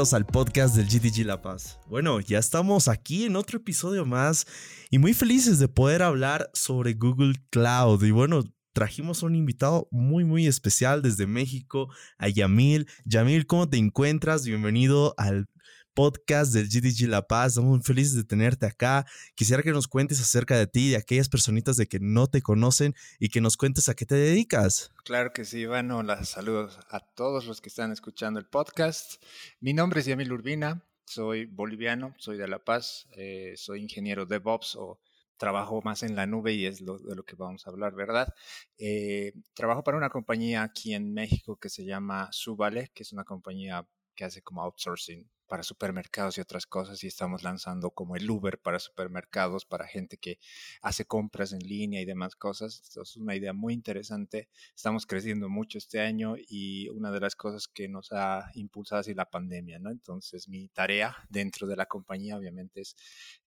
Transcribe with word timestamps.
Al 0.00 0.24
podcast 0.24 0.76
del 0.76 0.86
GTG 0.86 1.26
La 1.26 1.42
Paz. 1.42 1.78
Bueno, 1.86 2.20
ya 2.20 2.38
estamos 2.38 2.88
aquí 2.88 3.26
en 3.26 3.36
otro 3.36 3.58
episodio 3.58 4.06
más 4.06 4.46
y 4.88 4.98
muy 4.98 5.12
felices 5.12 5.58
de 5.58 5.68
poder 5.68 6.02
hablar 6.02 6.48
sobre 6.54 6.94
Google 6.94 7.34
Cloud. 7.50 8.02
Y 8.02 8.10
bueno, 8.10 8.42
trajimos 8.72 9.22
un 9.22 9.34
invitado 9.34 9.88
muy, 9.90 10.24
muy 10.24 10.46
especial 10.46 11.02
desde 11.02 11.26
México, 11.26 11.90
a 12.16 12.30
Yamil. 12.30 12.88
Yamil, 13.04 13.46
¿cómo 13.46 13.68
te 13.68 13.76
encuentras? 13.76 14.46
Bienvenido 14.46 15.14
al 15.18 15.48
podcast 15.94 16.52
del 16.52 16.68
GDG 16.68 17.08
La 17.08 17.26
Paz. 17.26 17.52
Estamos 17.52 17.70
muy 17.70 17.82
felices 17.82 18.14
de 18.14 18.24
tenerte 18.24 18.66
acá. 18.66 19.06
Quisiera 19.34 19.62
que 19.62 19.72
nos 19.72 19.88
cuentes 19.88 20.20
acerca 20.20 20.56
de 20.56 20.66
ti, 20.66 20.90
de 20.90 20.96
aquellas 20.96 21.28
personitas 21.28 21.76
de 21.76 21.86
que 21.86 21.98
no 22.00 22.26
te 22.26 22.42
conocen 22.42 22.94
y 23.18 23.28
que 23.28 23.40
nos 23.40 23.56
cuentes 23.56 23.88
a 23.88 23.94
qué 23.94 24.06
te 24.06 24.14
dedicas. 24.14 24.92
Claro 25.04 25.32
que 25.32 25.44
sí, 25.44 25.60
Iván. 25.60 25.90
Hola, 25.90 26.24
saludos 26.24 26.78
a 26.90 27.00
todos 27.00 27.46
los 27.46 27.60
que 27.60 27.68
están 27.68 27.92
escuchando 27.92 28.38
el 28.40 28.46
podcast. 28.46 29.22
Mi 29.60 29.72
nombre 29.72 30.00
es 30.00 30.06
Yamil 30.06 30.32
Urbina, 30.32 30.84
soy 31.04 31.46
boliviano, 31.46 32.14
soy 32.18 32.36
de 32.36 32.48
La 32.48 32.58
Paz, 32.58 33.08
eh, 33.16 33.54
soy 33.56 33.82
ingeniero 33.82 34.26
DevOps 34.26 34.76
o 34.76 35.00
trabajo 35.36 35.80
más 35.82 36.02
en 36.02 36.14
la 36.14 36.26
nube 36.26 36.52
y 36.52 36.66
es 36.66 36.84
de 36.84 37.16
lo 37.16 37.24
que 37.24 37.34
vamos 37.34 37.66
a 37.66 37.70
hablar, 37.70 37.94
¿verdad? 37.94 38.32
Eh, 38.78 39.32
trabajo 39.54 39.82
para 39.82 39.96
una 39.96 40.10
compañía 40.10 40.62
aquí 40.62 40.94
en 40.94 41.12
México 41.14 41.56
que 41.56 41.70
se 41.70 41.84
llama 41.84 42.28
Subale, 42.30 42.90
que 42.94 43.02
es 43.02 43.12
una 43.12 43.24
compañía 43.24 43.86
que 44.14 44.24
hace 44.24 44.42
como 44.42 44.62
outsourcing 44.62 45.26
para 45.50 45.64
supermercados 45.64 46.38
y 46.38 46.40
otras 46.40 46.64
cosas 46.64 47.02
y 47.02 47.08
estamos 47.08 47.42
lanzando 47.42 47.90
como 47.90 48.14
el 48.14 48.30
Uber 48.30 48.60
para 48.60 48.78
supermercados, 48.78 49.66
para 49.66 49.88
gente 49.88 50.16
que 50.16 50.38
hace 50.80 51.06
compras 51.06 51.52
en 51.52 51.58
línea 51.58 52.00
y 52.00 52.04
demás 52.04 52.36
cosas. 52.36 52.80
Esto 52.80 53.02
es 53.02 53.16
una 53.16 53.34
idea 53.34 53.52
muy 53.52 53.74
interesante. 53.74 54.48
Estamos 54.76 55.06
creciendo 55.06 55.48
mucho 55.48 55.76
este 55.78 56.00
año 56.00 56.36
y 56.38 56.88
una 56.90 57.10
de 57.10 57.18
las 57.18 57.34
cosas 57.34 57.66
que 57.66 57.88
nos 57.88 58.12
ha 58.12 58.48
impulsado 58.54 59.00
es 59.00 59.16
la 59.16 59.28
pandemia, 59.28 59.80
¿no? 59.80 59.90
Entonces 59.90 60.48
mi 60.48 60.68
tarea 60.68 61.16
dentro 61.28 61.66
de 61.66 61.74
la 61.74 61.86
compañía 61.86 62.36
obviamente 62.36 62.82
es 62.82 62.94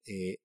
eh, 0.06 0.40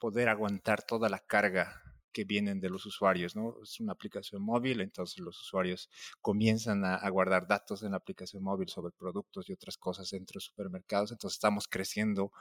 poder 0.00 0.28
aguantar 0.28 0.82
toda 0.82 1.08
la 1.08 1.20
carga 1.20 1.89
que 2.12 2.24
vienen 2.24 2.60
de 2.60 2.70
los 2.70 2.86
usuarios, 2.86 3.36
¿no? 3.36 3.56
Es 3.62 3.80
una 3.80 3.92
aplicación 3.92 4.42
móvil, 4.42 4.80
entonces 4.80 5.18
los 5.20 5.40
usuarios 5.40 5.90
comienzan 6.20 6.84
a, 6.84 7.08
guardar 7.10 7.46
datos 7.46 7.82
en 7.82 7.92
la 7.92 7.98
aplicación 7.98 8.42
móvil 8.42 8.68
sobre 8.68 8.92
productos 8.92 9.48
y 9.48 9.52
otras 9.52 9.76
cosas 9.76 10.10
dentro 10.10 10.38
de 10.38 10.44
supermercados, 10.44 11.12
entonces 11.12 11.36
estamos 11.36 11.68
creciendo 11.68 12.32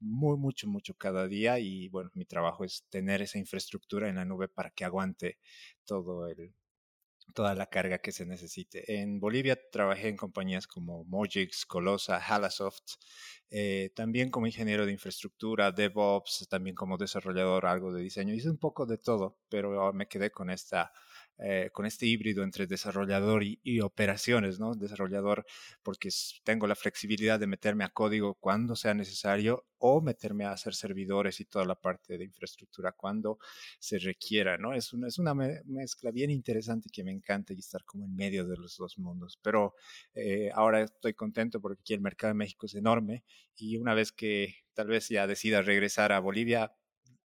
muy, 0.00 0.36
mucho, 0.36 0.68
mucho 0.68 0.94
cada 0.94 1.26
día 1.28 1.58
y 1.58 1.88
bueno, 1.88 2.10
mi 2.14 2.24
trabajo 2.24 2.64
es 2.64 2.84
tener 2.90 3.22
esa 3.22 3.38
infraestructura 3.38 4.08
en 4.08 4.16
la 4.16 4.24
nube 4.24 4.48
para 4.48 4.70
que 4.70 4.84
aguante 4.84 5.38
todo 5.84 6.26
el, 6.28 6.54
toda 7.32 7.54
la 7.54 7.66
carga 7.66 7.98
que 7.98 8.12
se 8.12 8.26
necesite. 8.26 9.00
En 9.00 9.20
Bolivia 9.20 9.58
trabajé 9.70 10.08
en 10.08 10.16
compañías 10.16 10.66
como 10.66 11.04
Mojix, 11.04 11.66
Colosa, 11.66 12.16
Halasoft, 12.18 12.96
eh, 13.50 13.90
también 13.94 14.30
como 14.30 14.46
ingeniero 14.46 14.86
de 14.86 14.92
infraestructura, 14.92 15.72
DevOps, 15.72 16.46
también 16.48 16.76
como 16.76 16.96
desarrollador, 16.96 17.66
algo 17.66 17.92
de 17.92 18.02
diseño. 18.02 18.34
Hice 18.34 18.50
un 18.50 18.58
poco 18.58 18.86
de 18.86 18.98
todo, 18.98 19.38
pero 19.48 19.92
me 19.92 20.06
quedé 20.06 20.30
con 20.30 20.50
esta 20.50 20.92
eh, 21.42 21.70
con 21.72 21.86
este 21.86 22.04
híbrido 22.04 22.42
entre 22.44 22.66
desarrollador 22.66 23.42
y, 23.42 23.80
operaciones, 23.80 24.60
¿no? 24.60 24.74
Desarrollador 24.74 25.46
porque 25.82 26.10
tengo 26.44 26.66
la 26.66 26.74
flexibilidad 26.74 27.40
de 27.40 27.46
meterme 27.46 27.84
a 27.84 27.88
código 27.88 28.34
cuando 28.34 28.76
sea 28.76 28.92
necesario 28.92 29.64
o 29.78 30.02
meterme 30.02 30.44
a 30.44 30.52
hacer 30.52 30.74
servidores 30.74 31.40
y 31.40 31.46
toda 31.46 31.64
la 31.64 31.76
parte 31.76 32.18
de 32.18 32.24
infraestructura 32.24 32.92
cuando 32.92 33.38
se 33.78 33.98
requiera, 33.98 34.58
¿no? 34.58 34.74
Es 34.74 34.92
una, 34.92 35.08
es 35.08 35.18
una 35.18 35.32
mezcla 35.34 36.10
bien 36.10 36.30
interesante 36.30 36.90
que 36.92 37.04
me 37.04 37.12
encanta 37.12 37.54
y 37.54 37.58
estar 37.58 37.84
como 37.84 38.04
en 38.04 38.14
medio 38.14 38.46
de 38.46 38.58
los 38.58 38.76
dos 38.76 38.98
mundos. 38.98 39.38
Pero 39.42 39.74
eh, 40.14 40.50
ahora 40.54 40.82
estoy 40.82 41.14
contento 41.14 41.58
porque 41.60 41.80
aquí 41.80 41.94
el 41.94 42.02
mercado 42.02 42.32
de 42.32 42.38
México 42.38 42.66
es 42.66 42.74
enorme 42.74 43.24
y 43.56 43.78
una 43.78 43.94
vez 43.94 44.12
que 44.12 44.56
tal 44.74 44.88
vez 44.88 45.08
ya 45.08 45.26
decida 45.26 45.62
regresar 45.62 46.12
a 46.12 46.20
Bolivia, 46.20 46.74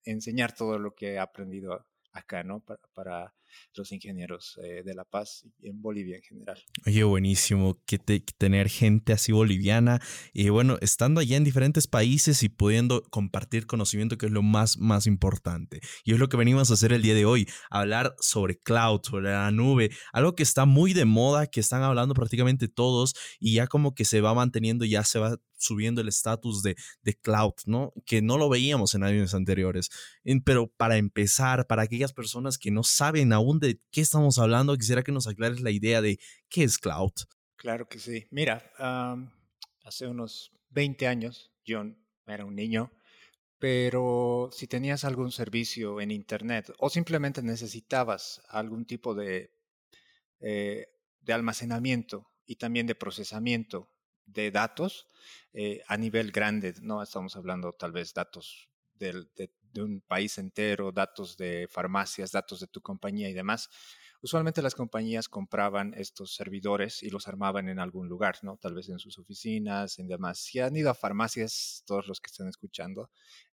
enseñar 0.04 0.54
todo 0.54 0.78
lo 0.78 0.94
que 0.94 1.14
he 1.14 1.18
aprendido 1.18 1.84
acá, 2.14 2.44
¿no? 2.44 2.64
Para, 2.94 3.34
los 3.74 3.92
ingenieros 3.92 4.58
eh, 4.62 4.82
de 4.84 4.94
La 4.94 5.04
Paz 5.04 5.46
y 5.60 5.68
en 5.68 5.80
Bolivia 5.80 6.16
en 6.16 6.22
general. 6.22 6.62
Oye, 6.86 7.04
buenísimo 7.04 7.78
que 7.86 7.98
tener 7.98 8.68
gente 8.68 9.12
así 9.12 9.32
boliviana 9.32 10.00
y 10.32 10.48
bueno, 10.48 10.78
estando 10.80 11.20
allá 11.20 11.36
en 11.36 11.44
diferentes 11.44 11.86
países 11.86 12.42
y 12.42 12.48
pudiendo 12.48 13.02
compartir 13.10 13.66
conocimiento, 13.66 14.18
que 14.18 14.26
es 14.26 14.32
lo 14.32 14.42
más, 14.42 14.78
más 14.78 15.06
importante. 15.06 15.80
Y 16.04 16.12
es 16.12 16.18
lo 16.18 16.28
que 16.28 16.36
venimos 16.36 16.70
a 16.70 16.74
hacer 16.74 16.92
el 16.92 17.02
día 17.02 17.14
de 17.14 17.24
hoy, 17.24 17.48
hablar 17.70 18.14
sobre 18.20 18.58
cloud, 18.58 19.00
sobre 19.02 19.30
la 19.30 19.50
nube, 19.50 19.90
algo 20.12 20.34
que 20.34 20.42
está 20.42 20.64
muy 20.64 20.92
de 20.92 21.04
moda, 21.04 21.46
que 21.46 21.60
están 21.60 21.82
hablando 21.82 22.14
prácticamente 22.14 22.68
todos 22.68 23.14
y 23.40 23.54
ya 23.54 23.66
como 23.66 23.94
que 23.94 24.04
se 24.04 24.20
va 24.20 24.34
manteniendo, 24.34 24.84
ya 24.84 25.04
se 25.04 25.18
va 25.18 25.36
subiendo 25.56 26.00
el 26.00 26.08
estatus 26.08 26.62
de, 26.62 26.76
de, 27.02 27.14
cloud, 27.14 27.54
¿no? 27.66 27.92
Que 28.04 28.22
no 28.22 28.36
lo 28.38 28.48
veíamos 28.48 28.94
en 28.94 29.02
años 29.02 29.34
anteriores. 29.34 29.88
Pero 30.44 30.70
para 30.76 30.96
empezar, 30.96 31.66
para 31.66 31.82
aquellas 31.82 32.12
personas 32.12 32.58
que 32.58 32.70
no 32.70 32.82
saben 32.82 33.32
aún 33.32 33.43
de 33.52 33.80
qué 33.90 34.00
estamos 34.00 34.38
hablando, 34.38 34.76
quisiera 34.76 35.02
que 35.02 35.12
nos 35.12 35.26
aclares 35.26 35.60
la 35.60 35.70
idea 35.70 36.00
de 36.00 36.18
qué 36.48 36.64
es 36.64 36.78
cloud. 36.78 37.12
Claro 37.56 37.88
que 37.88 37.98
sí. 37.98 38.26
Mira, 38.30 38.70
hace 39.84 40.06
unos 40.06 40.52
20 40.70 41.06
años, 41.06 41.52
yo 41.64 41.84
era 42.26 42.44
un 42.44 42.54
niño, 42.54 42.90
pero 43.58 44.50
si 44.52 44.66
tenías 44.66 45.04
algún 45.04 45.32
servicio 45.32 46.00
en 46.00 46.10
Internet 46.10 46.72
o 46.78 46.90
simplemente 46.90 47.42
necesitabas 47.42 48.42
algún 48.48 48.84
tipo 48.84 49.14
de, 49.14 49.50
eh, 50.40 50.88
de 51.20 51.32
almacenamiento 51.32 52.26
y 52.46 52.56
también 52.56 52.86
de 52.86 52.94
procesamiento 52.94 53.88
de 54.26 54.50
datos 54.50 55.08
eh, 55.52 55.82
a 55.86 55.96
nivel 55.96 56.32
grande, 56.32 56.74
no 56.82 57.02
estamos 57.02 57.36
hablando 57.36 57.72
tal 57.72 57.92
vez 57.92 58.12
datos 58.12 58.68
de, 58.94 59.26
un 59.82 60.00
país 60.00 60.38
entero, 60.38 60.92
datos 60.92 61.36
de 61.36 61.68
farmacias, 61.70 62.32
datos 62.32 62.60
de 62.60 62.66
tu 62.66 62.80
compañía 62.80 63.28
y 63.28 63.32
demás. 63.32 63.68
Usualmente 64.22 64.62
las 64.62 64.74
compañías 64.74 65.28
compraban 65.28 65.92
estos 65.94 66.34
servidores 66.34 67.02
y 67.02 67.10
los 67.10 67.28
armaban 67.28 67.68
en 67.68 67.78
algún 67.78 68.08
lugar, 68.08 68.36
¿no? 68.42 68.56
Tal 68.56 68.74
vez 68.74 68.88
en 68.88 68.98
sus 68.98 69.18
oficinas, 69.18 69.98
en 69.98 70.08
demás. 70.08 70.38
Si 70.38 70.60
han 70.60 70.76
ido 70.76 70.90
a 70.90 70.94
farmacias, 70.94 71.82
todos 71.86 72.06
los 72.08 72.20
que 72.20 72.28
están 72.28 72.48
escuchando, 72.48 73.10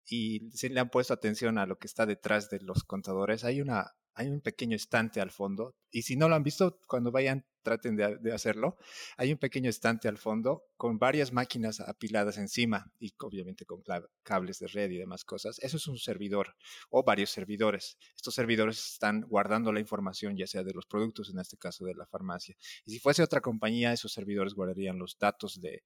y 0.07 0.49
si 0.53 0.69
le 0.69 0.79
han 0.79 0.89
puesto 0.89 1.13
atención 1.13 1.57
a 1.57 1.65
lo 1.65 1.77
que 1.77 1.87
está 1.87 2.05
detrás 2.05 2.49
de 2.49 2.59
los 2.61 2.83
contadores, 2.83 3.43
hay 3.43 3.61
una 3.61 3.93
hay 4.15 4.29
un 4.29 4.41
pequeño 4.41 4.75
estante 4.75 5.21
al 5.21 5.29
fondo. 5.29 5.75
Y 5.91 6.03
si 6.03 6.15
no 6.15 6.29
lo 6.29 6.35
han 6.35 6.43
visto, 6.43 6.79
cuando 6.87 7.11
vayan, 7.11 7.45
traten 7.65 7.97
de, 7.97 8.31
hacerlo. 8.31 8.77
Hay 9.17 9.33
un 9.33 9.37
pequeño 9.37 9.69
estante 9.69 10.07
al 10.07 10.17
fondo 10.17 10.63
con 10.77 10.99
varias 10.99 11.33
máquinas 11.33 11.81
apiladas 11.81 12.37
encima 12.37 12.91
y 12.99 13.13
obviamente 13.19 13.65
con 13.65 13.81
cables 14.23 14.59
de 14.59 14.67
red 14.67 14.91
y 14.91 14.97
demás 14.97 15.25
cosas. 15.25 15.59
Eso 15.59 15.77
es 15.77 15.87
un 15.87 15.97
servidor 15.97 16.55
o 16.89 17.03
varios 17.03 17.31
servidores. 17.31 17.97
Estos 18.15 18.35
servidores 18.35 18.93
están 18.93 19.21
guardando 19.21 19.73
la 19.73 19.79
información, 19.79 20.37
ya 20.37 20.47
sea 20.47 20.63
de 20.63 20.73
los 20.73 20.85
productos, 20.85 21.29
en 21.29 21.39
este 21.39 21.57
caso 21.57 21.85
de 21.85 21.95
la 21.95 22.05
farmacia. 22.05 22.55
Y 22.85 22.91
si 22.91 22.99
fuese 22.99 23.23
otra 23.23 23.41
compañía, 23.41 23.91
esos 23.91 24.13
servidores 24.13 24.53
guardarían 24.53 24.99
los 24.99 25.17
datos 25.17 25.59
de, 25.59 25.83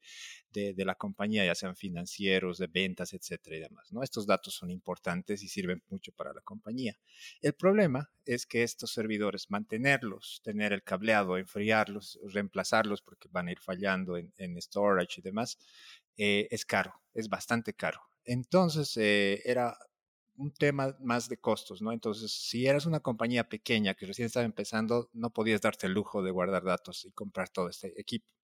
de, 0.51 0.85
la 0.85 0.95
compañía, 0.95 1.45
ya 1.45 1.55
sean 1.55 1.75
financieros, 1.75 2.57
de 2.57 2.67
ventas, 2.67 3.13
etcétera 3.13 3.55
y 3.55 3.59
demás. 3.61 3.91
¿no? 3.93 4.03
Estos 4.03 4.27
datos 4.27 4.53
son 4.53 4.69
importantes 4.69 5.43
y 5.43 5.47
sirven 5.47 5.81
mucho 5.89 6.11
para 6.11 6.33
la 6.33 6.41
compañía. 6.41 6.97
El 7.41 7.53
problema 7.53 8.09
es 8.25 8.45
que 8.45 8.63
estos 8.63 8.91
servidores, 8.91 9.49
mantenerlos, 9.49 10.41
tener 10.43 10.73
el 10.73 10.83
cableado, 10.83 11.37
reemplazarlos 12.31 13.01
porque 13.01 13.29
van 13.31 13.47
a 13.47 13.51
ir 13.51 13.59
fallando 13.59 14.17
en, 14.17 14.61
storage 14.61 15.19
y 15.19 15.23
demás, 15.23 15.57
eh, 16.17 16.47
es 16.51 16.65
caro, 16.65 16.93
es 17.13 17.29
bastante 17.29 17.73
caro. 17.73 18.01
Entonces, 18.25 18.95
eh, 18.97 19.41
era 19.45 19.77
un 20.37 20.53
tema 20.53 20.95
más 21.01 21.27
de 21.29 21.37
costos, 21.37 21.81
¿no? 21.81 21.91
Entonces, 21.91 22.31
si 22.31 22.65
eras 22.65 22.85
una 22.85 23.01
compañía 23.01 23.49
pequeña 23.49 23.93
que 23.93 24.05
recién 24.05 24.27
estaba 24.27 24.45
empezando, 24.45 25.09
no 25.13 25.31
podías 25.31 25.61
darte 25.61 25.87
el 25.87 25.93
lujo 25.93 26.23
de 26.23 26.31
guardar 26.31 26.63
datos 26.63 27.05
y 27.05 27.11
comprar 27.11 27.49
todo 27.49 27.69
este 27.69 27.93
equipo. 27.99 28.38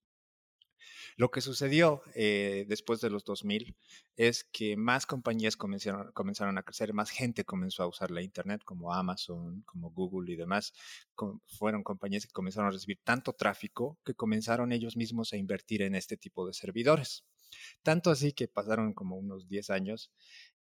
Lo 1.17 1.31
que 1.31 1.41
sucedió 1.41 2.01
eh, 2.13 2.65
después 2.67 3.01
de 3.01 3.09
los 3.09 3.23
2000 3.23 3.75
es 4.15 4.43
que 4.43 4.77
más 4.77 5.05
compañías 5.05 5.57
comenzaron, 5.57 6.57
a 6.57 6.63
crecer, 6.63 6.93
más 6.93 7.09
gente 7.09 7.45
comenzó 7.45 7.83
a 7.83 7.87
usar 7.87 8.11
la 8.11 8.21
Internet, 8.21 8.61
como 8.63 8.93
Amazon, 8.93 9.63
como 9.63 9.91
Google 9.91 10.31
y 10.33 10.35
demás. 10.35 10.73
fueron 11.47 11.83
compañías 11.83 12.25
que 12.25 12.33
comenzaron 12.33 12.69
a 12.69 12.71
recibir 12.71 12.99
tanto 13.03 13.33
tráfico 13.33 13.99
que 14.05 14.13
comenzaron 14.13 14.71
ellos 14.71 14.97
mismos 14.97 15.33
a 15.33 15.37
invertir 15.37 15.81
en 15.81 15.95
este 15.95 16.17
tipo 16.17 16.45
de 16.47 16.53
servidores. 16.53 17.25
Tanto 17.83 18.11
así 18.11 18.33
que 18.33 18.47
pasaron 18.47 18.93
como 18.93 19.17
unos 19.17 19.47
10 19.47 19.69
años 19.69 20.11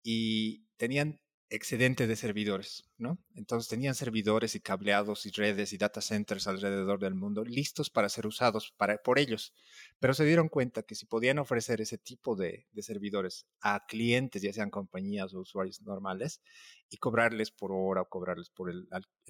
y 0.03 0.65
tenían 0.77 1.19
excedente 1.55 2.07
de 2.07 2.15
servidores, 2.15 2.83
¿no? 2.97 3.17
Entonces 3.33 3.69
tenían 3.69 3.95
servidores 3.95 4.55
y 4.55 4.59
cableados 4.59 5.25
y 5.25 5.31
redes 5.31 5.73
y 5.73 5.77
data 5.77 6.01
centers 6.01 6.47
alrededor 6.47 6.99
del 6.99 7.15
mundo 7.15 7.43
listos 7.43 7.89
para 7.89 8.09
ser 8.09 8.27
usados 8.27 8.73
por 9.03 9.19
ellos, 9.19 9.53
pero 9.99 10.13
se 10.13 10.25
dieron 10.25 10.49
cuenta 10.49 10.83
que 10.83 10.95
si 10.95 11.05
podían 11.05 11.39
ofrecer 11.39 11.81
ese 11.81 11.97
tipo 11.97 12.35
de, 12.35 12.67
servidores 12.79 13.47
a 13.61 13.85
clientes, 13.87 14.41
ya 14.41 14.53
sean 14.53 14.69
compañías 14.69 15.33
o 15.33 15.39
usuarios 15.39 15.81
normales, 15.81 16.41
y 16.89 16.97
cobrarles 16.97 17.51
por 17.51 17.71
hora 17.73 18.01
o 18.01 18.09
cobrarles 18.09 18.49
por 18.49 18.69
el, 18.69 18.87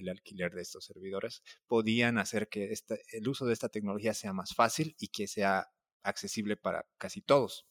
alquiler 0.10 0.54
de 0.54 0.62
estos 0.62 0.86
servidores, 0.86 1.42
podían 1.68 2.18
hacer 2.18 2.50
que 2.50 2.74
el 3.12 3.28
uso 3.28 3.46
de 3.46 3.54
esta 3.54 3.70
tecnología 3.70 4.14
sea 4.14 4.34
más 4.34 4.54
fácil 4.54 4.96
y 5.00 5.08
que 5.08 5.28
sea 5.28 5.70
accesible 6.04 6.58
para 6.58 6.86
casi 6.98 7.22
todos. 7.22 7.66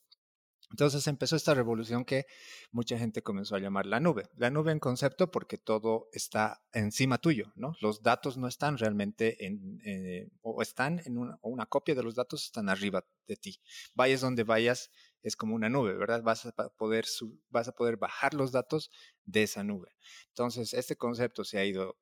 Entonces 0.74 1.06
empezó 1.06 1.36
esta 1.36 1.54
revolución 1.54 2.04
que 2.04 2.26
mucha 2.72 2.98
gente 2.98 3.22
comenzó 3.22 3.54
a 3.54 3.60
llamar 3.60 3.86
la 3.86 4.00
nube. 4.00 4.24
La 4.34 4.50
nube 4.50 4.72
en 4.72 4.80
concepto 4.80 5.30
porque 5.30 5.56
todo 5.56 6.08
está 6.12 6.64
encima 6.72 7.18
tuyo, 7.18 7.52
¿no? 7.54 7.76
Los 7.80 8.02
datos 8.02 8.36
no 8.38 8.48
están 8.48 8.76
realmente 8.76 9.46
en, 9.46 9.80
eh, 9.84 10.28
o 10.42 10.62
están 10.62 11.00
en 11.04 11.16
una, 11.16 11.66
copia 11.66 11.94
de 11.94 12.02
los 12.02 12.16
datos 12.16 12.42
están 12.42 12.68
arriba 12.68 13.06
de 13.28 13.36
ti. 13.36 13.60
Vayas 13.94 14.20
donde 14.20 14.42
vayas, 14.42 14.90
es 15.22 15.36
como 15.36 15.54
una 15.54 15.68
nube, 15.68 15.94
¿verdad? 15.94 16.24
Vas 16.24 16.44
a 16.44 16.52
poder, 16.70 17.96
bajar 17.96 18.34
los 18.34 18.50
datos 18.50 18.90
de 19.22 19.44
esa 19.44 19.62
nube. 19.62 19.94
Entonces, 20.30 20.74
este 20.74 20.96
concepto 20.96 21.44
se 21.44 21.58
ha 21.58 21.64
ido 21.64 21.96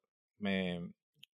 eh, 0.47 0.81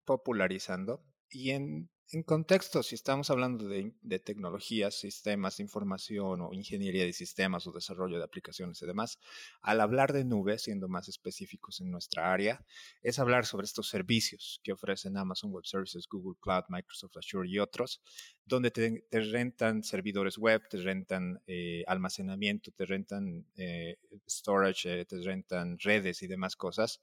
popularizando 0.05 1.05
y 1.31 1.51
en 1.51 1.89
en 2.11 2.23
contexto, 2.23 2.83
si 2.83 2.95
estamos 2.95 3.29
hablando 3.29 3.69
de, 3.69 4.19
tecnologías, 4.19 4.95
sistemas 4.95 5.59
de 5.59 5.65
información 5.65 6.41
o 6.41 6.55
ingeniería 6.55 7.05
de 7.05 7.13
sistemas 7.13 7.67
o 7.67 7.73
desarrollo 7.73 8.17
de 8.17 8.25
aplicaciones 8.25 8.81
y 8.81 8.87
demás, 8.87 9.19
al 9.61 9.81
hablar 9.81 10.15
de 10.15 10.25
nube, 10.25 10.59
siendo 10.59 10.89
más 10.89 11.09
específicos 11.09 11.81
en 11.81 11.91
nuestra 11.91 12.33
área, 12.33 12.65
es 13.03 13.19
hablar 13.19 13.45
sobre 13.45 13.67
estos 13.67 13.89
servicios 13.89 14.61
que 14.65 14.73
ofrecen 14.73 15.19
Amazon 15.19 15.53
Web 15.53 15.67
Services, 15.67 16.07
Google 16.09 16.39
Cloud, 16.41 16.65
Microsoft 16.71 17.19
Azure 17.19 17.49
y 17.49 17.59
otros, 17.59 18.01
donde 18.47 18.71
te, 18.71 19.05
rentan 19.11 19.83
servidores 19.83 20.39
web, 20.39 20.63
te 20.71 20.79
rentan 20.79 21.43
eh, 21.47 21.85
almacenamiento, 21.87 22.73
te 22.73 22.87
rentan 22.87 23.47
eh, 23.57 23.99
storage, 24.27 25.01
eh, 25.01 25.05
te 25.05 25.21
rentan 25.21 25.79
redes 25.79 26.23
y 26.23 26.27
demás 26.27 26.57
cosas 26.57 27.03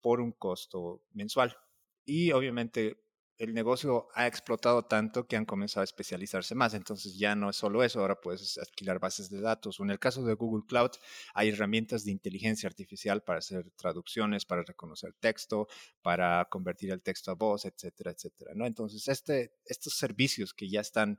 por 0.00 0.20
un 0.20 0.30
costo 0.30 1.02
mensual. 1.12 1.56
Y 2.04 2.30
obviamente 2.32 3.03
el 3.38 3.52
negocio 3.52 4.08
ha 4.14 4.26
explotado 4.26 4.84
tanto 4.84 5.26
que 5.26 5.36
han 5.36 5.44
comenzado 5.44 5.82
a 5.82 5.84
especializarse 5.84 6.54
más. 6.54 6.74
Entonces 6.74 7.18
ya 7.18 7.34
no 7.34 7.50
es 7.50 7.56
solo 7.56 7.82
eso, 7.82 8.00
ahora 8.00 8.20
puedes 8.20 8.58
alquilar 8.58 9.00
bases 9.00 9.28
de 9.30 9.40
datos. 9.40 9.80
O 9.80 9.84
en 9.84 9.90
el 9.90 9.98
caso 9.98 10.24
de 10.24 10.34
Google 10.34 10.64
Cloud, 10.68 10.90
hay 11.34 11.48
herramientas 11.48 12.04
de 12.04 12.12
inteligencia 12.12 12.68
artificial 12.68 13.22
para 13.22 13.40
hacer 13.40 13.70
traducciones, 13.76 14.44
para 14.44 14.62
reconocer 14.62 15.14
texto, 15.20 15.66
para 16.02 16.44
convertir 16.50 16.90
el 16.90 17.02
texto 17.02 17.30
a 17.30 17.34
voz, 17.34 17.64
etcétera, 17.64 18.12
etcétera. 18.12 18.52
¿no? 18.54 18.66
Entonces, 18.66 19.08
este, 19.08 19.52
estos 19.64 19.96
servicios 19.96 20.54
que 20.54 20.68
ya 20.68 20.80
están 20.80 21.18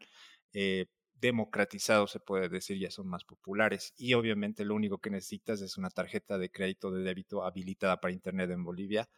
eh, 0.54 0.86
democratizados, 1.20 2.12
se 2.12 2.20
puede 2.20 2.50
decir, 2.50 2.78
ya 2.78 2.92
son 2.92 3.08
más 3.08 3.24
populares. 3.26 3.94
Y 3.98 4.14
obviamente 4.14 4.64
lo 4.64 4.76
único 4.76 5.00
que 5.00 5.10
necesitas 5.10 5.62
es 5.62 5.78
una 5.78 5.90
tarjeta 5.90 6.38
de 6.38 6.50
crédito 6.50 6.92
de 6.92 7.04
débito 7.04 7.44
habilitada 7.44 8.00
para 8.00 8.14
Internet 8.14 8.52
en 8.52 8.64
Bolivia 8.64 9.10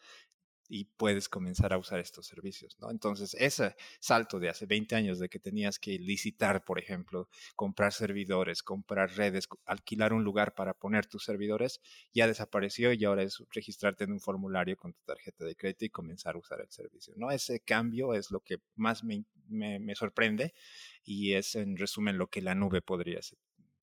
y 0.70 0.86
puedes 0.86 1.30
comenzar 1.30 1.74
a 1.74 1.78
usar 1.78 2.00
estos 2.00 2.28
servicios, 2.28 2.78
¿no? 2.80 2.92
Entonces, 2.92 3.36
ese 3.40 3.76
salto 4.00 4.40
de 4.40 4.50
hace 4.50 4.66
20 4.66 4.96
años 4.96 5.20
de 5.20 5.30
que 5.30 5.40
tenías 5.40 5.80
que 5.80 5.98
licitar, 5.98 6.64
por 6.66 6.80
ejemplo, 6.80 7.30
comprar 7.56 7.94
servidores, 7.94 8.64
comprar 8.64 9.16
redes, 9.16 9.48
alquilar 9.66 10.14
un 10.14 10.24
lugar 10.24 10.56
para 10.56 10.74
poner 10.74 11.06
tus 11.06 11.24
servidores, 11.24 11.80
ya 12.14 12.28
desapareció 12.28 12.92
y 12.94 13.06
ahora 13.06 13.24
es 13.24 13.42
registrarte 13.52 14.04
en 14.04 14.12
un 14.12 14.20
formulario 14.20 14.76
con 14.76 14.94
tu 14.94 15.02
tarjeta 15.06 15.46
de 15.46 15.56
crédito 15.56 15.86
y 15.86 15.90
comenzar 15.90 16.36
a 16.36 16.40
usar 16.40 16.62
el 16.62 16.70
servicio, 16.70 17.14
¿no? 17.18 17.32
Ese 17.32 17.62
cambio 17.62 18.14
es 18.14 18.32
lo 18.32 18.42
que 18.42 18.58
más 18.76 19.04
me, 19.04 19.26
me, 19.48 19.96
sorprende 19.96 20.54
y 21.04 21.34
es, 21.34 21.56
en 21.56 21.78
resumen, 21.78 22.18
lo 22.18 22.28
que 22.28 22.42
la 22.42 22.56
nube 22.56 22.82
podría 22.82 23.20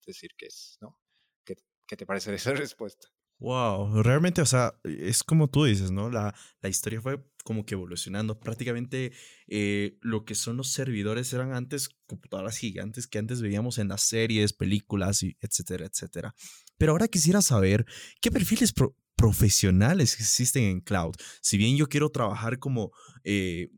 decir 0.05 0.31
que 0.37 0.45
es, 0.45 0.77
¿no? 0.81 0.99
¿Qué, 1.43 1.55
qué 1.87 1.97
te 1.97 2.05
parece 2.05 2.33
esa 2.35 2.53
respuesta? 2.53 3.14
Wow, 3.39 4.01
realmente, 4.01 4.41
o 4.41 4.45
sea, 4.45 4.73
es 4.83 5.23
como 5.23 5.49
tú 5.49 5.65
dices, 5.65 5.91
¿no? 5.91 6.09
La, 6.09 6.33
la 6.61 6.69
historia 6.69 7.01
fue 7.01 7.21
como 7.45 7.63
que 7.63 7.75
evolucionando. 7.75 8.39
Prácticamente 8.39 9.13
eh, 9.47 9.97
lo 10.01 10.25
que 10.25 10.33
son 10.35 10.57
los 10.57 10.71
servidores 10.71 11.31
eran 11.31 11.53
antes 11.53 11.89
computadoras 12.07 12.57
gigantes 12.57 13.07
que 13.07 13.19
antes 13.19 13.41
veíamos 13.41 13.77
en 13.77 13.87
las 13.87 14.01
series, 14.01 14.51
películas, 14.51 15.21
etcétera, 15.39 15.85
etcétera. 15.85 16.35
Pero 16.77 16.93
ahora 16.93 17.07
quisiera 17.07 17.41
saber 17.41 17.85
qué 18.19 18.31
perfiles 18.31 18.73
profesionales 19.15 20.19
existen 20.19 20.63
en 20.63 20.81
cloud. 20.81 21.13
Si 21.41 21.57
bien 21.57 21.77
yo 21.77 21.87
quiero 21.87 22.09
trabajar 22.09 22.57
como 22.57 22.91
eh, 23.23 23.69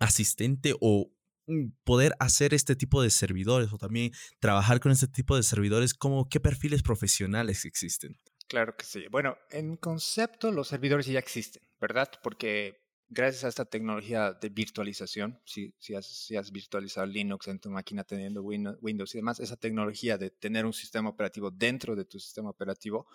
asistente 0.00 0.74
o 0.80 1.12
mm, 1.46 1.68
poder 1.84 2.14
hacer 2.18 2.54
este 2.54 2.74
tipo 2.74 3.02
de 3.02 3.10
servidores 3.10 3.72
o 3.72 3.78
también 3.78 4.10
trabajar 4.40 4.80
con 4.80 4.90
este 4.90 5.06
tipo 5.06 5.36
de 5.36 5.44
servidores, 5.44 5.94
como 5.94 6.28
qué 6.28 6.40
perfiles 6.40 6.82
profesionales 6.82 7.64
existen. 7.64 8.16
Claro 8.50 8.76
que 8.76 8.84
sí. 8.84 9.04
Bueno, 9.08 9.38
en 9.50 9.76
concepto 9.76 10.50
los 10.50 10.66
servidores 10.66 11.06
ya 11.06 11.20
existen, 11.20 11.62
¿verdad? 11.80 12.10
Porque 12.20 12.82
gracias 13.08 13.44
a 13.44 13.48
esta 13.48 13.64
tecnología 13.64 14.32
de 14.32 14.48
virtualización, 14.48 15.40
si, 15.44 15.72
si, 15.78 15.94
has, 15.94 16.50
virtualizado 16.50 17.06
Linux 17.06 17.46
en 17.46 17.60
tu 17.60 17.70
máquina 17.70 18.02
teniendo 18.02 18.42
Windows 18.42 19.14
y 19.14 19.18
demás, 19.18 19.38
esa 19.38 19.56
tecnología 19.56 20.18
de 20.18 20.30
tener 20.30 20.66
un 20.66 20.72
sistema 20.72 21.10
operativo 21.10 21.52
dentro 21.52 21.94
de 21.94 22.04
tu 22.04 22.18
sistema 22.18 22.50
operativo, 22.50 23.06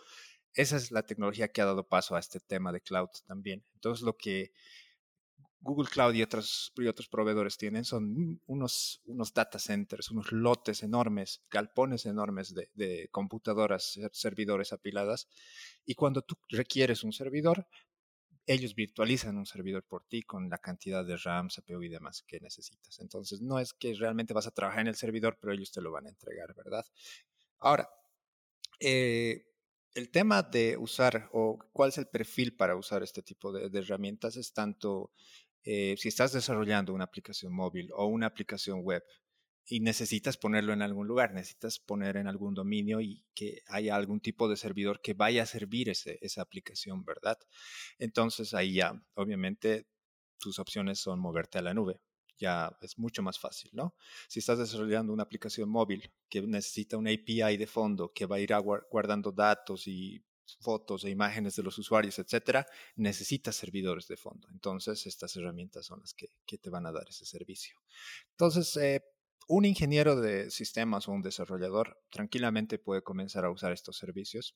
esa 0.54 0.78
es 0.78 0.90
la 0.92 1.04
tecnología 1.04 1.50
que 1.50 1.60
ha 1.60 1.66
dado 1.66 1.86
paso 1.86 2.16
a 2.16 2.20
este 2.20 2.40
tema 2.40 2.72
de 2.72 2.80
cloud 2.80 3.10
también. 3.28 3.62
Entonces, 3.74 4.06
lo 4.06 4.16
que 4.16 4.54
Google 5.66 5.90
Cloud 5.90 6.14
y 6.14 6.22
otros, 6.22 6.72
otros 6.88 7.08
proveedores 7.08 7.58
tienen 7.58 7.86
son 7.86 8.40
unos, 8.46 9.02
unos 9.08 9.34
data 9.34 9.58
centers, 9.58 10.12
unos 10.12 10.32
lotes 10.32 10.84
enormes, 10.84 11.42
galpones 11.50 12.06
enormes 12.06 12.54
de, 12.54 13.10
computadoras, 13.10 14.00
servidores 14.12 14.74
apiladas. 14.74 15.28
Y 15.84 15.96
cuando 15.96 16.22
tú 16.22 16.36
requieres 16.50 17.04
un 17.04 17.14
servidor, 17.14 17.68
ellos 18.46 18.76
virtualizan 18.76 19.38
un 19.38 19.48
servidor 19.48 19.84
por 19.84 20.06
ti 20.06 20.22
con 20.22 20.52
la 20.52 20.60
cantidad 20.60 21.04
de 21.04 21.18
RAM, 21.18 21.48
CPU 21.50 21.82
y 21.82 21.90
demás 21.90 22.24
que 22.28 22.40
necesitas. 22.40 23.00
Entonces, 23.00 23.42
no 23.42 23.58
es 23.58 23.74
que 23.74 23.96
realmente 23.96 24.36
vas 24.36 24.46
a 24.46 24.52
trabajar 24.52 24.82
en 24.82 24.90
el 24.90 24.96
servidor, 24.96 25.40
pero 25.42 25.52
ellos 25.52 25.72
te 25.72 25.82
lo 25.82 25.92
van 25.92 26.06
a 26.06 26.10
entregar, 26.10 26.54
¿verdad? 26.54 26.86
Ahora, 27.58 27.90
eh, 28.80 29.48
el 29.96 30.12
tema 30.12 30.44
de 30.44 30.78
usar 30.78 31.28
o 31.32 31.58
cuál 31.74 31.90
es 31.90 31.98
el 31.98 32.06
perfil 32.06 32.56
para 32.56 32.76
usar 32.76 33.02
este 33.02 33.24
tipo 33.24 33.52
de 33.52 33.80
herramientas 33.80 34.36
es 34.36 34.54
tanto 34.54 35.12
eh, 35.66 35.96
si 35.98 36.10
estás 36.10 36.32
desarrollando 36.32 36.94
una 36.94 37.06
aplicación 37.06 37.54
móvil 37.54 37.90
o 37.96 38.06
una 38.06 38.28
aplicación 38.28 38.82
web 38.84 39.04
y 39.68 39.80
necesitas 39.80 40.38
ponerlo 40.38 40.74
en 40.74 40.84
algún 40.84 41.08
lugar, 41.08 41.34
necesitas 41.34 41.80
poner 41.80 42.18
en 42.18 42.28
algún 42.28 42.54
dominio 42.54 43.02
y 43.02 43.26
que 43.34 43.62
haya 43.68 43.96
algún 43.96 44.22
tipo 44.22 44.48
de 44.48 44.58
servidor 44.58 45.02
que 45.02 45.16
vaya 45.16 45.42
a 45.44 45.48
servir 45.48 45.90
esa 45.90 46.42
aplicación, 46.42 47.04
¿verdad? 47.04 47.38
Entonces 47.98 48.54
ahí 48.54 48.76
ya, 48.76 48.94
obviamente, 49.16 49.88
tus 50.40 50.60
opciones 50.60 51.00
son 51.00 51.20
moverte 51.20 51.58
a 51.58 51.64
la 51.64 51.74
nube. 51.74 52.00
Ya 52.38 52.78
es 52.82 53.00
mucho 53.00 53.24
más 53.24 53.40
fácil, 53.40 53.72
¿no? 53.74 53.96
Si 54.28 54.40
estás 54.40 54.60
desarrollando 54.60 55.14
una 55.14 55.24
aplicación 55.24 55.70
móvil 55.70 56.12
que 56.30 56.42
necesita 56.42 56.98
una 56.98 57.12
API 57.12 57.58
de 57.58 57.66
fondo 57.66 58.12
que 58.14 58.26
va 58.28 58.36
a 58.36 58.40
ir 58.40 58.52
guardando 58.92 59.32
datos 59.32 59.88
y 59.88 60.24
fotos 60.60 61.04
e 61.04 61.10
imágenes 61.10 61.56
de 61.56 61.64
los 61.64 61.78
usuarios, 61.78 62.20
etcétera, 62.20 62.66
necesitas 62.96 63.56
servidores 63.56 64.08
de 64.08 64.18
fondo. 64.18 64.48
Entonces, 64.52 65.06
estas 65.06 65.36
herramientas 65.36 65.86
son 65.86 66.00
las 66.02 66.14
que, 66.14 66.30
te 66.58 66.70
van 66.70 66.86
a 66.86 66.92
dar 66.92 67.08
ese 67.10 67.26
servicio. 67.26 67.76
Entonces, 68.32 68.76
eh, 68.78 69.04
un 69.48 69.66
ingeniero 69.66 70.20
de 70.20 70.50
sistemas 70.50 71.08
o 71.08 71.12
un 71.12 71.22
desarrollador 71.22 72.00
tranquilamente 72.10 72.80
puede 72.80 73.04
comenzar 73.04 73.46
a 73.46 73.52
usar 73.52 73.74
estos 73.74 73.98
servicios. 73.98 74.56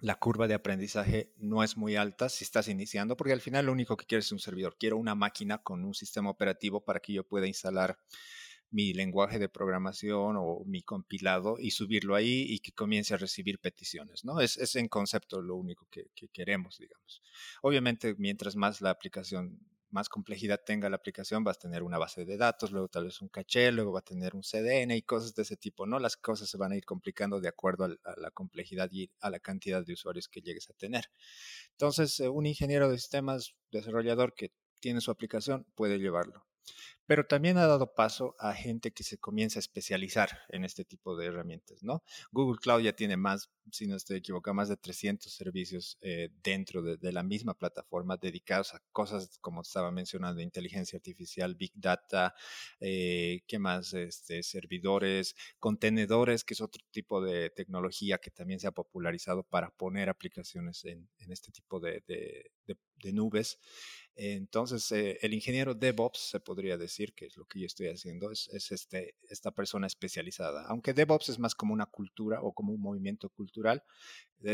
La 0.00 0.16
curva 0.16 0.46
de 0.46 0.54
aprendizaje 0.54 1.32
no 1.36 1.64
es 1.64 1.76
muy 1.76 1.96
alta 1.96 2.28
si 2.28 2.44
estás 2.44 2.68
iniciando, 2.68 3.16
porque 3.16 3.32
al 3.32 3.40
final 3.40 3.66
lo 3.66 3.72
único 3.72 3.96
que 3.96 4.06
quieres 4.06 4.26
es 4.26 4.32
un 4.32 4.38
servidor. 4.38 4.76
Quiero 4.78 4.98
una 4.98 5.14
máquina 5.14 5.62
con 5.62 5.84
un 5.84 5.94
sistema 5.94 6.30
operativo 6.30 6.84
para 6.84 7.00
que 7.00 7.12
yo 7.12 7.26
pueda 7.26 7.46
instalar 7.46 7.98
mi 8.74 8.92
lenguaje 8.92 9.38
de 9.38 9.48
programación 9.48 10.34
o 10.36 10.64
mi 10.66 10.82
compilado 10.82 11.54
y 11.60 11.70
subirlo 11.70 12.16
ahí 12.16 12.44
y 12.48 12.58
que 12.58 12.72
comience 12.72 13.14
a 13.14 13.16
recibir 13.16 13.60
peticiones, 13.60 14.24
¿no? 14.24 14.40
Es, 14.40 14.56
es 14.56 14.74
en 14.74 14.88
concepto 14.88 15.40
lo 15.40 15.54
único 15.54 15.86
que, 15.88 16.08
queremos, 16.32 16.78
digamos. 16.78 17.22
Obviamente, 17.62 18.16
mientras 18.18 18.56
más 18.56 18.80
la 18.80 18.90
aplicación, 18.90 19.60
más 19.90 20.08
complejidad 20.08 20.60
tenga 20.66 20.90
la 20.90 20.96
aplicación, 20.96 21.44
vas 21.44 21.58
a 21.58 21.60
tener 21.60 21.84
una 21.84 21.98
base 21.98 22.24
de 22.24 22.36
datos, 22.36 22.72
luego 22.72 22.88
tal 22.88 23.04
vez 23.04 23.22
un 23.22 23.28
caché, 23.28 23.70
luego 23.70 23.92
va 23.92 24.00
a 24.00 24.02
tener 24.02 24.34
un 24.34 24.42
CDN 24.42 24.90
y 24.96 25.02
cosas 25.02 25.36
de 25.36 25.42
ese 25.42 25.56
tipo, 25.56 25.86
¿no? 25.86 26.00
Las 26.00 26.16
cosas 26.16 26.48
se 26.48 26.58
van 26.58 26.72
a 26.72 26.76
ir 26.76 26.84
complicando 26.84 27.40
de 27.40 27.48
acuerdo 27.48 27.84
a, 27.84 28.14
la 28.16 28.32
complejidad 28.32 28.90
y 28.90 29.08
a 29.20 29.30
la 29.30 29.38
cantidad 29.38 29.86
de 29.86 29.92
usuarios 29.92 30.26
que 30.26 30.40
llegues 30.40 30.68
a 30.68 30.72
tener. 30.72 31.04
Entonces, 31.70 32.18
eh, 32.18 32.28
un 32.28 32.44
ingeniero 32.46 32.90
de 32.90 32.98
sistemas, 32.98 33.54
desarrollador 33.70 34.34
que 34.34 34.50
tiene 34.80 35.00
su 35.00 35.12
aplicación, 35.12 35.64
puede 35.76 35.98
llevarlo 35.98 36.44
pero 37.06 37.26
también 37.26 37.58
ha 37.58 37.66
dado 37.66 37.94
paso 37.94 38.34
a 38.38 38.54
gente 38.54 38.92
que 38.92 39.02
se 39.02 39.18
comienza 39.18 39.58
a 39.58 39.60
especializar 39.60 40.38
en 40.48 40.64
este 40.64 40.84
tipo 40.84 41.16
de 41.16 41.26
herramientas, 41.26 41.82
¿no? 41.82 42.02
Google 42.32 42.58
Cloud 42.60 42.82
ya 42.82 42.94
tiene 42.94 43.16
más, 43.16 43.50
si 43.70 43.86
no 43.86 43.96
estoy 43.96 44.18
equivocado, 44.18 44.54
más 44.54 44.68
de 44.68 44.76
300 44.76 45.32
servicios 45.32 45.98
eh, 46.00 46.30
dentro 46.42 46.82
de, 46.82 47.12
la 47.12 47.22
misma 47.22 47.54
plataforma 47.54 48.16
dedicados 48.16 48.74
a 48.74 48.82
cosas 48.90 49.38
como 49.40 49.62
estaba 49.62 49.90
mencionando, 49.90 50.40
inteligencia 50.40 50.96
artificial, 50.96 51.54
big 51.54 51.72
data, 51.74 52.34
eh, 52.80 53.42
¿qué 53.46 53.58
más? 53.58 53.92
Este, 53.92 54.42
servidores, 54.42 55.36
contenedores, 55.60 56.44
que 56.44 56.54
es 56.54 56.60
otro 56.60 56.82
tipo 56.90 57.20
de 57.20 57.50
tecnología 57.50 58.18
que 58.18 58.30
también 58.30 58.58
se 58.58 58.66
ha 58.66 58.72
popularizado 58.72 59.44
para 59.44 59.70
poner 59.70 60.08
aplicaciones 60.08 60.84
en, 60.84 61.08
este 61.28 61.52
tipo 61.52 61.80
de, 61.80 62.02
de 63.04 63.12
nubes. 63.12 63.58
Entonces, 64.16 64.90
eh, 64.92 65.18
el 65.22 65.34
ingeniero 65.34 65.74
DevOps 65.74 66.30
se 66.30 66.40
podría 66.40 66.76
decir 66.78 67.14
que 67.14 67.26
es 67.26 67.36
lo 67.36 67.46
que 67.46 67.60
yo 67.60 67.66
estoy 67.66 67.88
haciendo, 67.88 68.30
es, 68.30 68.48
este, 68.70 69.16
esta 69.28 69.50
persona 69.50 69.86
especializada. 69.86 70.64
Aunque 70.68 70.94
DevOps 70.94 71.30
es 71.30 71.38
más 71.38 71.54
como 71.54 71.74
una 71.74 71.86
cultura 71.86 72.40
o 72.42 72.52
como 72.52 72.72
un 72.72 72.80
movimiento 72.80 73.28
cultural, 73.30 73.82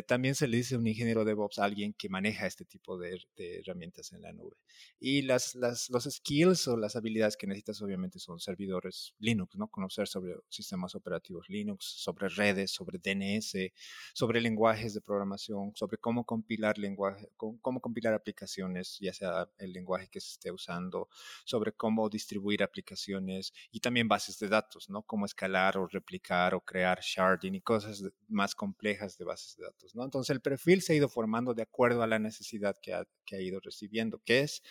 también 0.07 0.35
se 0.35 0.47
le 0.49 0.59
dice 0.59 0.77
un 0.77 0.87
ingeniero 0.87 1.25
DevOps 1.25 1.59
a 1.59 1.65
alguien 1.65 1.95
que 1.95 2.09
maneja 2.09 2.47
este 2.47 2.65
tipo 2.65 2.99
de, 2.99 3.21
herramientas 3.37 4.13
en 4.13 4.23
la 4.23 4.33
nube. 4.33 4.57
Y 4.99 5.23
las, 5.23 5.55
los 5.55 6.05
skills 6.05 6.69
o 6.69 6.77
las 6.77 6.97
habilidades 6.97 7.37
que 7.37 7.47
necesitas 7.47 7.83
obviamente 7.83 8.19
son 8.19 8.39
servidores 8.41 9.15
Linux, 9.19 9.57
¿no? 9.57 9.69
Conocer 9.69 10.07
sobre 10.07 10.35
sistemas 10.49 10.95
operativos 10.95 11.49
Linux, 11.49 11.85
sobre 11.85 12.29
redes, 12.29 12.71
sobre 12.71 12.99
DNS, 12.99 13.73
sobre 14.15 14.41
lenguajes 14.41 14.95
de 14.95 15.01
programación, 15.01 15.73
sobre 15.75 15.99
cómo 15.99 16.25
compilar 16.25 16.79
lenguaje, 16.79 17.31
cómo 17.37 17.81
compilar 17.81 18.15
aplicaciones, 18.15 18.99
ya 19.01 19.13
sea 19.13 19.49
el 19.59 19.73
lenguaje 19.73 20.09
que 20.09 20.21
se 20.21 20.33
esté 20.33 20.51
usando, 20.51 21.09
sobre 21.45 21.73
cómo 21.73 22.09
distribuir 22.09 22.63
aplicaciones 22.63 23.53
y 23.71 23.81
también 23.81 24.09
bases 24.09 24.39
de 24.39 24.49
datos, 24.49 24.89
¿no? 24.91 25.03
Cómo 25.03 25.27
escalar 25.27 25.77
o 25.79 25.87
replicar 25.87 26.55
o 26.55 26.61
crear 26.61 27.01
sharding 27.01 27.55
y 27.55 27.61
cosas 27.61 28.05
más 28.29 28.55
complejas 28.55 29.17
de 29.19 29.25
bases 29.25 29.57
de 29.57 29.65
datos, 29.65 29.80
¿no? 29.95 30.05
Entonces 30.05 30.31
el 30.31 30.41
perfil 30.41 30.83
se 30.83 30.93
ha 30.93 30.97
ido 30.97 31.09
formando 31.09 31.55
de 31.55 31.63
acuerdo 31.63 32.03
a 32.03 32.07
la 32.07 32.19
necesidad 32.19 32.77
que 32.81 32.95
ha, 32.95 33.07
ido 33.41 33.61
recibiendo, 33.61 34.21
que 34.25 34.41
es 34.41 34.63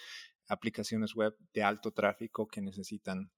aplicaciones 0.47 1.13
web 1.15 1.35
de 1.53 1.63
alto 1.63 1.91
tráfico 1.91 2.47
que 2.47 2.61
necesitan 2.61 3.31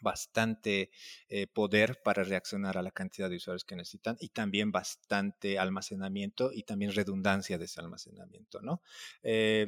bastante 0.00 0.90
eh, 1.28 1.46
poder 1.46 2.00
para 2.04 2.24
reaccionar 2.24 2.76
a 2.76 2.82
la 2.82 2.90
cantidad 2.90 3.30
de 3.30 3.36
usuarios 3.36 3.64
que 3.64 3.76
necesitan 3.76 4.16
y 4.20 4.28
también 4.28 4.70
bastante 4.72 5.58
almacenamiento 5.58 6.50
y 6.52 6.64
también 6.64 6.92
redundancia 6.92 7.58
de 7.58 7.64
ese 7.64 7.80
almacenamiento, 7.80 8.60
¿no? 8.60 8.82
Eh, 9.22 9.66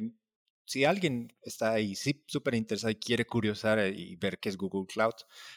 si 0.67 0.83
alguien 0.83 1.33
está 1.41 1.71
ahí 1.71 1.95
súper 1.95 2.53
interesado 2.53 2.91
y 2.91 2.95
quiere 2.95 3.25
curiosar 3.25 3.79
eh, 3.79 3.93
y 3.95 4.17
ver 4.17 4.37
qué 4.37 4.49
es 4.49 4.57
Google 4.57 4.85
Cloud, 4.85 5.13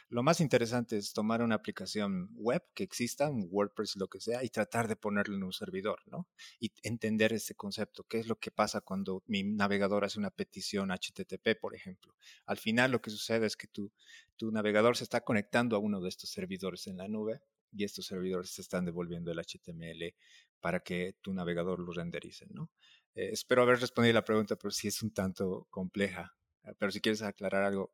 lo 0.09 0.23
más 0.23 0.41
interesante 0.41 0.97
es 0.97 1.13
tomar 1.13 1.43
una 1.43 1.57
aplicación 1.57 2.29
web 2.35 2.63
que 2.75 2.85
exista, 2.85 3.29
un 3.29 3.49
WordPress, 3.51 3.97
lo 3.97 4.07
que 4.07 4.21
sea, 4.21 4.45
y 4.45 4.51
tratar 4.51 4.87
de 4.87 4.95
ponerlo 4.95 5.35
en 5.37 5.43
un 5.43 5.53
servidor, 5.53 5.99
¿no? 6.07 6.29
Y 6.61 6.71
entender 6.85 7.33
ese 7.33 7.57
concepto, 7.57 8.05
qué 8.05 8.21
es 8.21 8.29
lo 8.29 8.39
que 8.39 8.53
pasa 8.53 8.83
cuando 8.83 9.25
mi 9.27 9.43
navegador 9.43 10.05
hace 10.05 10.21
una 10.21 10.31
petición 10.31 10.91
HTTP, 10.93 11.59
por 11.61 11.75
ejemplo. 11.75 12.15
Al 12.47 12.59
final 12.59 12.93
lo 12.93 13.03
que 13.03 13.11
sucede 13.11 13.47
es 13.47 13.57
que 13.57 13.67
tu, 13.67 13.93
tu 14.37 14.53
navegador 14.53 14.97
se 14.97 15.03
está 15.03 15.23
conectando 15.23 15.75
a 15.75 15.81
uno 15.81 16.01
de 16.01 16.09
estos 16.09 16.31
servidores 16.31 16.87
en 16.87 16.99
la 16.99 17.09
nube 17.09 17.41
y 17.73 17.83
estos 17.85 18.07
servidores 18.07 18.55
te 18.55 18.63
están 18.63 18.85
devolviendo 18.85 19.33
el 19.33 19.39
HTML 19.39 20.15
para 20.61 20.81
que 20.81 21.17
tu 21.21 21.33
navegador 21.33 21.81
lo 21.81 21.93
renderice, 21.93 22.47
¿no? 22.51 22.71
Eh, 23.15 23.31
espero 23.33 23.63
haber 23.63 23.81
respondido 23.81 24.15
la 24.15 24.25
pregunta, 24.25 24.57
pero 24.57 24.71
sí 24.71 24.89
es 24.89 25.03
un 25.03 25.13
tanto 25.13 25.67
compleja. 25.71 26.35
Ah, 26.65 26.73
pero 26.79 26.93
si 26.93 27.01
quieres 27.01 27.23
aclarar 27.23 27.65
algo, 27.65 27.93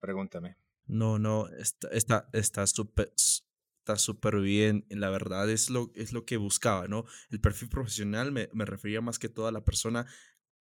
pregúntame. 0.00 0.56
No, 0.86 1.18
no, 1.18 1.48
está 1.48 2.66
súper 2.66 3.12
está 3.16 3.96
súper 3.96 4.40
bien. 4.40 4.86
La 4.88 5.10
verdad 5.10 5.50
es 5.50 5.68
lo, 5.68 5.90
es 5.94 6.12
lo 6.12 6.24
que 6.24 6.38
buscaba, 6.38 6.88
¿no? 6.88 7.04
El 7.30 7.40
perfil 7.40 7.68
profesional 7.68 8.32
me, 8.32 8.48
me 8.52 8.64
refería 8.64 9.02
más 9.02 9.18
que 9.18 9.28
toda 9.28 9.52
la 9.52 9.62
persona 9.62 10.06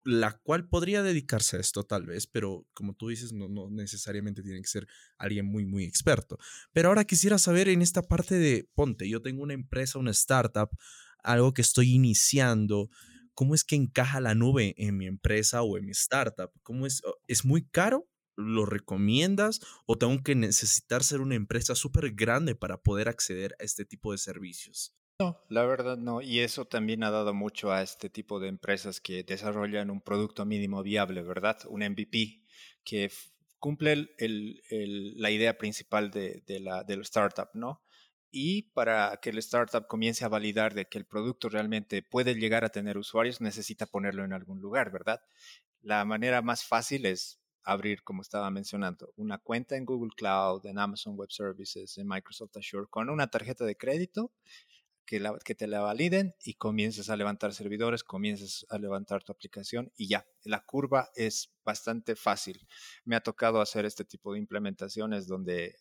la 0.06 0.38
cual 0.38 0.68
podría 0.68 1.02
dedicarse 1.02 1.58
a 1.58 1.60
esto 1.60 1.86
tal 1.86 2.06
vez, 2.06 2.28
pero 2.28 2.68
como 2.74 2.94
tú 2.94 3.08
dices, 3.08 3.32
no, 3.32 3.48
no 3.48 3.70
necesariamente 3.70 4.44
tiene 4.44 4.62
que 4.62 4.68
ser 4.68 4.88
alguien 5.18 5.46
muy, 5.46 5.66
muy 5.66 5.86
experto. 5.86 6.38
Pero 6.74 6.90
ahora 6.90 7.06
quisiera 7.06 7.38
saber 7.38 7.70
en 7.70 7.82
esta 7.82 8.02
parte 8.02 8.36
de, 8.36 8.70
ponte, 8.76 9.08
yo 9.08 9.22
tengo 9.22 9.44
una 9.44 9.54
empresa, 9.54 10.00
una 10.00 10.12
startup, 10.12 10.70
algo 11.24 11.54
que 11.54 11.62
estoy 11.62 11.94
iniciando, 11.94 12.90
¿cómo 13.34 13.56
es 13.56 13.64
que 13.64 13.76
encaja 13.76 14.20
la 14.22 14.36
nube 14.36 14.76
en 14.78 14.98
mi 14.98 15.08
empresa 15.08 15.62
o 15.62 15.78
en 15.78 15.86
mi 15.86 15.92
startup? 15.92 16.52
¿Cómo 16.64 16.86
es? 16.86 17.02
¿Es 17.28 17.46
muy 17.46 17.66
caro? 17.68 18.08
¿Lo 18.36 18.66
recomiendas? 18.66 19.62
¿O 19.86 19.98
tengo 19.98 20.22
que 20.24 20.36
necesitar 20.36 21.04
ser 21.04 21.22
una 21.22 21.36
empresa 21.36 21.76
súper 21.76 22.12
grande 22.14 22.56
para 22.56 22.78
poder 22.78 23.10
acceder 23.10 23.56
a 23.60 23.64
este 23.64 23.86
tipo 23.86 24.12
de 24.12 24.18
servicios? 24.18 24.96
No, 25.20 25.40
la 25.50 25.64
verdad 25.66 25.98
no. 25.98 26.22
Y 26.22 26.40
eso 26.40 26.66
también 26.66 27.04
ha 27.04 27.12
dado 27.12 27.34
mucho 27.34 27.72
a 27.72 27.82
este 27.82 28.10
tipo 28.10 28.40
de 28.40 28.48
empresas 28.48 29.00
que 29.00 29.24
desarrollan 29.24 29.92
un 29.92 30.02
producto 30.02 30.46
mínimo 30.46 30.82
viable, 30.82 31.22
¿verdad? 31.22 31.60
Un 31.70 31.82
MVP 31.84 32.44
que 32.84 33.12
cumple 33.60 34.10
la 34.18 35.32
idea 35.32 35.58
principal 35.58 36.12
de, 36.12 36.44
la, 36.60 36.84
startup, 37.02 37.50
¿no? 37.54 37.83
Y 38.36 38.64
para 38.74 39.16
que 39.22 39.30
el 39.30 39.38
startup 39.38 39.86
comience 39.86 40.26
a 40.26 40.28
validar 40.28 40.74
de 40.74 40.86
que 40.86 40.98
el 40.98 41.06
producto 41.06 41.50
realmente 41.50 42.02
puede 42.02 42.34
llegar 42.34 42.66
a 42.66 42.70
tener 42.70 42.98
usuarios, 42.98 43.42
necesita 43.42 43.86
ponerlo 43.86 44.26
en 44.26 44.34
algún 44.34 44.60
lugar, 44.60 44.92
¿verdad? 44.92 45.22
La 45.84 46.04
manera 46.04 46.42
más 46.42 46.66
fácil 46.66 47.06
es 47.06 47.40
abrir, 47.64 48.02
como 48.02 48.24
estaba 48.24 48.50
mencionando, 48.50 49.14
una 49.18 49.38
cuenta 49.38 49.76
en 49.78 49.86
Google 49.86 50.14
Cloud, 50.18 50.66
en 50.66 50.80
Amazon 50.80 51.16
Web 51.16 51.32
Services, 51.32 51.96
en 52.00 52.08
Microsoft 52.08 52.58
Azure, 52.58 52.88
con 52.90 53.12
una 53.12 53.28
tarjeta 53.28 53.66
de 53.66 53.78
crédito 53.78 54.32
que, 55.06 55.22
que 55.44 55.56
te 55.56 55.68
la 55.68 55.82
validen 55.82 56.36
y 56.44 56.56
comiences 56.56 57.10
a 57.10 57.18
levantar 57.18 57.54
servidores, 57.54 58.04
comiences 58.04 58.66
a 58.70 58.78
levantar 58.78 59.24
tu 59.24 59.32
aplicación 59.32 59.92
y 59.96 60.08
ya, 60.08 60.26
la 60.44 60.64
curva 60.66 61.10
es 61.16 61.54
bastante 61.64 62.16
fácil. 62.16 62.68
Me 63.06 63.16
ha 63.16 63.22
tocado 63.22 63.62
hacer 63.62 63.86
este 63.86 64.06
tipo 64.06 64.34
de 64.34 64.40
implementaciones 64.40 65.28
donde 65.28 65.76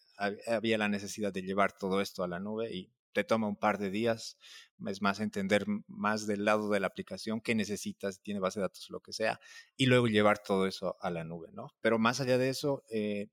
había 0.47 0.79
la 0.79 0.89
necesidad 0.89 1.33
de 1.33 1.43
llevar 1.43 1.73
todo 1.73 2.01
esto 2.01 2.23
a 2.23 2.29
la 2.29 2.39
nube 2.39 2.73
y 2.73 2.93
te 3.13 3.25
toma 3.25 3.47
un 3.47 3.57
par 3.57 3.79
de 3.79 3.91
días, 3.91 4.39
es 4.87 5.03
más 5.03 5.21
entender 5.21 5.67
más 5.87 6.27
del 6.27 6.45
lado 6.45 6.71
de 6.71 6.81
la 6.81 6.87
aplicación 6.87 7.41
qué 7.41 7.55
necesitas, 7.55 8.21
tiene 8.21 8.41
base 8.41 8.59
de 8.59 8.65
datos, 8.65 8.89
lo 8.91 9.01
que 9.01 9.13
sea, 9.13 9.41
y 9.77 9.87
luego 9.87 10.09
llevar 10.09 10.43
todo 10.43 10.67
eso 10.67 10.97
a 11.01 11.11
la 11.11 11.25
nube, 11.25 11.49
¿no? 11.53 11.75
Pero 11.81 11.99
más 11.99 12.21
allá 12.21 12.39
de 12.39 12.49
eso, 12.49 12.85
eh, 12.91 13.29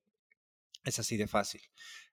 es 0.84 1.00
así 1.00 1.18
de 1.18 1.28
fácil. 1.28 1.62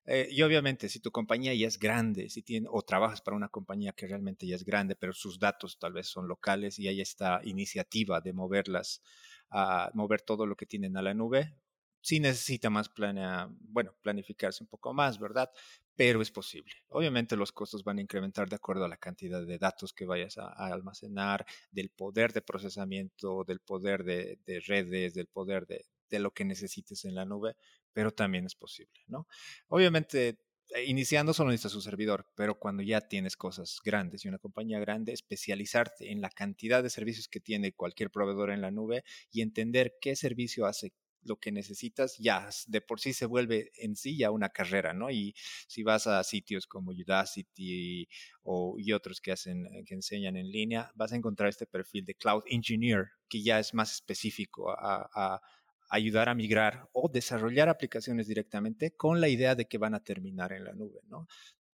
Eh, 0.07 0.29
y 0.31 0.43
obviamente, 0.43 0.89
si 0.89 1.01
tu 1.01 1.11
compañía 1.11 1.53
ya 1.55 1.67
es 1.67 1.79
grande, 1.79 2.29
si 2.31 2.43
tiene, 2.43 2.69
o 2.71 2.83
trabajas 2.83 3.21
para 3.21 3.37
una 3.37 3.49
compañía 3.49 3.93
que 3.93 4.07
realmente 4.07 4.47
ya 4.47 4.57
es 4.57 4.65
grande, 4.65 4.95
pero 4.97 5.13
sus 5.13 5.39
datos 5.39 5.79
tal 5.79 5.93
vez 5.93 6.07
son 6.09 6.29
locales 6.29 6.79
y 6.79 6.89
hay 6.89 7.01
esta 7.01 7.41
iniciativa 7.45 8.21
de 8.21 8.33
moverlas, 8.33 9.03
mover 9.95 10.23
todo 10.23 10.47
lo 10.47 10.57
que 10.57 10.67
tienen 10.67 10.97
a 10.97 11.03
la 11.03 11.15
nube, 11.15 11.55
sí 12.01 12.21
necesita 12.21 12.71
más 12.71 12.89
planea, 12.89 13.49
bueno, 13.61 13.93
planificarse 14.01 14.63
un 14.63 14.69
poco 14.69 14.95
más, 14.95 15.19
¿verdad? 15.19 15.51
Pero 15.97 16.23
es 16.23 16.31
posible. 16.31 16.73
Obviamente 16.89 17.37
los 17.37 17.51
costos 17.51 17.83
van 17.83 17.99
a 17.99 18.03
incrementar 18.03 18.49
de 18.49 18.57
acuerdo 18.57 18.85
a 18.85 18.89
la 18.89 18.97
cantidad 18.97 19.45
de 19.45 19.59
datos 19.59 19.93
que 19.93 20.07
vayas 20.07 20.39
a, 20.39 20.49
almacenar, 20.73 21.45
del 21.73 21.91
poder 21.91 22.33
de 22.33 22.43
procesamiento, 22.43 23.43
del 23.45 23.61
poder 23.61 24.05
de, 24.05 24.39
de 24.47 24.61
redes, 24.61 25.15
del 25.15 25.27
poder 25.27 25.67
de, 25.67 25.85
de 26.09 26.19
lo 26.19 26.33
que 26.33 26.45
necesites 26.45 27.05
en 27.05 27.15
la 27.15 27.25
nube, 27.25 27.57
pero 27.97 28.11
también 28.11 28.45
es 28.45 28.55
posible, 28.55 29.01
¿no? 29.07 29.27
Obviamente, 29.69 30.39
eh, 30.75 30.85
iniciando 30.85 31.33
solo 31.33 31.49
necesitas 31.49 31.77
un 31.77 31.81
servidor, 31.81 32.27
pero 32.37 32.59
cuando 32.59 32.83
ya 32.83 33.01
tienes 33.01 33.39
cosas 33.39 33.81
grandes 33.83 34.23
y 34.23 34.29
una 34.29 34.37
compañía 34.39 34.79
grande, 34.79 35.15
especializarte 35.15 36.13
en 36.13 36.21
la 36.21 36.29
cantidad 36.29 36.83
de 36.83 36.91
servicios 36.91 37.27
que 37.27 37.41
tiene 37.41 37.73
cualquier 37.73 38.11
proveedor 38.11 38.51
en 38.51 38.61
la 38.61 38.71
nube 38.71 39.03
y 39.33 39.41
entender 39.41 39.95
qué 39.99 40.15
servicio 40.15 40.67
hace 40.67 40.93
lo 41.23 41.37
que 41.37 41.53
necesitas, 41.53 42.19
ya 42.19 42.51
de 42.67 42.83
por 42.83 43.01
sí 43.01 43.15
se 43.15 43.25
vuelve 43.25 43.71
en 43.79 43.97
sí 43.97 44.19
ya 44.19 44.31
una 44.31 44.51
carrera, 44.51 44.93
¿no? 44.93 45.11
Y 45.11 45.35
si 45.67 45.83
vas 45.83 46.07
a 46.07 46.23
sitios 46.23 46.67
como 46.67 46.91
Udacity 46.91 48.07
o, 48.43 48.77
y 48.79 48.93
otros 48.93 49.23
que, 49.23 49.33
hacen, 49.33 49.67
que 49.87 49.95
enseñan 49.95 50.37
en 50.37 50.51
línea, 50.51 50.93
vas 50.97 51.15
a 51.15 51.17
encontrar 51.17 51.49
este 51.49 51.65
perfil 51.65 52.05
de 52.05 52.15
Cloud 52.15 52.43
Engineer, 52.45 53.07
que 53.27 53.43
ya 53.43 53.59
es 53.59 53.73
más 53.73 53.91
específico 53.91 54.71
a 54.71 55.41
ayudar 55.89 56.29
a 56.29 56.35
migrar 56.35 56.89
o 56.93 57.09
desarrollar 57.09 57.69
aplicaciones 57.69 58.27
directamente 58.27 58.93
con 58.93 59.21
la 59.21 59.29
idea 59.29 59.55
de 59.55 59.67
que 59.67 59.79
van 59.79 59.95
a 59.95 60.03
terminar 60.03 60.53
en 60.53 60.65
la 60.65 60.73
nube, 60.73 61.01
¿no? 61.09 61.27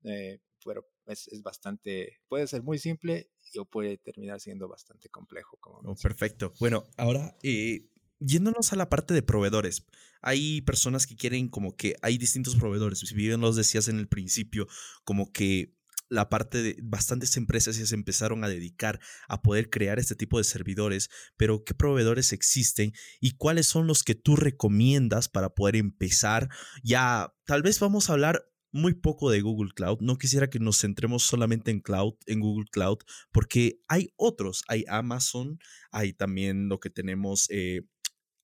Eh, 0.03 0.39
pero 0.63 0.87
es, 1.07 1.29
bastante, 1.43 2.19
puede 2.27 2.47
ser 2.47 2.63
muy 2.63 2.77
simple 2.77 3.29
o 3.57 3.65
puede 3.65 3.97
terminar 3.97 4.39
siendo 4.39 4.67
bastante 4.67 5.09
complejo. 5.09 5.57
Como 5.59 5.79
oh, 5.79 5.95
perfecto. 5.95 6.53
Bueno, 6.59 6.83
ahora, 6.97 7.35
eh, 7.43 7.89
yéndonos 8.19 8.71
a 8.71 8.75
la 8.75 8.89
parte 8.89 9.13
de 9.13 9.23
proveedores, 9.23 9.85
hay 10.21 10.61
personas 10.61 11.07
que 11.07 11.15
quieren 11.15 11.49
como 11.49 11.75
que 11.75 11.95
hay 12.01 12.17
distintos 12.17 12.55
proveedores. 12.55 12.99
Si 12.99 13.15
bien 13.15 13.41
los 13.41 13.55
decías 13.55 13.87
en 13.87 13.97
el 13.97 14.07
principio, 14.07 14.67
como 15.03 15.31
que 15.31 15.73
la 16.11 16.29
parte 16.29 16.61
de 16.61 16.77
bastantes 16.83 17.37
empresas 17.37 17.77
ya 17.77 17.85
se 17.85 17.95
empezaron 17.95 18.43
a 18.43 18.49
dedicar 18.49 18.99
a 19.29 19.41
poder 19.41 19.69
crear 19.69 19.97
este 19.97 20.13
tipo 20.13 20.37
de 20.37 20.43
servidores, 20.43 21.09
pero 21.37 21.63
¿qué 21.63 21.73
proveedores 21.73 22.33
existen 22.33 22.91
y 23.21 23.31
cuáles 23.37 23.67
son 23.67 23.87
los 23.87 24.03
que 24.03 24.13
tú 24.13 24.35
recomiendas 24.35 25.29
para 25.29 25.55
poder 25.55 25.77
empezar? 25.77 26.49
Ya, 26.83 27.33
tal 27.45 27.61
vez 27.61 27.79
vamos 27.79 28.09
a 28.09 28.13
hablar 28.13 28.45
muy 28.73 28.93
poco 28.93 29.31
de 29.31 29.41
Google 29.41 29.71
Cloud. 29.73 29.99
No 30.01 30.17
quisiera 30.17 30.49
que 30.49 30.59
nos 30.59 30.81
centremos 30.81 31.23
solamente 31.23 31.71
en 31.71 31.79
cloud, 31.79 32.15
en 32.25 32.41
Google 32.41 32.67
Cloud, 32.71 32.99
porque 33.31 33.81
hay 33.87 34.09
otros. 34.17 34.63
Hay 34.67 34.83
Amazon, 34.89 35.59
hay 35.91 36.13
también 36.13 36.67
lo 36.67 36.79
que 36.79 36.89
tenemos 36.89 37.47
eh, 37.49 37.83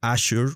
Azure, 0.01 0.53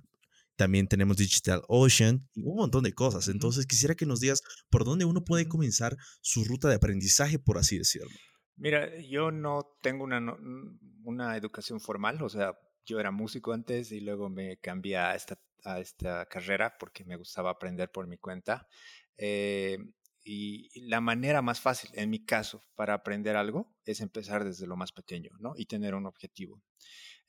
también 0.61 0.87
tenemos 0.87 1.17
Digital 1.17 1.63
Ocean 1.67 2.29
y 2.35 2.43
un 2.43 2.55
montón 2.55 2.83
de 2.83 2.93
cosas. 2.93 3.29
Entonces 3.29 3.65
quisiera 3.65 3.95
que 3.95 4.05
nos 4.05 4.19
digas 4.19 4.43
por 4.69 4.85
dónde 4.85 5.05
uno 5.05 5.23
puede 5.23 5.47
comenzar 5.47 5.97
su 6.21 6.43
ruta 6.43 6.69
de 6.69 6.75
aprendizaje, 6.75 7.39
por 7.39 7.57
así 7.57 7.79
decirlo. 7.79 8.11
Mira, 8.57 8.87
yo 9.01 9.31
no 9.31 9.75
tengo 9.81 10.03
una, 10.03 10.21
una 11.03 11.35
educación 11.35 11.79
formal, 11.81 12.21
o 12.21 12.29
sea, 12.29 12.53
yo 12.85 12.99
era 12.99 13.09
músico 13.09 13.53
antes 13.53 13.91
y 13.91 14.01
luego 14.01 14.29
me 14.29 14.57
cambié 14.57 14.97
a 14.97 15.15
esta, 15.15 15.39
a 15.63 15.79
esta 15.79 16.27
carrera 16.27 16.75
porque 16.79 17.05
me 17.05 17.15
gustaba 17.15 17.49
aprender 17.49 17.89
por 17.89 18.05
mi 18.05 18.19
cuenta. 18.19 18.67
Eh, 19.17 19.79
y 20.23 20.69
la 20.87 21.01
manera 21.01 21.41
más 21.41 21.59
fácil, 21.59 21.89
en 21.93 22.09
mi 22.09 22.23
caso, 22.25 22.63
para 22.75 22.93
aprender 22.93 23.35
algo 23.35 23.75
es 23.85 24.01
empezar 24.01 24.43
desde 24.43 24.67
lo 24.67 24.77
más 24.77 24.91
pequeño, 24.91 25.31
¿no? 25.39 25.53
Y 25.55 25.65
tener 25.65 25.95
un 25.95 26.05
objetivo. 26.05 26.61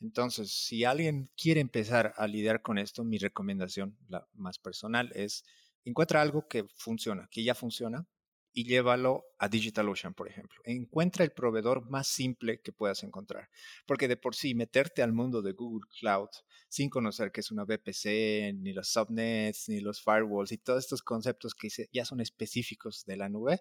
Entonces, 0.00 0.52
si 0.52 0.84
alguien 0.84 1.30
quiere 1.36 1.60
empezar 1.60 2.12
a 2.16 2.26
lidiar 2.26 2.62
con 2.62 2.78
esto, 2.78 3.04
mi 3.04 3.18
recomendación, 3.18 3.96
la 4.08 4.28
más 4.34 4.58
personal, 4.58 5.12
es 5.14 5.44
encuentra 5.84 6.20
algo 6.20 6.48
que 6.48 6.64
funciona, 6.74 7.28
que 7.30 7.44
ya 7.44 7.54
funciona, 7.54 8.06
y 8.52 8.64
llévalo 8.64 9.24
a 9.38 9.48
DigitalOcean, 9.48 10.14
por 10.14 10.28
ejemplo. 10.28 10.60
Encuentra 10.64 11.24
el 11.24 11.32
proveedor 11.32 11.88
más 11.88 12.06
simple 12.06 12.60
que 12.60 12.72
puedas 12.72 13.02
encontrar, 13.02 13.48
porque 13.86 14.08
de 14.08 14.16
por 14.16 14.34
sí 14.34 14.54
meterte 14.54 15.02
al 15.02 15.12
mundo 15.12 15.42
de 15.42 15.52
Google 15.52 15.88
Cloud 15.98 16.28
sin 16.68 16.90
conocer 16.90 17.32
qué 17.32 17.40
es 17.40 17.50
una 17.50 17.64
VPC, 17.64 18.54
ni 18.54 18.72
los 18.72 18.88
subnets, 18.88 19.68
ni 19.68 19.80
los 19.80 20.02
firewalls 20.02 20.52
y 20.52 20.58
todos 20.58 20.84
estos 20.84 21.02
conceptos 21.02 21.54
que 21.54 21.68
ya 21.92 22.04
son 22.04 22.20
específicos 22.20 23.04
de 23.04 23.16
la 23.16 23.28
nube, 23.28 23.60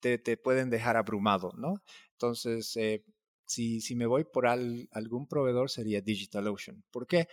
te, 0.00 0.36
pueden 0.36 0.70
dejar 0.70 0.96
abrumado, 0.96 1.52
¿no? 1.56 1.82
Entonces, 2.12 2.76
eh, 2.76 3.04
si, 3.46 3.80
si, 3.80 3.96
me 3.96 4.06
voy 4.06 4.24
por 4.24 4.46
algún 4.46 5.26
proveedor 5.28 5.70
sería 5.70 6.00
DigitalOcean. 6.00 6.84
¿Por 6.90 7.06
qué? 7.06 7.28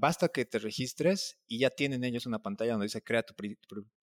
Basta 0.00 0.28
que 0.28 0.44
te 0.44 0.60
registres 0.60 1.40
y 1.48 1.58
ya 1.58 1.70
tienen 1.70 2.04
ellos 2.04 2.24
una 2.24 2.40
pantalla 2.40 2.72
donde 2.72 2.86
dice 2.86 3.02
crea 3.02 3.24
tu, 3.24 3.34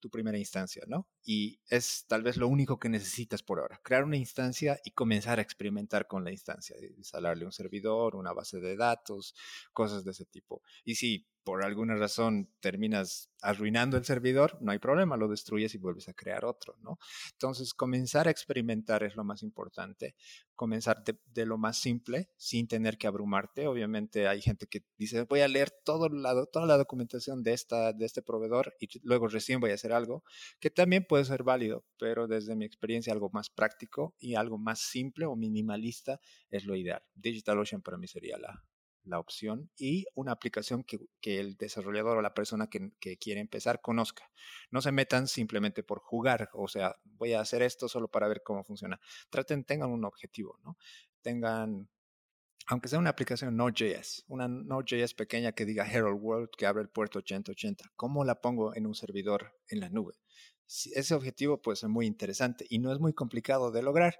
tu, 0.01 0.09
primera 0.09 0.37
instancia, 0.37 0.83
¿no? 0.87 1.07
Y 1.23 1.61
es 1.69 2.05
tal 2.09 2.21
vez 2.21 2.35
lo 2.35 2.49
único 2.49 2.79
que 2.79 2.89
necesitas 2.89 3.43
por 3.43 3.59
ahora, 3.59 3.79
crear 3.81 4.03
una 4.03 4.17
instancia 4.17 4.77
y 4.83 4.91
comenzar 4.91 5.39
a 5.39 5.41
experimentar 5.41 6.05
con 6.05 6.25
la 6.25 6.31
instancia, 6.31 6.75
instalarle 6.97 7.45
un 7.45 7.53
servidor, 7.53 8.17
una 8.17 8.33
base 8.33 8.59
de 8.59 8.75
datos, 8.75 9.35
cosas 9.71 10.03
de 10.03 10.11
ese 10.11 10.25
tipo. 10.25 10.61
Y 10.83 10.95
si 10.95 11.25
por 11.45 11.63
alguna 11.63 11.95
razón 11.95 12.49
terminas 12.59 13.29
arruinando 13.41 13.97
el 13.97 14.03
servidor, 14.03 14.57
no 14.61 14.71
hay 14.71 14.79
problema, 14.79 15.15
lo 15.15 15.27
destruyes 15.27 15.75
y 15.75 15.77
vuelves 15.77 16.09
a 16.09 16.13
crear 16.13 16.43
otro, 16.43 16.75
¿no? 16.81 16.97
Entonces, 17.33 17.75
comenzar 17.75 18.27
a 18.27 18.31
experimentar 18.31 19.03
es 19.03 19.15
lo 19.15 19.23
más 19.23 19.43
importante, 19.43 20.15
comenzar 20.55 21.03
de, 21.03 21.45
lo 21.45 21.59
más 21.59 21.77
simple, 21.77 22.31
sin 22.35 22.67
tener 22.67 22.97
que 22.97 23.05
abrumarte. 23.05 23.67
Obviamente 23.67 24.27
hay 24.27 24.41
gente 24.41 24.65
que 24.65 24.83
dice, 24.97 25.21
voy 25.23 25.41
a 25.41 25.47
leer 25.47 25.69
todo 25.85 26.09
lado, 26.09 26.47
toda 26.47 26.65
la 26.65 26.77
documentación 26.77 27.43
de, 27.43 27.53
esta, 27.53 27.93
de 27.93 28.05
este 28.05 28.21
proveedor 28.21 28.73
y 28.79 28.89
luego 29.03 29.27
recién 29.29 29.61
voy 29.61 29.71
a 29.71 29.75
hacer 29.75 29.93
algo, 29.93 30.23
que 30.59 30.69
también 30.69 31.05
puede 31.05 31.23
ser 31.23 31.43
válido, 31.43 31.85
pero 31.97 32.27
desde 32.27 32.55
mi 32.57 32.65
experiencia 32.65 33.13
algo 33.13 33.29
más 33.31 33.49
práctico 33.49 34.15
y 34.19 34.35
algo 34.35 34.57
más 34.57 34.79
simple 34.79 35.25
o 35.25 35.35
minimalista 35.35 36.19
es 36.49 36.65
lo 36.65 36.75
ideal. 36.75 37.03
DigitalOcean 37.13 37.81
para 37.81 37.97
mí 37.97 38.07
sería 38.07 38.37
la, 38.37 38.65
la 39.05 39.19
opción 39.19 39.69
y 39.77 40.05
una 40.15 40.31
aplicación 40.31 40.83
que, 40.83 40.99
el 41.21 41.55
desarrollador 41.55 42.17
o 42.17 42.21
la 42.21 42.33
persona 42.33 42.67
que, 42.67 42.91
quiere 43.17 43.39
empezar 43.39 43.81
conozca. 43.81 44.29
No 44.71 44.81
se 44.81 44.91
metan 44.91 45.27
simplemente 45.27 45.83
por 45.83 45.99
jugar, 45.99 46.49
o 46.53 46.67
sea, 46.67 46.95
voy 47.03 47.33
a 47.33 47.39
hacer 47.39 47.61
esto 47.61 47.87
solo 47.87 48.09
para 48.09 48.27
ver 48.27 48.41
cómo 48.43 48.63
funciona. 48.63 48.99
Traten, 49.29 49.63
tengan 49.63 49.91
un 49.91 50.05
objetivo, 50.05 50.59
¿no? 50.63 50.77
Tengan, 51.21 51.89
aunque 52.67 52.87
sea 52.87 52.99
una 52.99 53.11
aplicación 53.11 53.55
Node.js, 53.55 54.25
una 54.27 54.47
Node.js 54.47 55.13
pequeña 55.13 55.51
que 55.51 55.65
diga 55.65 55.89
Herald 55.89 56.19
World, 56.19 56.49
que 56.57 56.65
abre 56.65 56.81
el 56.81 56.89
puerto 56.89 57.19
8080, 57.19 57.91
¿cómo 57.95 58.25
la 58.25 58.41
pongo 58.41 58.75
en 58.75 58.87
un 58.87 58.95
servidor 58.95 59.53
en 59.67 59.79
la 59.79 59.89
nube? 59.89 60.15
Ese 60.67 61.13
objetivo 61.13 61.61
puede 61.61 61.75
ser 61.75 61.89
muy 61.89 62.07
interesante 62.07 62.65
y 62.69 62.79
no 62.79 62.91
es 62.91 62.99
muy 62.99 63.13
complicado 63.13 63.71
de 63.71 63.83
lograr, 63.83 64.15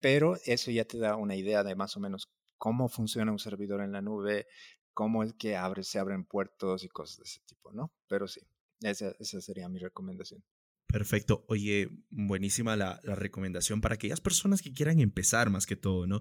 pero 0.00 0.36
eso 0.44 0.70
ya 0.70 0.84
te 0.84 0.98
da 0.98 1.16
una 1.16 1.36
idea 1.36 1.62
de 1.62 1.76
más 1.76 1.96
o 1.96 2.00
menos 2.00 2.28
cómo 2.58 2.88
funciona 2.88 3.30
un 3.30 3.38
servidor 3.38 3.80
en 3.82 3.92
la 3.92 4.02
nube, 4.02 4.46
cómo 4.92 5.22
es 5.22 5.34
que 5.34 5.56
abre, 5.56 5.84
se 5.84 5.98
abren 5.98 6.24
puertos 6.24 6.82
y 6.82 6.88
cosas 6.88 7.18
de 7.18 7.24
ese 7.24 7.40
tipo, 7.46 7.72
¿no? 7.72 7.92
Pero 8.08 8.26
sí, 8.26 8.40
esa, 8.80 9.14
sería 9.20 9.68
mi 9.68 9.78
recomendación. 9.78 10.42
Perfecto. 10.86 11.44
Oye, 11.48 11.88
buenísima 12.10 12.76
la, 12.76 13.00
recomendación 13.02 13.80
para 13.80 13.96
aquellas 13.96 14.20
personas 14.20 14.62
que 14.62 14.72
quieran 14.72 15.00
empezar 15.00 15.50
más 15.50 15.66
que 15.66 15.76
todo, 15.76 16.06
¿no? 16.06 16.20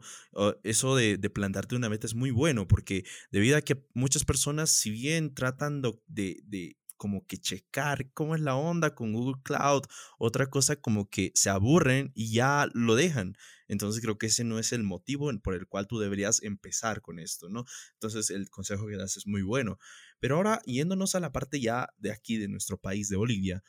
Eso 0.63 0.95
de, 0.95 1.17
plantarte 1.29 1.75
una 1.75 1.89
meta 1.89 2.07
es 2.07 2.15
muy 2.15 2.31
bueno 2.31 2.67
porque 2.67 3.03
debido 3.31 3.57
a 3.57 3.61
que 3.61 3.85
muchas 3.93 4.25
personas, 4.25 4.71
si 4.71 4.89
bien 4.89 5.33
tratando 5.33 6.01
de, 6.07 6.41
de 6.45 6.77
como 6.97 7.25
que 7.27 7.37
checar 7.37 8.11
cómo 8.13 8.35
es 8.35 8.41
la 8.41 8.55
onda 8.55 8.95
con 8.95 9.13
Google 9.13 9.41
Cloud, 9.43 9.83
otra 10.17 10.47
cosa 10.47 10.77
como 10.77 11.09
que 11.09 11.31
se 11.35 11.49
aburren 11.49 12.11
y 12.15 12.31
ya 12.33 12.67
lo 12.73 12.95
dejan. 12.95 13.35
Entonces 13.67 14.01
creo 14.01 14.17
que 14.17 14.27
ese 14.27 14.43
no 14.43 14.59
es 14.59 14.71
el 14.71 14.83
motivo 14.83 15.31
por 15.43 15.55
el 15.55 15.67
cual 15.67 15.87
tú 15.87 15.99
deberías 15.99 16.41
empezar 16.41 17.01
con 17.01 17.19
esto, 17.19 17.49
¿no? 17.49 17.65
Entonces 17.93 18.29
el 18.29 18.49
consejo 18.49 18.87
que 18.87 18.97
das 18.97 19.17
es 19.17 19.27
muy 19.27 19.41
bueno. 19.41 19.77
Pero 20.19 20.37
ahora, 20.37 20.61
yéndonos 20.65 21.15
a 21.15 21.19
la 21.19 21.31
parte 21.31 21.59
ya 21.59 21.89
de 21.97 22.11
aquí, 22.11 22.37
de 22.37 22.47
nuestro 22.47 22.79
país, 22.79 23.09
de 23.09 23.17
Bolivia, 23.17 23.63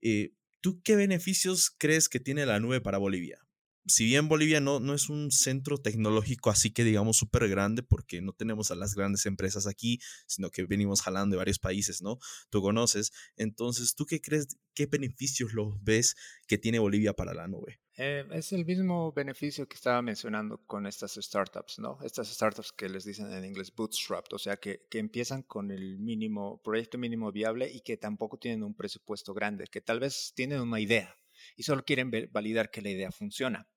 eh, 0.00 0.34
¿tú 0.62 0.80
qué 0.82 0.96
beneficios 0.96 1.70
crees 1.76 2.08
que 2.08 2.20
tiene 2.20 2.46
la 2.46 2.58
nube 2.60 2.80
para 2.80 2.96
Bolivia? 2.96 3.38
si 3.86 4.04
bien 4.04 4.28
Bolivia 4.28 4.60
no, 4.60 4.80
no 4.80 4.94
es 4.94 5.08
un 5.08 5.30
centro 5.32 5.78
tecnológico 5.78 6.50
así 6.50 6.70
que 6.70 6.84
digamos 6.84 7.16
súper 7.16 7.48
grande, 7.48 7.82
porque 7.82 8.20
no 8.20 8.32
tenemos 8.32 8.70
a 8.70 8.74
las 8.74 8.94
grandes 8.94 9.26
empresas 9.26 9.66
aquí, 9.66 10.00
sino 10.26 10.50
que 10.50 10.64
venimos 10.64 11.02
jalando 11.02 11.34
de 11.34 11.38
varios 11.38 11.58
países, 11.58 12.02
¿no? 12.02 12.18
Tú 12.50 12.62
conoces. 12.62 13.12
Entonces, 13.36 13.94
¿tú 13.94 14.06
qué 14.06 14.20
crees, 14.20 14.56
qué 14.74 14.86
beneficios 14.86 15.52
los 15.52 15.82
ves 15.82 16.14
que 16.46 16.58
tiene 16.58 16.78
Bolivia 16.78 17.12
para 17.14 17.34
la 17.34 17.48
nube? 17.48 17.81
Eh, 17.98 18.24
es 18.30 18.52
el 18.52 18.64
mismo 18.64 19.12
beneficio 19.12 19.68
que 19.68 19.74
estaba 19.74 20.00
mencionando 20.00 20.64
con 20.66 20.86
estas 20.86 21.14
startups, 21.14 21.78
¿no? 21.78 21.98
Estas 22.02 22.28
startups 22.28 22.72
que 22.72 22.88
les 22.88 23.04
dicen 23.04 23.30
en 23.32 23.44
inglés 23.44 23.74
bootstrapped, 23.74 24.32
o 24.32 24.38
sea, 24.38 24.56
que, 24.56 24.86
que 24.90 24.98
empiezan 24.98 25.42
con 25.42 25.70
el 25.70 25.98
mínimo, 25.98 26.62
proyecto 26.62 26.96
mínimo 26.96 27.30
viable 27.30 27.70
y 27.70 27.82
que 27.82 27.98
tampoco 27.98 28.38
tienen 28.38 28.62
un 28.62 28.74
presupuesto 28.74 29.34
grande, 29.34 29.66
que 29.66 29.82
tal 29.82 30.00
vez 30.00 30.32
tienen 30.34 30.60
una 30.60 30.80
idea 30.80 31.14
y 31.54 31.64
solo 31.64 31.84
quieren 31.84 32.10
validar 32.30 32.70
que 32.70 32.80
la 32.80 32.90
idea 32.90 33.12
funciona. 33.12 33.68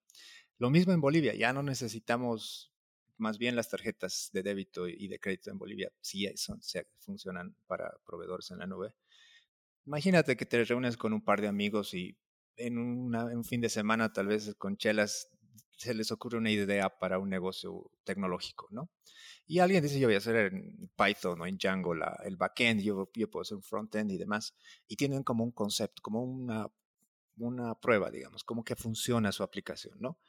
Lo 0.58 0.70
mismo 0.70 0.94
en 0.94 1.02
Bolivia, 1.02 1.34
ya 1.36 1.52
no 1.52 1.62
necesitamos 1.62 2.72
más 3.18 3.38
bien 3.38 3.56
las 3.56 3.70
tarjetas 3.70 4.30
de 4.32 4.44
débito 4.44 4.88
y 4.88 5.08
de 5.08 5.20
crédito 5.20 5.52
en 5.52 5.58
Bolivia, 5.58 5.92
sí 6.02 6.30
son, 6.36 6.62
funcionan 7.00 7.56
para 7.68 7.92
proveedores 8.06 8.52
en 8.52 8.60
la 8.60 8.68
nube. 8.68 8.94
Imagínate 9.86 10.36
que 10.36 10.46
te 10.46 10.64
reúnes 10.64 10.98
con 10.98 11.14
un 11.14 11.24
par 11.24 11.42
de 11.42 11.48
amigos 11.48 11.94
y 11.94 12.18
en, 12.58 12.78
un 12.78 13.44
fin 13.44 13.62
de 13.62 13.70
semana, 13.70 14.14
tal 14.14 14.28
vez 14.28 14.56
con 14.58 14.78
chelas, 14.78 15.30
se 15.78 15.94
les 15.94 16.12
ocurre 16.12 16.38
una 16.38 16.52
idea 16.52 16.90
para 16.98 17.20
un 17.20 17.30
negocio 17.30 17.92
tecnológico, 18.04 18.68
¿no? 18.72 18.90
Y 19.46 19.60
alguien 19.60 19.84
dice, 19.84 20.00
yo 20.00 20.08
voy 20.08 20.16
a 20.16 20.20
hacer 20.20 20.54
en 20.54 20.90
Python 20.96 21.42
o 21.42 21.46
en 21.46 21.58
Django 21.58 21.94
el 22.24 22.38
backend, 22.38 22.82
yo, 22.82 23.10
yo 23.14 23.30
puedo 23.30 23.42
hacer 23.42 23.58
un 23.58 23.64
frontend 23.64 24.12
y 24.12 24.18
demás. 24.18 24.56
Y 24.88 24.96
tienen 24.96 25.24
como 25.24 25.44
un 25.44 25.52
concepto, 25.52 26.02
como 26.02 26.24
una 26.24 26.72
una 27.38 27.76
prueba, 27.76 28.12
digamos, 28.12 28.44
cómo 28.44 28.64
que 28.64 28.76
funciona 28.76 29.32
su 29.32 29.44
aplicación, 29.44 29.98
¿no? 30.00 30.20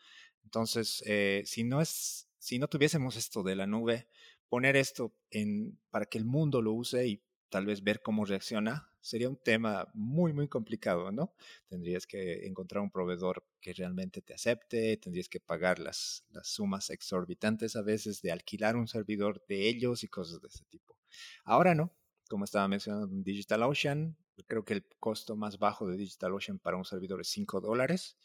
Entonces, 0.44 1.02
eh, 1.06 1.42
si, 1.44 1.64
no 1.64 1.80
es, 1.80 2.28
si 2.38 2.58
no 2.58 2.68
tuviésemos 2.68 3.16
esto 3.16 3.42
de 3.42 3.56
la 3.56 3.66
nube, 3.66 4.08
poner 4.48 4.76
esto 4.76 5.14
en, 5.30 5.78
para 5.90 6.06
que 6.06 6.18
el 6.18 6.24
mundo 6.24 6.62
lo 6.62 6.72
use 6.72 7.06
y 7.06 7.22
tal 7.48 7.66
vez 7.66 7.82
ver 7.82 8.02
cómo 8.02 8.24
reacciona, 8.24 8.90
sería 9.00 9.28
un 9.28 9.36
tema 9.36 9.88
muy, 9.94 10.32
muy 10.32 10.48
complicado, 10.48 11.12
¿no? 11.12 11.34
Tendrías 11.68 12.06
que 12.06 12.46
encontrar 12.46 12.82
un 12.82 12.90
proveedor 12.90 13.44
que 13.60 13.72
realmente 13.72 14.20
te 14.20 14.34
acepte, 14.34 14.96
tendrías 14.96 15.28
que 15.28 15.40
pagar 15.40 15.78
las, 15.78 16.24
las 16.30 16.48
sumas 16.48 16.90
exorbitantes 16.90 17.76
a 17.76 17.82
veces 17.82 18.20
de 18.22 18.32
alquilar 18.32 18.76
un 18.76 18.88
servidor 18.88 19.44
de 19.48 19.68
ellos 19.68 20.02
y 20.02 20.08
cosas 20.08 20.40
de 20.40 20.48
ese 20.48 20.64
tipo. 20.64 20.98
Ahora 21.44 21.74
no, 21.74 21.92
como 22.28 22.44
estaba 22.44 22.66
mencionando 22.68 23.06
DigitalOcean, 23.08 24.16
creo 24.46 24.64
que 24.64 24.74
el 24.74 24.84
costo 24.98 25.36
más 25.36 25.58
bajo 25.58 25.86
de 25.86 25.96
DigitalOcean 25.96 26.58
para 26.58 26.76
un 26.76 26.84
servidor 26.84 27.20
es 27.20 27.28
5 27.28 27.60
dólares. 27.60 28.18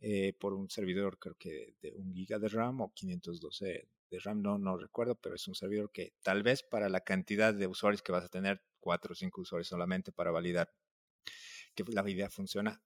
Eh, 0.00 0.32
por 0.38 0.54
un 0.54 0.70
servidor 0.70 1.18
creo 1.18 1.34
que 1.36 1.74
de 1.82 1.92
un 1.96 2.12
giga 2.12 2.38
de 2.38 2.48
RAM 2.48 2.80
o 2.82 2.92
512 2.94 3.88
de 4.10 4.18
RAM, 4.20 4.42
no, 4.42 4.58
no 4.58 4.76
recuerdo, 4.76 5.14
pero 5.16 5.34
es 5.34 5.46
un 5.48 5.54
servidor 5.54 5.90
que 5.92 6.14
tal 6.22 6.42
vez 6.42 6.62
para 6.62 6.88
la 6.88 7.00
cantidad 7.00 7.54
de 7.54 7.66
usuarios 7.66 8.02
que 8.02 8.12
vas 8.12 8.24
a 8.24 8.28
tener, 8.28 8.62
4 8.80 9.12
o 9.12 9.14
5 9.14 9.40
usuarios 9.40 9.68
solamente 9.68 10.12
para 10.12 10.30
validar 10.30 10.72
que 11.74 11.84
la 11.88 12.08
idea 12.08 12.30
funciona, 12.30 12.82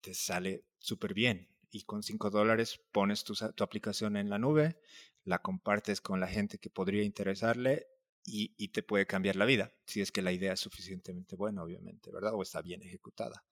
te 0.00 0.14
sale 0.14 0.64
súper 0.78 1.14
bien. 1.14 1.48
Y 1.70 1.84
con 1.84 2.02
5 2.02 2.30
dólares 2.30 2.80
pones 2.92 3.24
tu, 3.24 3.34
tu 3.34 3.64
aplicación 3.64 4.16
en 4.16 4.28
la 4.28 4.38
nube, 4.38 4.80
la 5.24 5.40
compartes 5.40 6.00
con 6.00 6.20
la 6.20 6.26
gente 6.26 6.58
que 6.58 6.70
podría 6.70 7.04
interesarle 7.04 7.86
y, 8.24 8.68
te 8.68 8.82
puede 8.82 9.06
cambiar 9.06 9.36
la 9.36 9.44
vida, 9.44 9.72
si 9.86 10.00
es 10.00 10.12
que 10.12 10.22
la 10.22 10.32
idea 10.32 10.52
es 10.52 10.60
suficientemente 10.60 11.36
buena, 11.36 11.62
obviamente, 11.62 12.10
¿verdad? 12.12 12.34
O 12.34 12.42
está 12.42 12.62
bien 12.62 12.82
ejecutada. 12.82 13.44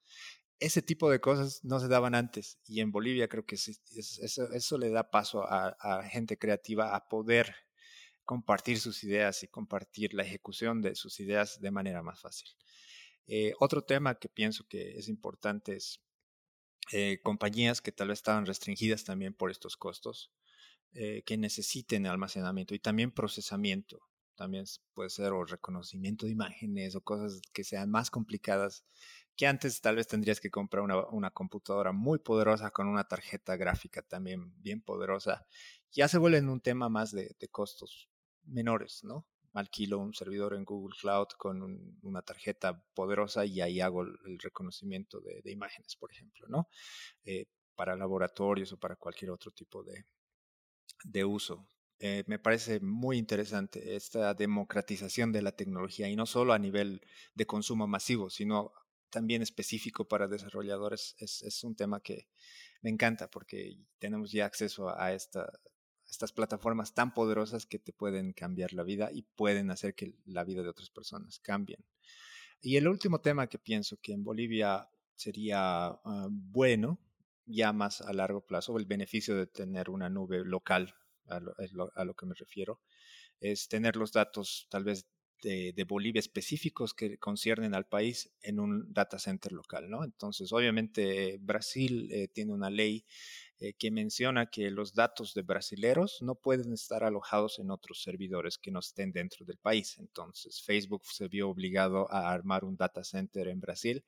Ese 0.59 0.81
tipo 0.81 1.09
de 1.09 1.21
cosas 1.21 1.63
no 1.63 1.79
se 1.79 1.87
daban 1.87 2.15
antes 2.15 2.59
y 2.65 2.81
en 2.81 2.91
Bolivia 2.91 3.29
creo 3.29 3.45
que 3.45 3.55
eso, 3.55 4.77
le 4.77 4.89
da 4.89 5.09
paso 5.09 5.43
a, 5.43 6.03
gente 6.03 6.37
creativa 6.37 6.95
a 6.95 7.07
poder 7.07 7.55
compartir 8.25 8.79
sus 8.79 9.03
ideas 9.03 9.41
y 9.43 9.47
compartir 9.47 10.13
la 10.13 10.23
ejecución 10.23 10.81
de 10.81 10.95
sus 10.95 11.19
ideas 11.19 11.59
de 11.61 11.71
manera 11.71 12.03
más 12.03 12.21
fácil. 12.21 12.49
Eh, 13.25 13.53
otro 13.59 13.83
tema 13.83 14.19
que 14.19 14.27
pienso 14.27 14.67
que 14.67 14.97
es 14.97 15.07
importante 15.07 15.75
es 15.75 16.01
eh, 16.91 17.19
compañías 17.23 17.81
que 17.81 17.91
tal 17.91 18.09
vez 18.09 18.19
estaban 18.19 18.45
restringidas 18.45 19.03
también 19.03 19.33
por 19.33 19.51
estos 19.51 19.77
costos, 19.77 20.31
eh, 20.93 21.23
que 21.25 21.37
necesiten 21.37 22.05
almacenamiento 22.07 22.73
y 22.75 22.79
también 22.79 23.11
procesamiento 23.11 24.09
también 24.39 24.63
puede 24.93 25.09
ser, 25.09 25.33
o 25.33 25.43
reconocimiento 25.43 26.25
de 26.25 26.31
imágenes 26.31 26.95
o 26.95 27.01
cosas 27.01 27.41
que 27.51 27.65
sean 27.65 27.91
más 27.91 28.09
complicadas 28.09 28.85
que 29.39 29.47
antes 29.47 29.79
tal 29.79 29.95
vez 29.95 30.05
tendrías 30.05 30.41
que 30.41 30.51
comprar 30.51 30.83
una, 30.83 31.31
computadora 31.31 31.93
muy 31.93 32.19
poderosa 32.19 32.71
con 32.71 32.89
una 32.89 33.05
tarjeta 33.05 33.55
gráfica 33.55 34.01
también 34.01 34.51
bien 34.61 34.81
poderosa. 34.81 35.47
Ya 35.93 36.09
se 36.09 36.17
vuelven 36.17 36.49
un 36.49 36.59
tema 36.59 36.89
más 36.89 37.11
de, 37.13 37.33
costos 37.49 38.09
menores, 38.43 39.01
¿no? 39.05 39.25
Alquilo 39.53 39.97
un 39.99 40.13
servidor 40.13 40.55
en 40.55 40.65
Google 40.65 40.93
Cloud 40.99 41.27
con 41.37 41.97
una 42.01 42.21
tarjeta 42.21 42.83
poderosa 42.93 43.45
y 43.45 43.61
ahí 43.61 43.79
hago 43.79 44.01
el, 44.01 44.39
reconocimiento 44.39 45.21
de, 45.21 45.49
imágenes, 45.49 45.95
por 45.95 46.11
ejemplo, 46.11 46.45
¿no? 46.49 46.67
Eh, 47.23 47.45
para 47.75 47.95
laboratorios 47.95 48.73
o 48.73 48.77
para 48.77 48.97
cualquier 48.97 49.31
otro 49.31 49.51
tipo 49.51 49.83
de, 49.83 50.03
de 51.05 51.23
uso. 51.23 51.65
Eh, 51.99 52.25
me 52.27 52.39
parece 52.39 52.81
muy 52.81 53.17
interesante 53.17 53.95
esta 53.95 54.33
democratización 54.33 55.31
de 55.31 55.43
la 55.43 55.53
tecnología 55.53 56.09
y 56.09 56.17
no 56.17 56.25
solo 56.25 56.51
a 56.51 56.59
nivel 56.59 56.99
de 57.35 57.45
consumo 57.45 57.87
masivo, 57.87 58.29
sino 58.29 58.73
también 59.09 59.41
específico 59.41 60.07
para 60.07 60.27
desarrolladores 60.27 61.15
es, 61.19 61.63
un 61.63 61.75
tema 61.75 62.01
que 62.01 62.27
me 62.81 62.89
encanta 62.89 63.29
porque 63.29 63.77
tenemos 63.99 64.31
ya 64.31 64.45
acceso 64.45 64.89
a, 64.89 65.13
estas 65.13 66.31
plataformas 66.33 66.93
tan 66.93 67.13
poderosas 67.13 67.65
que 67.65 67.79
te 67.79 67.93
pueden 67.93 68.33
cambiar 68.33 68.73
la 68.73 68.83
vida 68.83 69.09
y 69.11 69.23
pueden 69.23 69.71
hacer 69.71 69.95
que 69.95 70.15
la 70.25 70.43
vida 70.43 70.63
de 70.63 70.69
otras 70.69 70.89
personas 70.89 71.39
cambien. 71.39 71.83
Y 72.61 72.77
el 72.77 72.87
último 72.87 73.21
tema 73.21 73.47
que 73.47 73.59
pienso 73.59 73.97
que 74.01 74.13
en 74.13 74.23
Bolivia 74.23 74.89
sería 75.15 75.87
ah, 75.87 76.27
bueno, 76.29 76.99
ya 77.45 77.73
más 77.73 78.01
a 78.01 78.13
largo 78.13 78.45
plazo, 78.45 78.77
el 78.77 78.85
beneficio 78.85 79.35
de 79.35 79.47
tener 79.47 79.89
una 79.89 80.09
nube 80.09 80.43
local, 80.45 80.93
a 81.27 81.39
lo 82.05 82.13
que 82.15 82.25
me 82.25 82.33
refiero, 82.33 82.81
es 83.39 83.67
tener 83.67 83.95
los 83.95 84.11
datos 84.11 84.67
tal 84.69 84.83
vez 84.83 85.07
de, 85.41 85.85
Bolivia 85.87 86.19
específicos 86.19 86.93
que 86.93 87.17
conciernen 87.17 87.73
al 87.73 87.85
país 87.85 88.31
en 88.41 88.59
un 88.59 88.93
data 88.93 89.19
center 89.19 89.51
local, 89.51 89.89
¿no? 89.89 90.03
Entonces, 90.03 90.51
obviamente, 90.51 91.37
Brasil 91.39 92.09
eh, 92.11 92.27
tiene 92.27 92.53
una 92.53 92.69
ley 92.69 93.05
eh, 93.59 93.73
que 93.73 93.91
menciona 93.91 94.47
que 94.47 94.71
los 94.71 94.93
datos 94.93 95.33
de 95.33 95.41
brasileros 95.41 96.21
no 96.21 96.35
pueden 96.35 96.73
estar 96.73 97.03
alojados 97.03 97.59
en 97.59 97.71
otros 97.71 98.03
servidores 98.03 98.57
que 98.57 98.71
no 98.71 98.79
estén 98.79 99.11
dentro 99.11 99.45
del 99.45 99.57
país. 99.57 99.97
Entonces, 99.99 100.61
Facebook 100.61 101.03
se 101.05 101.27
vio 101.27 101.49
obligado 101.49 102.11
a 102.11 102.31
armar 102.31 102.63
un 102.63 102.77
data 102.77 103.03
center 103.03 103.47
en 103.47 103.59
Brasil 103.59 104.03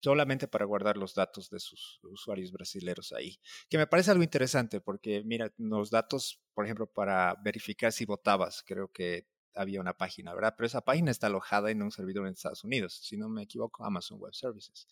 solamente 0.00 0.48
para 0.48 0.64
guardar 0.64 0.96
los 0.96 1.14
datos 1.14 1.50
de 1.50 1.58
sus 1.60 2.00
usuarios 2.02 2.52
brasileros 2.52 3.12
ahí. 3.12 3.38
Que 3.68 3.78
me 3.78 3.86
parece 3.86 4.10
algo 4.10 4.22
interesante 4.22 4.80
porque, 4.80 5.22
mira, 5.24 5.52
los 5.56 5.90
datos, 5.90 6.40
por 6.54 6.64
ejemplo, 6.64 6.86
para 6.86 7.34
verificar 7.42 7.92
si 7.92 8.04
votabas, 8.04 8.62
creo 8.64 8.88
que 8.88 9.26
había 9.58 9.80
una 9.80 9.92
página, 9.92 10.34
¿verdad? 10.34 10.54
Pero 10.56 10.66
esa 10.66 10.80
página 10.80 11.10
está 11.10 11.26
alojada 11.26 11.70
en 11.70 11.82
un 11.82 11.90
servidor 11.90 12.26
en 12.26 12.32
Estados 12.32 12.64
Unidos, 12.64 12.94
si 13.02 13.16
no 13.16 13.28
me 13.28 13.42
equivoco, 13.42 13.84
Amazon 13.84 14.18
Web 14.18 14.34
Services. 14.34 14.86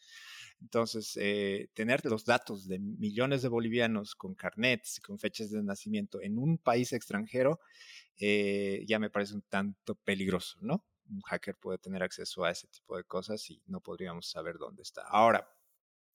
Entonces, 0.61 1.17
eh, 1.21 1.69
tener 1.75 2.05
los 2.05 2.25
datos 2.25 2.67
de 2.67 2.79
millones 2.79 3.43
de 3.43 3.49
bolivianos 3.49 4.15
con 4.15 4.35
carnets, 4.35 5.01
con 5.01 5.19
fechas 5.19 5.51
de 5.51 5.63
nacimiento 5.63 6.21
en 6.21 6.39
un 6.39 6.59
país 6.59 6.93
extranjero, 6.93 7.61
eh, 8.19 8.85
ya 8.87 8.99
me 8.99 9.11
parece 9.11 9.35
un 9.35 9.43
tanto 9.43 9.95
peligroso, 9.95 10.59
¿no? 10.61 10.85
Un 11.09 11.21
hacker 11.21 11.57
puede 11.57 11.79
tener 11.79 12.03
acceso 12.03 12.45
a 12.45 12.51
ese 12.51 12.67
tipo 12.69 12.97
de 12.97 13.05
cosas 13.05 13.49
y 13.51 13.63
no 13.67 13.81
podríamos 13.81 14.29
saber 14.29 14.57
dónde 14.59 14.83
está. 14.83 15.03
Ahora, 15.03 15.49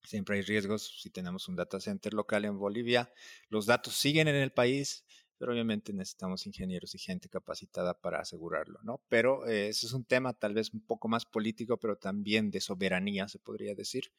siempre 0.03 0.37
hay 0.37 0.41
riesgos 0.41 0.99
si 1.01 1.09
tenemos 1.09 1.47
un 1.47 1.55
data 1.55 1.79
center 1.79 2.13
local 2.13 2.45
en 2.45 2.57
Bolivia. 2.57 3.11
Los 3.49 3.65
datos 3.65 3.95
siguen 3.95 4.27
en 4.27 4.35
el 4.35 4.51
país, 4.51 5.05
pero 5.41 5.53
obviamente 5.53 5.91
necesitamos 5.91 6.45
ingenieros 6.45 6.93
y 6.93 6.99
gente 6.99 7.27
capacitada 7.27 7.99
para 7.99 8.19
asegurarlo, 8.19 8.79
¿no? 8.83 9.01
Pero 9.09 9.47
eh, 9.47 9.69
ese 9.69 9.87
es 9.87 9.93
un 9.93 10.05
tema 10.05 10.33
tal 10.33 10.53
vez 10.53 10.71
un 10.71 10.85
poco 10.85 11.07
más 11.07 11.25
político, 11.25 11.79
pero 11.79 11.95
también 11.95 12.51
de 12.51 12.61
soberanía, 12.61 13.27
se 13.27 13.39
podría 13.39 13.73
decir, 13.73 14.11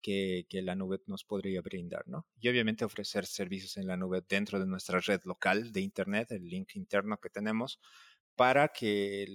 que, 0.00 0.46
que, 0.48 0.62
la 0.62 0.76
nube 0.76 1.00
nos 1.06 1.24
podría 1.24 1.62
brindar, 1.62 2.06
¿no? 2.06 2.28
Y 2.38 2.48
obviamente 2.48 2.84
ofrecer 2.84 3.26
servicios 3.26 3.76
en 3.76 3.88
la 3.88 3.96
nube 3.96 4.22
dentro 4.28 4.60
de 4.60 4.66
nuestra 4.66 5.00
red 5.00 5.20
local 5.24 5.72
de 5.72 5.80
Internet, 5.80 6.30
el 6.30 6.48
link 6.48 6.76
interno 6.76 7.18
que 7.18 7.28
tenemos, 7.28 7.80
para 8.36 8.68
que 8.68 9.26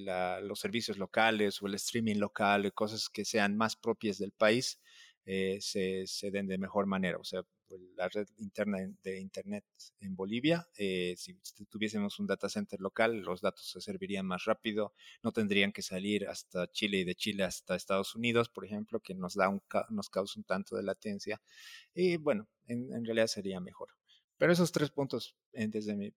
los 0.43 0.61
servicios 0.61 0.97
locales 0.97 1.61
o 1.61 1.67
el 1.67 1.73
streaming 1.73 2.19
local, 2.19 2.71
cosas 2.73 3.09
que 3.09 3.25
sean 3.25 3.57
más 3.57 3.75
propias 3.75 4.17
del 4.17 4.31
país, 4.31 4.79
eh, 5.25 5.57
se, 5.59 6.07
se, 6.07 6.31
den 6.31 6.47
de 6.47 6.57
mejor 6.57 6.85
manera. 6.85 7.17
O 7.17 7.25
sea, 7.25 7.41
pues, 7.73 7.81
la 7.95 8.07
red 8.07 8.27
interna 8.37 8.77
de 9.03 9.19
Internet 9.19 9.65
en 9.99 10.15
Bolivia, 10.15 10.67
eh, 10.77 11.15
si 11.17 11.35
tuviésemos 11.65 12.19
un 12.19 12.27
data 12.27 12.47
center 12.47 12.79
local, 12.79 13.21
los 13.21 13.41
datos 13.41 13.67
se 13.67 13.81
servirían 13.81 14.27
más 14.27 14.45
rápido, 14.45 14.93
no 15.23 15.31
tendrían 15.31 15.71
que 15.71 15.81
salir 15.81 16.27
hasta 16.27 16.71
Chile 16.71 16.99
y 16.99 17.03
de 17.03 17.15
Chile 17.15 17.43
hasta 17.43 17.75
Estados 17.75 18.13
Unidos, 18.13 18.49
por 18.49 18.63
ejemplo, 18.63 18.99
que 18.99 19.15
nos, 19.15 19.33
da 19.33 19.49
un, 19.49 19.59
nos 19.89 20.11
causa 20.11 20.39
un 20.39 20.43
tanto 20.43 20.75
de 20.75 20.83
latencia. 20.83 21.41
Y 21.95 22.17
bueno, 22.17 22.47
en, 22.67 22.93
en 22.93 23.05
realidad 23.05 23.25
sería 23.25 23.59
mejor. 23.59 23.89
Pero 24.37 24.53
esos 24.53 24.71
tres 24.71 24.91
puntos, 24.91 25.35
eh, 25.53 25.67
desde, 25.67 25.95
mi, 25.95 26.13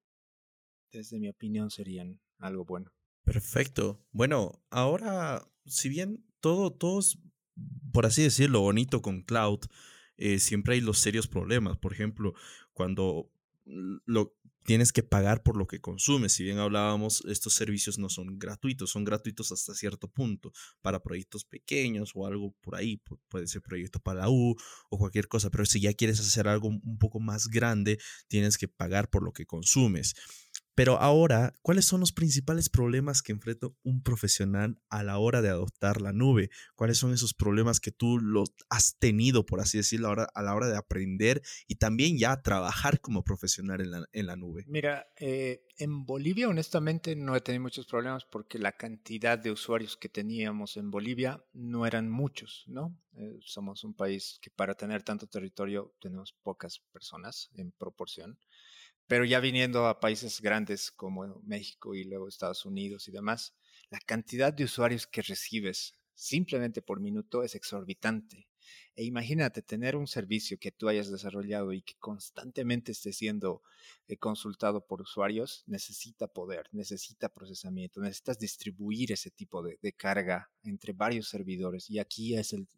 desde 0.93 1.19
mi 1.19 1.31
opinión, 1.31 1.71
serían 1.71 2.21
algo 2.39 2.67
bueno. 2.67 2.93
Perfecto. 3.25 4.05
Bueno, 4.13 4.63
ahora, 4.69 5.49
si 5.65 5.89
bien 5.89 6.23
todo, 6.41 6.71
todo 6.71 7.01
es 7.01 7.19
por 7.93 8.05
así 8.05 8.23
decirlo, 8.23 8.61
bonito 8.61 9.01
con 9.01 9.23
cloud, 9.23 9.61
eh, 10.17 10.39
siempre 10.39 10.75
hay 10.75 10.81
los 10.81 10.99
serios 10.99 11.29
problemas. 11.29 11.79
Por 11.79 11.93
ejemplo, 11.93 12.35
cuando 12.73 13.31
lo, 13.65 14.37
tienes 14.67 14.93
que 14.93 15.03
pagar 15.03 15.43
por 15.43 15.57
lo 15.57 15.67
que 15.67 15.81
consumes. 15.81 16.33
Si 16.33 16.43
bien 16.45 16.59
hablábamos, 16.59 17.25
estos 17.27 17.55
servicios 17.55 17.99
no 17.99 18.11
son 18.11 18.39
gratuitos, 18.39 18.91
son 18.91 19.05
gratuitos 19.05 19.53
hasta 19.53 19.75
cierto 19.75 20.09
punto 20.09 20.53
para 20.83 21.03
proyectos 21.03 21.45
pequeños 21.45 22.11
o 22.15 22.27
algo 22.27 22.53
por 22.61 22.75
ahí, 22.75 23.01
puede 23.29 23.47
ser 23.47 23.63
proyecto 23.63 24.01
para 24.01 24.21
la 24.21 24.29
U 24.29 24.57
o 24.91 24.99
cualquier 24.99 25.29
cosa, 25.29 25.51
pero 25.51 25.65
si 25.65 25.81
ya 25.81 25.95
quieres 25.95 26.21
hacer 26.21 26.49
algo 26.49 26.69
un 26.69 26.99
poco 26.99 27.21
más 27.21 27.47
grande, 27.49 27.99
tienes 28.29 28.59
que 28.59 28.69
pagar 28.69 29.09
por 29.09 29.23
lo 29.23 29.33
que 29.33 29.47
consumes. 29.47 30.15
Pero 30.77 31.01
ahora, 31.01 31.55
¿cuáles 31.63 31.87
son 31.87 32.01
los 32.01 32.13
principales 32.13 32.69
problemas 32.69 33.23
que 33.23 33.33
enfrenta 33.33 33.69
un 33.83 34.03
profesional 34.03 34.79
a 34.91 35.03
la 35.03 35.17
hora 35.17 35.41
de 35.41 35.49
adoptar 35.49 36.03
la 36.03 36.13
nube? 36.13 36.51
¿Cuáles 36.75 36.99
son 36.99 37.15
esos 37.15 37.33
problemas 37.33 37.81
que 37.81 37.93
tú 37.93 38.19
los 38.19 38.53
has 38.69 38.99
tenido, 38.99 39.47
por 39.47 39.61
así 39.61 39.79
decirlo, 39.79 40.11
a 40.11 40.43
la 40.43 40.55
hora 40.55 40.69
de 40.69 40.77
aprender 40.77 41.41
y 41.67 41.77
también 41.77 42.19
ya 42.19 42.43
trabajar 42.43 43.01
como 43.01 43.25
profesional 43.25 44.07
en 44.13 44.27
la, 44.27 44.37
nube? 44.37 44.65
Mira, 44.69 45.07
eh, 45.19 45.65
en 45.79 46.05
Bolivia 46.05 46.47
honestamente 46.47 47.17
no 47.17 47.35
he 47.35 47.41
tenido 47.41 47.63
muchos 47.63 47.87
problemas 47.87 48.27
porque 48.27 48.59
la 48.59 48.73
cantidad 48.73 49.39
de 49.39 49.53
usuarios 49.53 49.97
que 49.97 50.11
teníamos 50.11 50.77
en 50.77 50.91
Bolivia 50.91 51.43
no 51.55 51.87
eran 51.87 52.11
muchos, 52.11 52.65
¿no? 52.67 52.95
Eh, 53.17 53.39
somos 53.41 53.83
un 53.83 53.95
país 53.95 54.39
que 54.43 54.51
para 54.51 54.75
tener 54.75 55.03
tanto 55.03 55.27
territorio 55.27 55.95
tenemos 56.03 56.35
pocas 56.43 56.81
personas 56.93 57.49
en 57.55 57.73
proporción. 57.73 58.39
Pero 59.07 59.25
ya 59.25 59.41
viniendo 59.41 59.87
a 59.87 60.01
países 60.01 60.41
grandes 60.41 60.91
como 60.91 61.41
México 61.45 61.95
y 61.95 62.05
luego 62.05 62.29
Estados 62.29 62.65
Unidos 62.65 63.07
y 63.09 63.13
demás, 63.13 63.55
la 63.89 64.01
cantidad 64.01 64.53
de 64.53 64.65
usuarios 64.65 65.07
que 65.07 65.23
recibes 65.23 65.95
simplemente 66.15 66.83
por 66.83 67.01
minuto 67.01 67.43
es 67.43 67.55
exorbitante. 67.55 68.49
E 68.95 69.05
imagínate 69.05 69.63
tener 69.63 69.97
un 69.97 70.07
servicio 70.07 70.59
que 70.59 70.73
tú 70.73 70.89
hayas 70.89 71.11
desarrollado 71.11 71.73
y 71.73 71.83
que 71.83 71.95
constantemente 71.99 72.93
esté 72.93 73.13
siendo 73.13 73.63
eh, 74.09 74.17
consultado 74.17 74.87
por 74.87 75.03
usuarios, 75.03 75.65
necesita 75.67 76.27
poder, 76.27 76.69
necesita 76.73 77.29
procesamiento, 77.29 78.01
necesitas 78.01 78.39
distribuir 78.39 79.13
ese 79.13 79.31
tipo 79.31 79.63
de, 79.63 79.79
carga 79.93 80.51
entre 80.63 80.93
varios 80.93 81.29
servidores. 81.29 81.91
Y 81.91 81.99
aquí 81.99 82.37
es 82.37 82.53
el, 82.53 82.69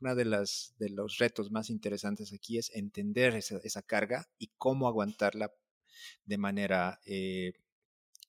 uno 0.00 0.14
de, 0.14 0.24
las, 0.24 0.74
de 0.78 0.90
los 0.90 1.18
retos 1.18 1.50
más 1.50 1.70
interesantes 1.70 2.32
aquí 2.32 2.58
es 2.58 2.70
entender 2.74 3.34
esa, 3.34 3.82
carga 3.82 4.28
y 4.38 4.50
cómo 4.58 4.88
aguantarla 4.88 5.52
de 6.24 6.38
manera 6.38 7.00
eh, 7.06 7.52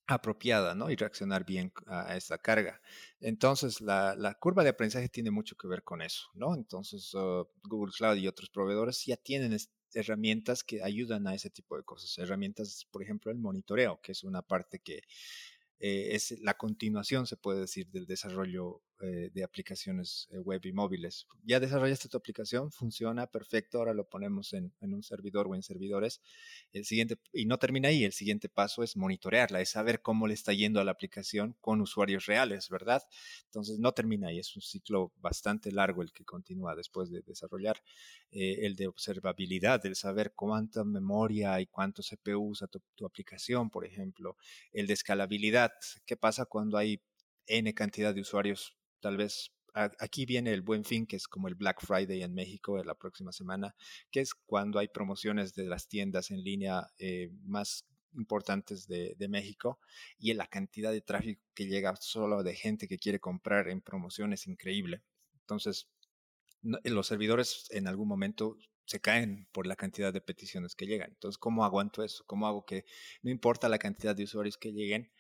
apropiada, 0.08 0.76
¿no? 0.76 0.90
Y 0.90 0.96
reaccionar 0.96 1.46
bien 1.46 1.74
a 1.88 2.16
esa 2.16 2.38
carga. 2.38 2.82
Entonces, 3.20 3.82
la, 3.82 4.38
curva 4.40 4.64
de 4.64 4.70
aprendizaje 4.70 5.10
tiene 5.10 5.32
mucho 5.32 5.56
que 5.56 5.68
ver 5.68 5.84
con 5.84 6.02
eso, 6.02 6.30
¿no? 6.34 6.56
Entonces, 6.56 7.14
uh, 7.14 7.48
Google 7.64 7.94
Cloud 7.96 8.18
y 8.18 8.28
otros 8.28 8.50
proveedores 8.50 9.04
ya 9.06 9.18
tienen 9.18 9.58
herramientas 9.94 10.64
que 10.64 10.84
ayudan 10.84 11.28
a 11.28 11.34
ese 11.34 11.50
tipo 11.50 11.78
de 11.78 11.84
cosas. 11.84 12.18
Herramientas, 12.18 12.86
por 12.92 13.02
ejemplo, 13.02 13.32
el 13.32 13.38
monitoreo, 13.38 14.00
que 14.02 14.12
es 14.12 14.24
una 14.24 14.42
parte 14.42 14.80
que 14.80 15.02
eh, 15.80 16.16
es 16.16 16.40
la 16.42 16.56
continuación, 16.56 17.28
se 17.28 17.38
puede 17.38 17.62
decir, 17.62 17.90
del 17.90 18.06
desarrollo 18.06 18.82
eh, 19.02 19.30
de 19.34 19.44
aplicaciones 19.44 20.30
eh, 20.32 20.40
web 20.40 20.62
y 20.64 20.72
móviles. 20.72 21.28
Ya 21.44 21.60
desarrollaste 21.60 22.08
tu 22.08 22.16
aplicación, 22.16 22.72
funciona 22.72 23.28
perfecto, 23.28 23.78
ahora 23.80 23.94
lo 23.94 24.08
ponemos 24.08 24.54
en, 24.54 24.72
un 24.80 25.04
servidor 25.04 25.48
o 25.48 25.56
en 25.56 25.64
servidores. 25.64 26.22
El 26.72 26.86
siguiente, 26.86 27.18
y 27.34 27.46
no 27.46 27.60
termina 27.60 27.90
ahí, 27.90 28.06
el 28.06 28.14
siguiente 28.14 28.48
paso 28.48 28.84
es 28.84 28.96
monitorearla, 28.96 29.60
es 29.60 29.72
saber 29.72 30.02
cómo 30.02 30.28
le 30.28 30.34
está 30.34 30.54
yendo 30.54 30.80
a 30.80 30.86
la 30.86 30.92
aplicación 30.92 31.58
con 31.60 31.82
usuarios 31.82 32.26
reales, 32.26 32.70
¿verdad? 32.70 33.04
Entonces 33.44 33.80
no 33.80 33.92
termina 33.92 34.30
ahí, 34.30 34.40
es 34.40 34.56
un 34.56 34.62
ciclo 34.62 35.12
bastante 35.18 35.74
largo 35.74 36.02
el 36.02 36.14
que 36.14 36.24
continúa 36.24 36.74
después 36.74 37.12
de 37.12 37.22
desarrollar. 37.22 37.84
Eh, 38.32 38.66
el 38.66 38.78
de 38.78 38.88
observabilidad, 38.88 39.86
el 39.86 39.98
saber 39.98 40.32
cuánta 40.34 40.86
memoria 40.86 41.60
y 41.60 41.68
cuánto 41.68 42.02
CPU 42.02 42.52
usa 42.52 42.68
tu, 42.68 42.82
tu 42.96 43.06
aplicación, 43.06 43.70
por 43.70 43.86
ejemplo. 43.86 44.38
El 44.72 44.88
de 44.88 44.94
escalabilidad, 44.94 45.74
¿qué 46.06 46.16
pasa 46.16 46.46
cuando 46.46 46.78
hay 46.78 47.02
N 47.48 47.74
cantidad 47.74 48.16
de 48.16 48.22
usuarios 48.22 48.76
tal 49.00 49.18
vez 49.18 49.52
aquí 49.76 50.26
viene 50.26 50.54
el 50.54 50.62
buen 50.62 50.86
fin, 50.86 51.06
que 51.06 51.18
es 51.18 51.28
como 51.28 51.48
el 51.48 51.56
Black 51.56 51.86
Friday 51.86 52.24
en 52.24 52.34
México 52.34 52.78
de 52.78 52.86
la 52.86 52.96
próxima 52.96 53.32
semana, 53.32 53.76
que 54.10 54.22
es 54.22 54.34
cuando 54.34 54.80
hay 54.80 54.88
promociones 54.88 55.54
de 55.54 55.66
las 55.66 55.88
tiendas 55.88 56.32
en 56.32 56.44
línea 56.44 56.88
eh, 56.98 57.30
más 57.44 57.86
importantes 58.14 58.88
de, 58.88 59.16
México 59.28 59.80
y 60.18 60.34
la 60.34 60.48
cantidad 60.48 60.92
de 60.92 61.02
tráfico 61.02 61.42
que 61.54 61.66
llega 61.66 61.96
solo 62.00 62.44
de 62.44 62.56
gente 62.56 62.88
que 62.88 62.98
quiere 62.98 63.20
comprar 63.20 63.68
en 63.68 63.82
promoción 63.82 64.32
es 64.32 64.48
increíble. 64.48 65.04
Entonces, 65.42 65.90
los 66.62 67.08
servidores 67.08 67.68
en 67.72 67.88
algún 67.88 68.08
momento 68.08 68.58
se 68.86 69.02
caen 69.02 69.48
por 69.52 69.68
la 69.68 69.76
cantidad 69.76 70.14
de 70.14 70.22
peticiones 70.22 70.76
que 70.76 70.86
llegan. 70.86 71.10
Entonces, 71.10 71.38
¿cómo 71.38 71.66
aguanto 71.66 72.04
eso? 72.04 72.24
¿Cómo 72.28 72.48
hago 72.48 72.66
que 72.66 72.86
no 73.24 73.32
importa 73.32 73.68
la 73.68 73.80
cantidad 73.80 74.16
de 74.16 74.24
usuarios 74.24 74.58
que 74.58 74.72
lleguen, 74.72 75.12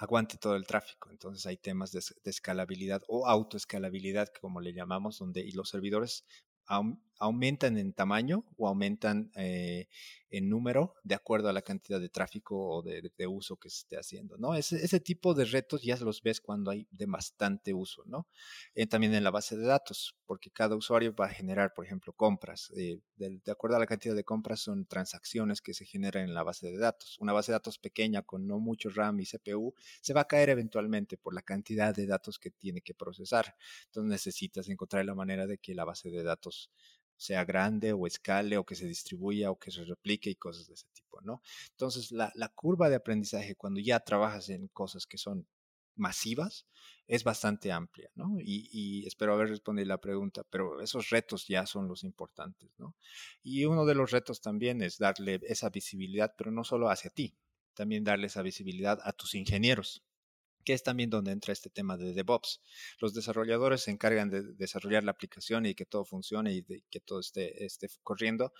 aguante 0.00 0.38
todo 0.38 0.56
el 0.56 0.66
tráfico. 0.66 1.10
Entonces 1.10 1.46
hay 1.46 1.58
temas 1.58 1.92
de, 1.92 2.00
escalabilidad 2.24 3.02
o 3.06 3.26
autoescalabilidad, 3.26 4.28
como 4.40 4.60
le 4.60 4.72
llamamos, 4.72 5.18
donde 5.18 5.42
y 5.42 5.52
los 5.52 5.68
servidores 5.68 6.24
aumentan 7.20 7.76
en 7.76 7.92
tamaño 7.92 8.44
o 8.56 8.66
aumentan 8.66 9.30
eh, 9.36 9.88
en 10.30 10.48
número 10.48 10.94
de 11.04 11.14
acuerdo 11.14 11.48
a 11.48 11.52
la 11.52 11.62
cantidad 11.62 12.00
de 12.00 12.08
tráfico 12.08 12.56
o 12.56 12.82
de, 12.82 13.26
uso 13.26 13.56
que 13.56 13.68
se 13.68 13.80
esté 13.80 13.96
haciendo, 13.98 14.38
¿no? 14.38 14.54
Ese, 14.54 15.00
tipo 15.00 15.34
de 15.34 15.44
retos 15.44 15.82
ya 15.82 15.96
los 15.96 16.22
ves 16.22 16.40
cuando 16.40 16.70
hay 16.70 16.86
de 16.90 17.06
bastante 17.06 17.74
uso, 17.74 18.02
¿no? 18.06 18.26
Eh, 18.74 18.86
también 18.86 19.14
en 19.14 19.22
la 19.24 19.30
base 19.30 19.56
de 19.56 19.66
datos, 19.66 20.16
porque 20.24 20.50
cada 20.50 20.76
usuario 20.76 21.14
va 21.14 21.26
a 21.26 21.28
generar, 21.28 21.74
por 21.74 21.84
ejemplo, 21.84 22.12
compras. 22.12 22.72
Eh, 22.76 23.00
de, 23.16 23.40
acuerdo 23.50 23.76
a 23.76 23.80
la 23.80 23.86
cantidad 23.86 24.14
de 24.14 24.24
compras 24.24 24.60
son 24.60 24.86
transacciones 24.86 25.60
que 25.60 25.74
se 25.74 25.84
generan 25.84 26.24
en 26.24 26.34
la 26.34 26.42
base 26.42 26.70
de 26.70 26.78
datos. 26.78 27.18
Una 27.20 27.32
base 27.32 27.52
de 27.52 27.56
datos 27.56 27.78
pequeña 27.78 28.22
con 28.22 28.46
no 28.46 28.58
mucho 28.60 28.88
RAM 28.88 29.20
y 29.20 29.26
CPU 29.26 29.74
se 30.00 30.14
va 30.14 30.22
a 30.22 30.28
caer 30.28 30.48
eventualmente 30.48 31.18
por 31.18 31.34
la 31.34 31.42
cantidad 31.42 31.94
de 31.94 32.06
datos 32.06 32.38
que 32.38 32.50
tiene 32.50 32.80
que 32.80 32.94
procesar. 32.94 33.56
Entonces 33.86 34.10
necesitas 34.10 34.68
encontrar 34.68 35.04
la 35.04 35.14
manera 35.14 35.46
de 35.46 35.58
que 35.58 35.74
la 35.74 35.84
base 35.84 36.10
de 36.10 36.22
datos 36.22 36.70
sea 37.20 37.44
grande 37.44 37.92
o 37.92 38.06
escale 38.06 38.56
o 38.56 38.64
que 38.64 38.74
se 38.74 38.86
distribuya 38.86 39.50
o 39.50 39.58
que 39.58 39.70
se 39.70 39.84
replique 39.84 40.30
y 40.30 40.36
cosas 40.36 40.68
de 40.68 40.74
ese 40.74 40.86
tipo, 40.94 41.20
¿no? 41.20 41.42
Entonces, 41.72 42.12
la, 42.12 42.32
curva 42.54 42.88
de 42.88 42.96
aprendizaje 42.96 43.56
cuando 43.56 43.78
ya 43.78 44.00
trabajas 44.00 44.48
en 44.48 44.68
cosas 44.68 45.06
que 45.06 45.18
son 45.18 45.46
masivas 45.96 46.66
es 47.06 47.22
bastante 47.22 47.72
amplia, 47.72 48.10
¿no? 48.14 48.38
Y, 48.40 49.06
espero 49.06 49.34
haber 49.34 49.50
respondido 49.50 49.86
la 49.86 50.00
pregunta, 50.00 50.44
pero 50.48 50.80
esos 50.80 51.10
retos 51.10 51.46
ya 51.46 51.66
son 51.66 51.88
los 51.88 52.04
importantes, 52.04 52.70
¿no? 52.78 52.96
Y 53.42 53.66
uno 53.66 53.84
de 53.84 53.94
los 53.96 54.12
retos 54.12 54.40
también 54.40 54.80
es 54.80 54.96
darle 54.96 55.40
esa 55.42 55.68
visibilidad, 55.68 56.34
pero 56.38 56.50
no 56.50 56.64
solo 56.64 56.88
hacia 56.88 57.10
ti, 57.10 57.36
también 57.74 58.02
darle 58.02 58.28
esa 58.28 58.40
visibilidad 58.40 58.98
a 59.04 59.12
tus 59.12 59.34
ingenieros, 59.34 60.02
que 60.64 60.72
es 60.72 60.82
también 60.82 61.10
donde 61.10 61.32
entra 61.32 61.52
este 61.52 61.70
tema 61.70 61.96
de 61.96 62.12
DevOps. 62.12 62.60
Los 62.98 63.14
desarrolladores 63.14 63.82
se 63.82 63.90
encargan 63.90 64.30
de 64.30 64.42
desarrollar 64.54 65.04
la 65.04 65.12
aplicación 65.12 65.66
y 65.66 65.74
que 65.74 65.86
todo 65.86 66.04
funcione 66.04 66.52
y 66.52 66.64
que 66.90 67.00
todo 67.00 67.20
esté, 67.20 67.64
esté 67.64 67.88
corriendo, 68.02 68.52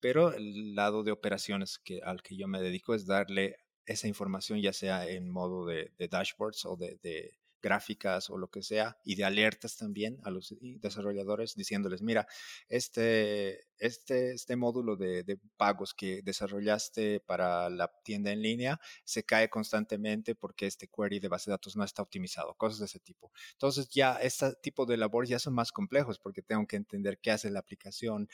pero 0.00 0.32
el 0.32 0.74
lado 0.74 1.02
de 1.02 1.12
operaciones 1.12 1.78
que, 1.78 2.00
al 2.02 2.22
que 2.22 2.36
yo 2.36 2.48
me 2.48 2.60
dedico 2.60 2.94
es 2.94 3.06
darle 3.06 3.56
esa 3.86 4.08
información 4.08 4.60
ya 4.60 4.72
sea 4.72 5.08
en 5.08 5.28
modo 5.28 5.66
de, 5.66 5.92
dashboards 5.98 6.64
o 6.64 6.76
de, 6.76 7.38
gráficas 7.60 8.30
o 8.30 8.38
lo 8.38 8.48
que 8.48 8.62
sea, 8.62 8.98
y 9.04 9.14
de 9.14 9.24
alertas 9.24 9.76
también 9.76 10.18
a 10.24 10.30
los 10.30 10.54
desarrolladores 10.60 11.54
diciéndoles, 11.54 12.02
mira, 12.02 12.26
este, 12.68 13.66
este, 13.78 14.32
este 14.32 14.56
módulo 14.56 14.96
de, 14.96 15.38
pagos 15.56 15.94
que 15.94 16.22
desarrollaste 16.22 17.20
para 17.20 17.70
la 17.70 17.90
tienda 18.02 18.32
en 18.32 18.42
línea 18.42 18.80
se 19.04 19.24
cae 19.24 19.48
constantemente 19.48 20.34
porque 20.34 20.66
este 20.66 20.88
query 20.88 21.20
de 21.20 21.28
base 21.28 21.50
de 21.50 21.54
datos 21.54 21.76
no 21.76 21.84
está 21.84 22.02
optimizado, 22.02 22.54
cosas 22.54 22.78
de 22.78 22.86
ese 22.86 23.00
tipo. 23.00 23.32
Entonces 23.52 23.88
ya 23.90 24.16
este 24.16 24.54
tipo 24.62 24.86
de 24.86 24.96
labores 24.96 25.30
ya 25.30 25.38
son 25.38 25.54
más 25.54 25.72
complejos 25.72 26.18
porque 26.18 26.42
tengo 26.42 26.66
que 26.66 26.76
entender 26.76 27.18
qué 27.20 27.30
hace 27.30 27.50
la 27.50 27.60
aplicación, 27.60 28.28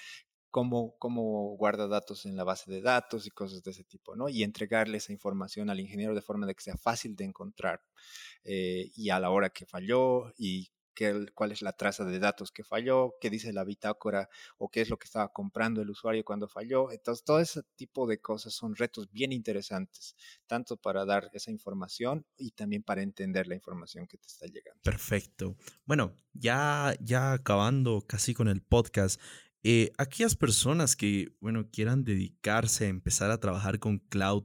Cómo, 0.51 0.97
cómo, 0.99 1.57
guarda 1.57 1.87
datos 1.87 2.25
en 2.27 2.37
la 2.37 2.45
base 2.45 2.71
de 2.71 2.81
datos 2.81 3.27
y 3.27 3.31
cosas 3.31 3.63
de 3.63 3.71
ese 3.73 3.85
tipo, 3.85 4.17
¿no? 4.17 4.29
Y 4.29 4.43
entregarle 4.43 4.99
esa 4.99 5.13
información 5.13 5.71
al 5.71 5.81
ingeniero 5.81 6.15
de 6.15 6.23
forma 6.23 6.47
de 6.47 6.55
que 6.55 6.63
sea 6.63 6.77
fácil 6.77 7.15
de 7.15 7.25
encontrar. 7.25 7.83
Eh, 8.45 8.91
y 8.95 9.11
a 9.11 9.21
la 9.21 9.31
hora 9.31 9.51
que 9.51 9.67
falló 9.67 10.33
y 10.39 10.71
qué, 10.97 11.27
cuál 11.35 11.53
es 11.53 11.63
la 11.63 11.75
traza 11.75 12.05
de 12.05 12.19
datos 12.19 12.51
que 12.51 12.65
falló, 12.65 13.15
qué 13.21 13.31
dice 13.31 13.53
la 13.53 13.63
bitácora 13.63 14.29
o 14.59 14.69
qué 14.69 14.81
es 14.81 14.89
lo 14.89 14.99
que 14.99 15.05
estaba 15.05 15.33
comprando 15.33 15.83
el 15.83 15.91
usuario 15.91 16.25
cuando 16.25 16.49
falló. 16.49 16.91
Entonces, 16.91 17.23
todo 17.25 17.39
ese 17.39 17.63
tipo 17.77 18.09
de 18.09 18.19
cosas 18.19 18.55
son 18.55 18.75
retos 18.75 19.13
bien 19.13 19.33
interesantes, 19.33 20.17
tanto 20.47 20.77
para 20.77 21.05
dar 21.05 21.31
esa 21.35 21.53
información 21.53 22.27
y 22.37 22.51
también 22.53 22.83
para 22.83 23.03
entender 23.03 23.47
la 23.47 23.55
información 23.55 24.07
que 24.09 24.17
te 24.17 24.27
está 24.27 24.47
llegando. 24.47 24.81
Perfecto. 24.83 25.57
Bueno, 25.85 26.17
ya, 26.33 26.97
ya 27.01 27.33
acabando 27.33 28.03
casi 28.07 28.35
con 28.35 28.49
el 28.49 28.63
podcast, 28.63 29.21
eh, 29.69 29.93
aquellas 29.99 30.37
personas 30.37 30.95
que, 30.95 31.35
bueno, 31.41 31.71
quieran 31.71 32.05
dedicarse 32.05 32.87
a 32.87 32.89
empezar 32.89 33.31
a 33.31 33.41
trabajar 33.41 33.79
con 33.79 33.99
cloud, 33.99 34.45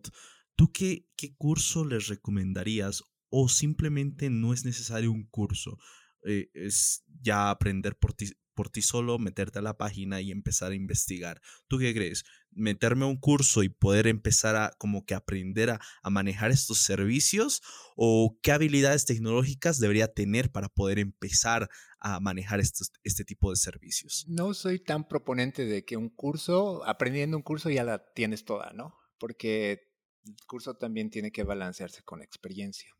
¿tú 0.56 0.72
qué, 0.72 1.06
qué 1.16 1.36
curso 1.36 1.86
les 1.86 2.08
recomendarías 2.08 3.04
o 3.32 3.48
simplemente 3.50 4.30
no 4.30 4.54
es 4.54 4.66
necesario 4.66 5.12
un 5.12 5.24
curso. 5.24 5.80
Eh, 6.24 6.50
es 6.54 7.04
ya 7.22 7.50
aprender 7.50 7.98
por 7.98 8.14
ti, 8.14 8.32
por 8.54 8.70
ti 8.70 8.82
solo, 8.82 9.20
meterte 9.20 9.60
a 9.60 9.62
la 9.62 9.78
página 9.78 10.22
y 10.22 10.32
empezar 10.32 10.72
a 10.72 10.76
investigar. 10.76 11.42
¿Tú 11.68 11.78
qué 11.78 11.94
crees? 11.94 12.24
¿Meterme 12.52 13.06
a 13.06 13.08
un 13.08 13.18
curso 13.18 13.64
y 13.64 13.70
poder 13.70 14.08
empezar 14.08 14.56
a 14.56 14.72
como 14.78 15.06
que 15.06 15.14
aprender 15.14 15.70
a, 15.70 15.80
manejar 16.10 16.52
estos 16.52 16.80
servicios? 16.80 17.62
¿O 17.96 18.38
qué 18.42 18.52
habilidades 18.52 19.06
tecnológicas 19.06 19.80
debería 19.80 20.08
tener 20.08 20.52
para 20.52 20.70
poder 20.70 21.00
empezar 21.00 21.70
a 22.00 22.20
manejar 22.20 22.60
estos, 22.60 22.92
este 23.04 23.24
tipo 23.24 23.50
de 23.50 23.56
servicios? 23.56 24.26
No 24.28 24.54
soy 24.54 24.80
tan 24.80 25.08
proponente 25.08 25.66
de 25.66 25.86
que 25.86 25.98
un 25.98 26.10
curso, 26.10 26.86
aprendiendo 26.86 27.38
un 27.38 27.44
curso 27.44 27.70
ya 27.70 27.84
la 27.84 28.04
tienes 28.14 28.44
toda, 28.44 28.74
¿no? 28.74 28.96
Porque 29.18 29.92
el 30.26 30.36
curso 30.48 30.76
también 30.76 31.10
tiene 31.10 31.32
que 31.32 31.44
balancearse 31.44 32.04
con 32.04 32.22
experiencia. 32.22 32.92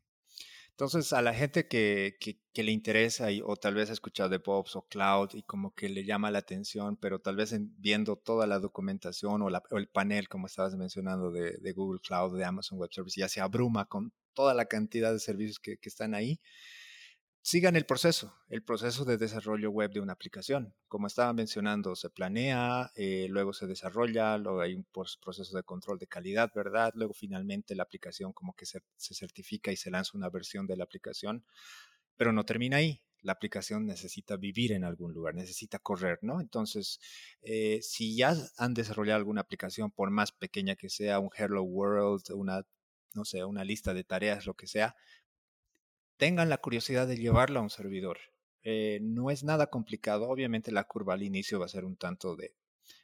Entonces, 0.82 1.12
a 1.12 1.22
la 1.22 1.32
gente 1.32 1.68
que, 1.68 2.16
que, 2.18 2.62
le 2.64 2.72
interesa 2.72 3.30
y, 3.30 3.40
o 3.40 3.54
tal 3.54 3.74
vez 3.74 3.88
ha 3.90 3.92
escuchado 3.92 4.28
de 4.28 4.40
Pops 4.40 4.74
o 4.74 4.82
Cloud 4.82 5.28
y 5.32 5.44
como 5.44 5.72
que 5.76 5.88
le 5.88 6.04
llama 6.04 6.32
la 6.32 6.40
atención, 6.40 6.96
pero 6.96 7.20
tal 7.20 7.36
vez 7.36 7.54
viendo 7.78 8.16
toda 8.16 8.48
la 8.48 8.58
documentación 8.58 9.42
o, 9.42 9.48
el 9.48 9.88
panel, 9.88 10.28
como 10.28 10.48
estabas 10.48 10.74
mencionando, 10.74 11.30
de, 11.30 11.72
Google 11.72 12.00
Cloud, 12.00 12.36
de 12.36 12.44
Amazon 12.44 12.80
Web 12.80 12.90
Services, 12.92 13.20
ya 13.20 13.28
se 13.28 13.40
abruma 13.40 13.84
con 13.84 14.12
toda 14.34 14.54
la 14.54 14.64
cantidad 14.64 15.12
de 15.12 15.20
servicios 15.20 15.60
que, 15.60 15.76
que 15.76 15.88
están 15.88 16.14
ahí, 16.14 16.40
sigan 17.42 17.74
el 17.74 17.84
proceso, 17.84 18.36
el 18.48 18.62
proceso 18.62 19.04
de 19.04 19.18
desarrollo 19.18 19.70
web 19.70 19.90
de 19.90 20.00
una 20.00 20.12
aplicación. 20.12 20.74
Como 20.86 21.08
estaba 21.08 21.32
mencionando, 21.32 21.96
se 21.96 22.08
planea, 22.08 22.92
eh, 22.94 23.26
luego 23.28 23.52
se 23.52 23.66
desarrolla, 23.66 24.38
luego 24.38 24.60
hay 24.60 24.74
un 24.74 24.84
proceso 24.84 25.56
de 25.56 25.64
control 25.64 25.98
de 25.98 26.06
calidad, 26.06 26.52
¿verdad? 26.54 26.92
Luego 26.94 27.12
finalmente 27.14 27.74
la 27.74 27.82
aplicación 27.82 28.32
como 28.32 28.54
que 28.54 28.64
se, 28.64 28.80
certifica 28.96 29.72
y 29.72 29.76
se 29.76 29.90
lanza 29.90 30.16
una 30.16 30.30
versión 30.30 30.68
de 30.68 30.76
la 30.76 30.84
aplicación, 30.84 31.44
pero 32.16 32.32
no 32.32 32.44
termina 32.44 32.76
ahí. 32.76 33.02
La 33.22 33.32
aplicación 33.32 33.86
necesita 33.86 34.36
vivir 34.36 34.72
en 34.72 34.84
algún 34.84 35.12
lugar, 35.12 35.34
necesita 35.34 35.78
correr, 35.80 36.18
¿no? 36.22 36.40
Entonces, 36.40 37.00
eh, 37.42 37.80
si 37.82 38.16
ya 38.16 38.34
han 38.56 38.74
desarrollado 38.74 39.18
alguna 39.18 39.42
aplicación, 39.42 39.90
por 39.90 40.10
más 40.10 40.32
pequeña 40.32 40.76
que 40.76 40.88
sea, 40.88 41.18
un 41.18 41.30
Hello 41.36 41.62
World, 41.62 42.32
una, 42.32 42.64
no 43.14 43.24
sé, 43.24 43.44
una 43.44 43.64
lista 43.64 43.94
de 43.94 44.04
tareas, 44.04 44.46
lo 44.46 44.54
que 44.54 44.66
sea, 44.66 44.96
tengan 46.22 46.48
la 46.48 46.58
curiosidad 46.58 47.08
de 47.08 47.16
llevarlo 47.16 47.58
a 47.58 47.64
un 47.64 47.68
servidor. 47.68 48.16
Eh, 48.62 49.00
no 49.02 49.32
es 49.32 49.42
nada 49.42 49.66
complicado. 49.66 50.28
Obviamente 50.28 50.70
la 50.70 50.84
curva 50.84 51.14
al 51.14 51.24
inicio 51.24 51.58
va 51.58 51.66
a 51.66 51.68
ser 51.68 51.84
un 51.84 51.96
tanto 51.96 52.36
de 52.36 52.54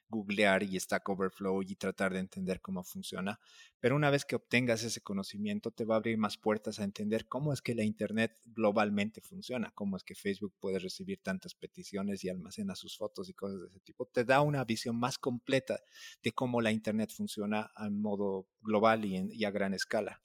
googlear 0.08 0.62
y 0.62 0.78
Stack 0.78 1.08
Overflow 1.08 1.62
y 1.62 1.74
tratar 1.74 2.12
de 2.12 2.20
entender 2.20 2.60
cómo 2.60 2.84
funciona. 2.84 3.40
Pero 3.80 3.96
una 3.96 4.10
vez 4.10 4.24
que 4.24 4.36
obtengas 4.36 4.84
ese 4.84 5.00
conocimiento, 5.00 5.72
te 5.72 5.84
va 5.84 5.96
a 5.96 5.98
abrir 5.98 6.16
más 6.16 6.36
puertas 6.36 6.78
a 6.78 6.84
entender 6.84 7.26
cómo 7.26 7.52
es 7.52 7.60
que 7.60 7.74
la 7.74 7.82
Internet 7.82 8.38
globalmente 8.44 9.20
funciona, 9.20 9.72
cómo 9.74 9.96
es 9.96 10.04
que 10.04 10.14
Facebook 10.14 10.54
puede 10.60 10.78
recibir 10.78 11.18
tantas 11.20 11.56
peticiones 11.56 12.22
y 12.22 12.28
almacena 12.28 12.76
sus 12.76 12.96
fotos 12.96 13.28
y 13.28 13.34
cosas 13.34 13.60
de 13.62 13.66
ese 13.66 13.80
tipo. 13.80 14.06
Te 14.06 14.24
da 14.24 14.42
una 14.42 14.62
visión 14.62 14.96
más 14.96 15.18
completa 15.18 15.80
de 16.22 16.30
cómo 16.30 16.60
la 16.60 16.70
Internet 16.70 17.10
funciona 17.12 17.72
a 17.74 17.90
modo 17.90 18.46
global 18.60 19.04
y 19.04 19.44
a 19.44 19.50
gran 19.50 19.74
escala. 19.74 20.22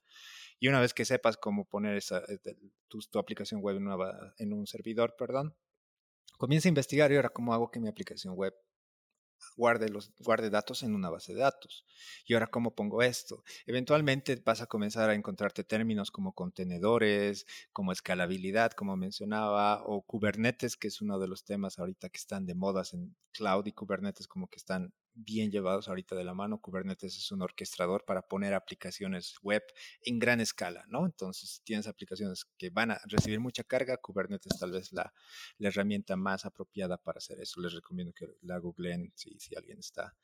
Y 0.60 0.68
una 0.68 0.80
vez 0.80 0.94
que 0.94 1.06
sepas 1.06 1.38
cómo 1.38 1.66
poner 1.66 1.98
esa, 1.98 2.20
eh, 2.20 2.40
tu, 2.88 3.20
aplicación 3.20 3.62
web 3.62 3.78
en, 3.78 3.88
en 4.38 4.54
un 4.54 4.68
servidor, 4.68 5.16
perdón, 5.18 5.56
comienza 6.38 6.68
a 6.68 6.72
investigar 6.72 7.12
y 7.12 7.16
ahora 7.16 7.30
cómo 7.30 7.54
hago 7.54 7.72
que 7.72 7.80
mi 7.80 7.90
aplicación 7.90 8.36
web 8.36 8.54
guarde, 9.56 9.90
los, 9.90 10.12
guarde 10.20 10.50
datos 10.50 10.84
en 10.84 10.96
una 10.96 11.10
base 11.10 11.34
de 11.34 11.40
datos. 11.40 11.86
Y 12.26 12.34
ahora, 12.34 12.48
¿cómo 12.48 12.76
pongo 12.76 13.02
esto? 13.02 13.44
Eventualmente 13.66 14.42
vas 14.44 14.62
a 14.62 14.68
comenzar 14.68 15.10
a 15.10 15.16
encontrarte 15.16 15.64
términos 15.64 16.12
como 16.12 16.34
contenedores, 16.34 17.46
como 17.72 17.92
escalabilidad, 17.92 18.72
como 18.72 18.96
mencionaba, 18.98 19.84
o 19.86 20.02
Kubernetes, 20.02 20.78
que 20.78 20.88
es 20.88 21.02
uno 21.02 21.20
de 21.20 21.28
los 21.28 21.44
temas 21.44 21.80
ahorita 21.80 22.10
que 22.10 22.18
están 22.18 22.46
de 22.46 22.56
modas 22.56 22.94
en 22.94 23.16
cloud 23.32 23.66
y 23.66 23.74
Kubernetes 23.74 24.28
como 24.28 24.48
que 24.48 24.58
están 24.58 24.94
bien 25.16 25.52
llevados 25.52 25.88
ahorita 25.88 26.16
de 26.16 26.24
la 26.24 26.34
mano. 26.34 26.60
Kubernetes 26.60 27.18
es 27.18 27.32
un 27.32 27.42
orquestador 27.42 28.06
para 28.06 28.22
poner 28.22 28.54
aplicaciones 28.54 29.36
web 29.42 29.64
en 30.02 30.20
gran 30.20 30.42
escala, 30.42 30.86
¿no? 30.88 31.06
Entonces, 31.06 31.62
tienes 31.64 31.88
aplicaciones 31.88 32.46
que 32.58 32.70
van 32.70 32.92
a 32.92 33.02
recibir 33.06 33.40
mucha 33.40 33.64
carga, 33.64 33.98
Kubernetes 33.98 34.58
tal 34.60 34.72
vez 34.72 34.92
la, 34.92 35.14
herramienta 35.60 36.16
más 36.16 36.46
apropiada 36.46 36.98
para 36.98 37.18
hacer 37.18 37.40
eso. 37.40 37.62
Les 37.62 37.74
recomiendo 37.74 38.14
que 38.14 38.28
la 38.42 38.58
googleen 38.58 39.12
si, 39.16 39.40
si 39.40 39.56
alguien 39.56 39.80
está 39.80 40.16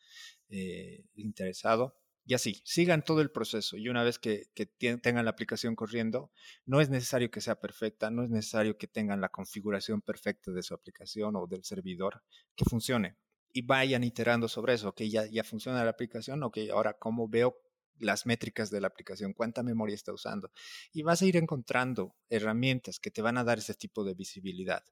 eh, 0.50 1.06
interesado. 1.16 1.96
Y 2.26 2.36
así, 2.36 2.62
sigan 2.64 3.04
todo 3.04 3.22
el 3.22 3.32
proceso 3.32 3.76
y 3.76 3.90
una 3.90 4.04
vez 4.04 4.20
que, 4.20 4.52
que, 4.54 4.68
tengan 4.68 5.26
la 5.26 5.32
aplicación 5.32 5.76
corriendo, 5.76 6.32
no 6.66 6.80
es 6.80 6.90
necesario 6.90 7.32
que 7.32 7.42
sea 7.42 7.60
perfecta, 7.60 8.12
no 8.12 8.24
es 8.24 8.30
necesario 8.30 8.78
que 8.78 8.88
tengan 8.88 9.20
la 9.20 9.30
configuración 9.30 10.02
perfecta 10.02 10.52
de 10.52 10.62
su 10.62 10.76
aplicación 10.76 11.36
o 11.38 11.48
del 11.48 11.64
servidor, 11.64 12.22
que 12.56 12.66
funcione 12.66 13.18
y 13.52 13.62
vayan 13.62 14.04
iterando 14.04 14.48
sobre 14.48 14.74
eso, 14.74 14.90
ok, 14.90 15.02
ya, 15.04 15.26
ya 15.26 15.44
funciona 15.44 15.84
la 15.84 15.92
aplicación, 15.92 16.44
ok, 16.44 16.58
ahora 16.72 16.94
cómo 16.94 17.28
veo 17.28 17.58
las 18.00 18.26
métricas 18.26 18.70
de 18.70 18.82
la 18.82 18.88
aplicación, 18.88 19.34
cuánta 19.34 19.62
memoria 19.64 19.96
está 19.96 20.14
usando. 20.14 20.52
Y 20.94 21.04
vas 21.04 21.22
a 21.22 21.26
ir 21.26 21.38
encontrando 21.38 22.16
herramientas 22.30 23.00
que 23.00 23.12
te 23.12 23.22
van 23.22 23.38
a 23.38 23.44
dar 23.44 23.60
ese 23.60 23.74
tipo 23.74 24.04
de 24.04 24.14
visibilidad. 24.14 24.84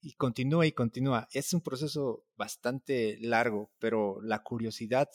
Y 0.00 0.14
continúa 0.14 0.66
y 0.66 0.72
continúa. 0.72 1.28
Es 1.32 1.52
un 1.52 1.60
proceso 1.60 2.24
bastante 2.36 3.18
largo, 3.20 3.70
pero 3.78 4.20
la 4.22 4.42
curiosidad 4.42 5.08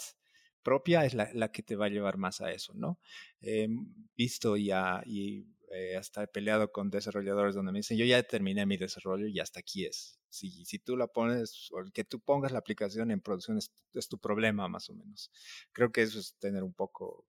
propia 0.64 1.06
es 1.06 1.14
la, 1.14 1.30
la 1.34 1.52
que 1.52 1.64
te 1.64 1.76
va 1.76 1.88
a 1.88 1.90
llevar 1.90 2.18
más 2.18 2.42
a 2.42 2.52
eso, 2.52 2.74
¿no? 2.74 3.00
He 3.42 3.68
visto 4.16 4.56
ya 4.58 5.02
y 5.06 5.46
eh, 5.74 5.96
hasta 5.96 6.24
he 6.24 6.28
peleado 6.28 6.72
con 6.72 6.90
desarrolladores 6.90 7.56
donde 7.56 7.72
me 7.72 7.80
dicen, 7.80 7.98
yo 7.98 8.06
ya 8.06 8.22
terminé 8.24 8.66
mi 8.66 8.78
desarrollo 8.78 9.28
y 9.28 9.40
hasta 9.40 9.60
aquí 9.62 9.86
es. 9.86 10.20
Si, 10.30 10.66
si 10.66 10.80
tú 10.80 10.98
la 10.98 11.08
pones, 11.08 11.70
o 11.72 11.80
el 11.80 11.92
que 11.92 12.04
tú 12.04 12.20
pongas 12.20 12.52
la 12.52 12.60
aplicación 12.60 13.12
en 13.12 13.22
producción 13.22 13.58
es, 13.58 14.08
tu 14.10 14.18
problema 14.18 14.68
más 14.68 14.90
o 14.90 14.94
menos. 14.96 15.32
Creo 15.72 15.92
que 15.92 16.02
eso 16.02 16.20
es 16.20 16.36
tener 16.40 16.64
un 16.64 16.74
poco 16.74 17.26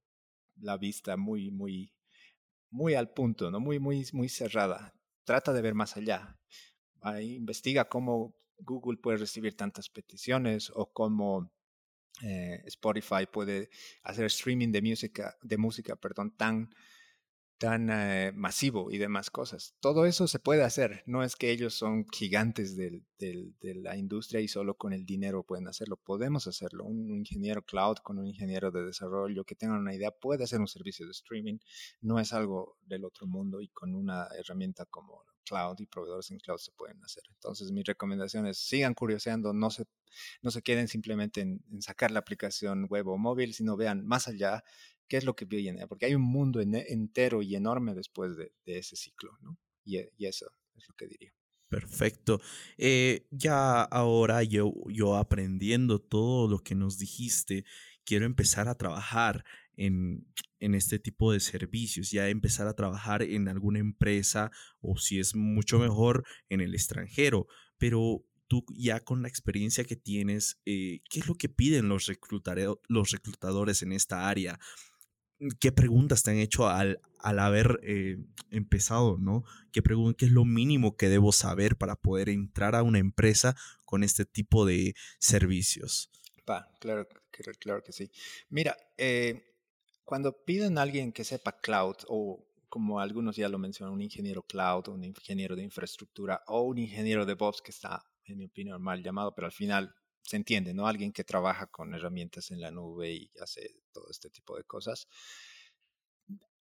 la 0.57 0.77
vista 0.77 1.17
muy, 1.17 1.51
muy, 1.51 1.93
muy 2.71 2.95
al 2.95 3.13
punto, 3.13 3.51
¿no? 3.51 3.61
Muy, 3.61 3.79
muy, 3.79 4.07
muy 4.13 4.29
cerrada. 4.29 4.95
Trata 5.25 5.53
de 5.53 5.63
ver 5.63 5.75
más 5.75 5.97
allá. 5.97 6.39
Investiga 7.21 7.89
cómo 7.89 8.35
Google 8.59 8.99
puede 8.99 9.19
recibir 9.19 9.57
tantas 9.57 9.89
peticiones 9.89 10.71
o 10.75 10.93
cómo 10.93 11.53
eh, 12.23 12.63
Spotify 12.67 13.27
puede 13.31 13.71
hacer 14.03 14.27
streaming 14.27 14.71
de 14.71 14.83
música, 14.83 15.37
de 15.43 15.57
música 15.57 15.97
perdón, 15.97 16.37
tan 16.37 16.71
tan 17.63 17.91
eh, 17.91 18.33
masivo 18.35 18.91
y 18.91 18.99
demás 18.99 19.31
cosas. 19.31 19.77
Todo 19.79 20.05
eso 20.05 20.27
se 20.27 20.41
puede 20.41 20.65
hacer. 20.65 21.05
No 21.07 21.23
es 21.23 21.37
que 21.37 21.53
ellos 21.53 21.75
son 21.75 22.09
gigantes 22.11 22.77
de 22.77 23.05
la 23.77 23.97
industria 23.97 24.41
y 24.41 24.49
solo 24.49 24.75
con 24.75 24.93
el 24.93 25.07
dinero 25.07 25.45
pueden 25.45 25.69
hacerlo. 25.69 25.97
Podemos 25.97 26.49
hacerlo. 26.49 26.85
Un, 26.85 27.09
ingeniero 27.17 27.63
cloud 27.63 27.99
con 27.99 28.19
un 28.19 28.27
ingeniero 28.27 28.73
de 28.73 28.85
desarrollo 28.85 29.45
que 29.45 29.55
tenga 29.55 29.79
una 29.79 29.95
idea 29.95 30.11
puede 30.11 30.43
hacer 30.43 30.59
un 30.59 30.67
servicio 30.67 31.07
de 31.07 31.13
streaming. 31.13 31.59
No 32.01 32.19
es 32.19 32.33
algo 32.33 32.79
del 32.85 33.05
otro 33.05 33.29
mundo 33.29 33.61
y 33.61 33.69
con 33.69 33.95
una 33.95 34.27
herramienta 34.37 34.85
como 34.87 35.23
cloud 35.45 35.77
y 35.79 35.87
proveedores 35.87 36.33
en 36.33 36.41
cloud 36.41 36.59
se 36.59 36.73
pueden 36.73 37.01
hacer. 37.05 37.23
Entonces 37.33 37.71
mi 37.71 37.85
recomendación 37.85 38.45
es 38.49 38.59
sigan 38.59 38.95
curioseando, 38.95 39.53
no 39.53 39.71
se, 39.71 39.85
no 40.41 40.51
se 40.51 40.63
queden 40.63 40.89
simplemente 40.89 41.43
en, 41.43 41.65
en 41.71 41.81
sacar 41.81 42.11
la 42.11 42.19
aplicación 42.19 42.87
web 42.91 43.07
o 43.07 43.19
móvil, 43.19 43.55
sino 43.55 43.77
vean 43.77 44.05
más 44.05 44.27
allá 44.27 44.65
qué 45.13 45.19
es 45.19 45.25
lo 45.25 45.37
que 45.37 45.45
viene, 45.45 45.87
porque 45.87 46.07
hay 46.07 46.15
un 46.15 46.23
mundo 46.23 46.59
entero 46.59 47.43
y 47.43 47.55
enorme 47.55 47.95
después 47.95 48.35
de, 48.35 48.51
ese 48.65 48.97
ciclo, 48.97 49.37
¿no? 49.43 49.59
Y, 49.85 49.99
eso 50.25 50.51
es 50.75 50.89
lo 50.89 50.95
que 50.95 51.07
diría. 51.07 51.35
Perfecto. 51.69 52.41
Eh, 52.79 53.27
ya 53.31 53.83
ahora 53.83 54.43
yo, 54.43 54.73
yo 54.89 55.17
aprendiendo 55.17 55.99
todo 55.99 56.49
lo 56.49 56.61
que 56.61 56.75
nos 56.75 56.97
dijiste, 56.97 57.67
quiero 58.07 58.25
empezar 58.25 58.69
a 58.69 58.75
trabajar 58.75 59.45
en, 59.77 60.27
en, 60.61 60.75
este 60.75 60.99
tipo 60.99 61.31
de 61.31 61.41
servicios, 61.41 62.11
ya 62.11 62.31
empezar 62.31 62.67
a 62.67 62.75
trabajar 62.75 63.23
en 63.23 63.49
alguna 63.49 63.81
empresa 63.81 64.51
o 64.81 64.97
si 64.97 65.21
es 65.21 65.35
mucho 65.35 65.79
mejor 65.79 66.25
en 66.49 66.63
el 66.63 66.73
extranjero. 66.75 67.49
Pero 67.77 68.25
tú 68.49 68.65
ya 68.75 69.01
con 69.01 69.21
la 69.21 69.29
experiencia 69.29 69.85
que 69.85 69.97
tienes, 69.97 70.59
eh, 70.65 71.01
¿qué 71.11 71.21
es 71.21 71.27
lo 71.27 71.35
que 71.35 71.51
piden 71.51 71.91
los, 71.91 72.11
los 72.89 73.11
reclutadores 73.11 73.83
en 73.83 73.93
esta 73.93 74.27
área? 74.31 74.59
Qué 75.61 75.73
preguntas 75.73 76.23
te 76.23 76.31
han 76.31 76.39
hecho 76.39 76.69
al, 76.69 77.01
al 77.19 77.39
haber 77.39 77.81
eh, 77.83 78.19
empezado, 78.51 79.19
¿no? 79.19 79.45
¿Qué, 79.73 79.83
¿Qué 80.17 80.27
es 80.27 80.33
lo 80.33 80.45
mínimo 80.45 80.97
que 80.97 81.09
debo 81.09 81.33
saber 81.33 81.77
para 81.77 81.97
poder 81.97 82.29
entrar 82.29 82.75
a 82.75 82.83
una 82.83 82.99
empresa 82.99 83.57
con 83.85 84.05
este 84.05 84.25
tipo 84.25 84.67
de 84.67 84.95
servicios? 85.19 86.11
Va, 86.49 86.69
claro, 86.81 87.07
claro 87.59 87.83
que 87.83 87.93
sí. 87.93 88.11
Mira, 88.49 88.77
eh, 88.97 89.55
cuando 90.05 90.45
piden 90.45 90.79
a 90.79 90.83
alguien 90.83 91.13
que 91.13 91.25
sepa 91.25 91.59
cloud 91.61 91.97
o 92.09 92.45
como 92.69 93.01
algunos 93.01 93.37
ya 93.37 93.49
lo 93.49 93.59
mencionan, 93.59 93.95
un 93.95 94.01
ingeniero 94.01 94.43
cloud, 94.43 94.89
un 94.89 95.05
ingeniero 95.05 95.55
de 95.55 95.63
infraestructura 95.63 96.43
o 96.47 96.63
un 96.63 96.79
ingeniero 96.79 97.27
de 97.27 97.35
DevOps 97.35 97.61
que 97.61 97.71
está, 97.71 98.03
en 98.25 98.39
mi 98.39 98.47
opinión, 98.47 98.83
mal 98.83 99.03
llamado, 99.03 99.35
pero 99.35 99.47
al 99.47 99.53
final 99.53 99.95
se 100.23 100.37
entiende, 100.37 100.73
¿no? 100.73 100.87
Alguien 100.87 101.13
que 101.13 101.25
trabaja 101.25 101.67
con 101.67 101.95
herramientas 101.95 102.51
en 102.51 102.61
la 102.61 102.71
nube 102.71 103.13
y 103.13 103.31
hace 103.41 103.83
todo 103.93 104.09
este 104.11 104.31
tipo 104.31 104.57
de 104.57 104.65
cosas. 104.65 105.09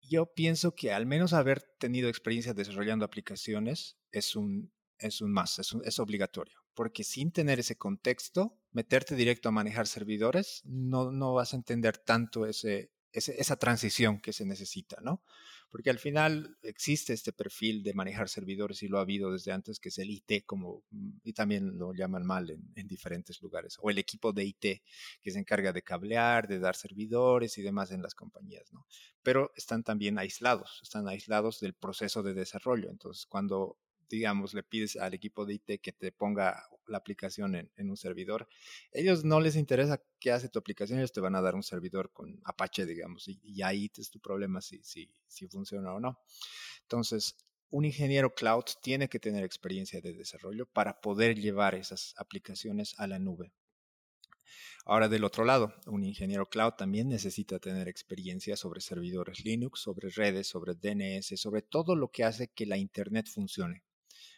Yo 0.03 0.33
pienso 0.35 0.75
que 0.75 0.93
al 0.93 1.07
menos 1.07 1.33
haber 1.33 1.63
tenido 1.79 2.09
experiencia 2.09 2.55
desarrollando 2.55 3.05
aplicaciones 3.05 3.97
es 4.13 4.37
un, 4.37 4.73
es 4.99 5.21
un 5.21 5.33
más, 5.33 5.59
es, 5.59 5.75
es 5.85 5.99
obligatorio, 5.99 6.59
porque 6.75 7.03
sin 7.03 7.33
tener 7.33 7.59
ese 7.59 7.77
contexto, 7.77 8.59
meterte 8.71 9.15
directo 9.15 9.49
a 9.49 9.53
manejar 9.53 9.87
servidores, 9.87 10.63
no, 10.65 11.11
no 11.11 11.35
vas 11.35 11.55
a 11.55 11.57
entender 11.57 11.99
tanto 11.99 12.47
ese, 12.47 12.93
esa 13.13 13.57
transición 13.57 14.21
que 14.21 14.33
se 14.33 14.45
necesita, 14.45 14.99
¿no? 15.01 15.23
Porque 15.71 15.91
al 15.91 15.99
final 15.99 16.57
existe 16.63 17.13
este 17.13 17.33
perfil 17.33 17.83
de 17.83 17.95
manejar 17.95 18.29
servidores 18.29 18.83
y 18.83 18.89
lo 18.89 18.99
ha 18.99 19.03
habido 19.03 19.33
desde 19.33 19.53
antes, 19.53 19.79
que 19.79 19.91
es 19.91 19.99
el 19.99 20.11
IT, 20.11 20.45
como, 20.47 20.85
mm, 20.91 21.19
y 21.25 21.33
también 21.33 21.79
lo 21.79 21.93
llaman 21.93 22.25
mal 22.25 22.51
en, 22.51 22.63
en 22.77 22.87
diferentes 22.87 23.41
lugares, 23.43 23.77
o 23.81 23.91
el 23.91 23.99
equipo 23.99 24.33
de 24.33 24.45
IT, 24.45 24.83
que 25.23 25.31
se 25.31 25.39
encarga 25.39 25.73
de 25.73 25.83
cablear, 25.83 26.49
de 26.49 26.59
dar 26.59 26.77
servidores 26.77 27.59
y 27.59 27.63
demás 27.63 27.91
en 27.91 28.03
las 28.03 28.15
compañías, 28.15 28.73
¿no? 28.73 28.87
Pero 29.23 29.53
están 29.57 29.83
también 29.83 30.19
aislados, 30.19 30.81
están 30.83 31.09
aislados 31.09 31.61
del 31.61 31.75
proceso 31.75 32.23
de 32.23 32.35
desarrollo. 32.35 32.91
Entonces, 32.91 33.27
cuando 33.27 33.79
digamos, 34.09 34.55
le 34.55 34.63
pides 34.63 34.97
al 34.97 35.15
equipo 35.15 35.45
de 35.45 35.55
IT 35.55 35.81
que 35.81 35.93
te 35.93 36.13
ponga 36.13 36.69
la 36.87 36.99
aplicación 36.99 37.55
en, 37.55 37.91
un 37.91 37.97
servidor, 37.97 38.49
ellos 38.93 39.25
no 39.25 39.41
les 39.41 39.57
interesa 39.57 40.01
qué 40.21 40.33
hace 40.33 40.49
tu 40.49 40.59
aplicación, 40.59 40.99
ellos 40.99 41.13
te 41.13 41.21
van 41.21 41.35
a 41.35 41.41
dar 41.41 41.55
un 41.55 41.63
servidor 41.63 42.13
con 42.13 42.41
Apache, 42.45 42.87
digamos, 42.87 43.29
y, 43.29 43.63
ahí 43.63 43.91
es 43.97 44.11
tu 44.11 44.21
problema 44.21 44.61
si, 44.61 44.83
si, 44.83 45.11
si 45.27 45.49
funciona 45.49 45.93
o 45.95 46.01
no. 46.01 46.21
Entonces, 46.83 47.37
un 47.71 47.85
ingeniero 47.85 48.35
cloud 48.35 48.65
tiene 48.83 49.09
que 49.09 49.19
tener 49.19 49.45
experiencia 49.45 50.01
de 50.01 50.13
desarrollo 50.13 50.67
para 50.67 51.01
poder 51.01 51.39
llevar 51.39 51.75
esas 51.75 52.15
aplicaciones 52.17 52.95
a 52.99 53.07
la 53.07 53.19
nube. 53.19 53.53
Ahora 54.85 55.09
del 55.09 55.25
otro 55.25 55.45
lado, 55.45 55.75
un 55.87 56.05
ingeniero 56.05 56.49
cloud 56.49 56.75
también 56.75 57.09
necesita 57.09 57.59
tener 57.59 57.89
experiencia 57.89 58.57
sobre 58.57 58.81
servidores 58.81 59.45
Linux, 59.45 59.81
sobre 59.81 60.11
redes, 60.11 60.47
sobre 60.47 60.75
DNS, 60.75 61.41
sobre 61.41 61.63
todo 61.63 61.97
lo 61.97 62.13
que 62.13 62.23
hace 62.23 62.49
que 62.49 62.67
la 62.67 62.77
Internet 62.77 63.27
funcione. 63.27 63.83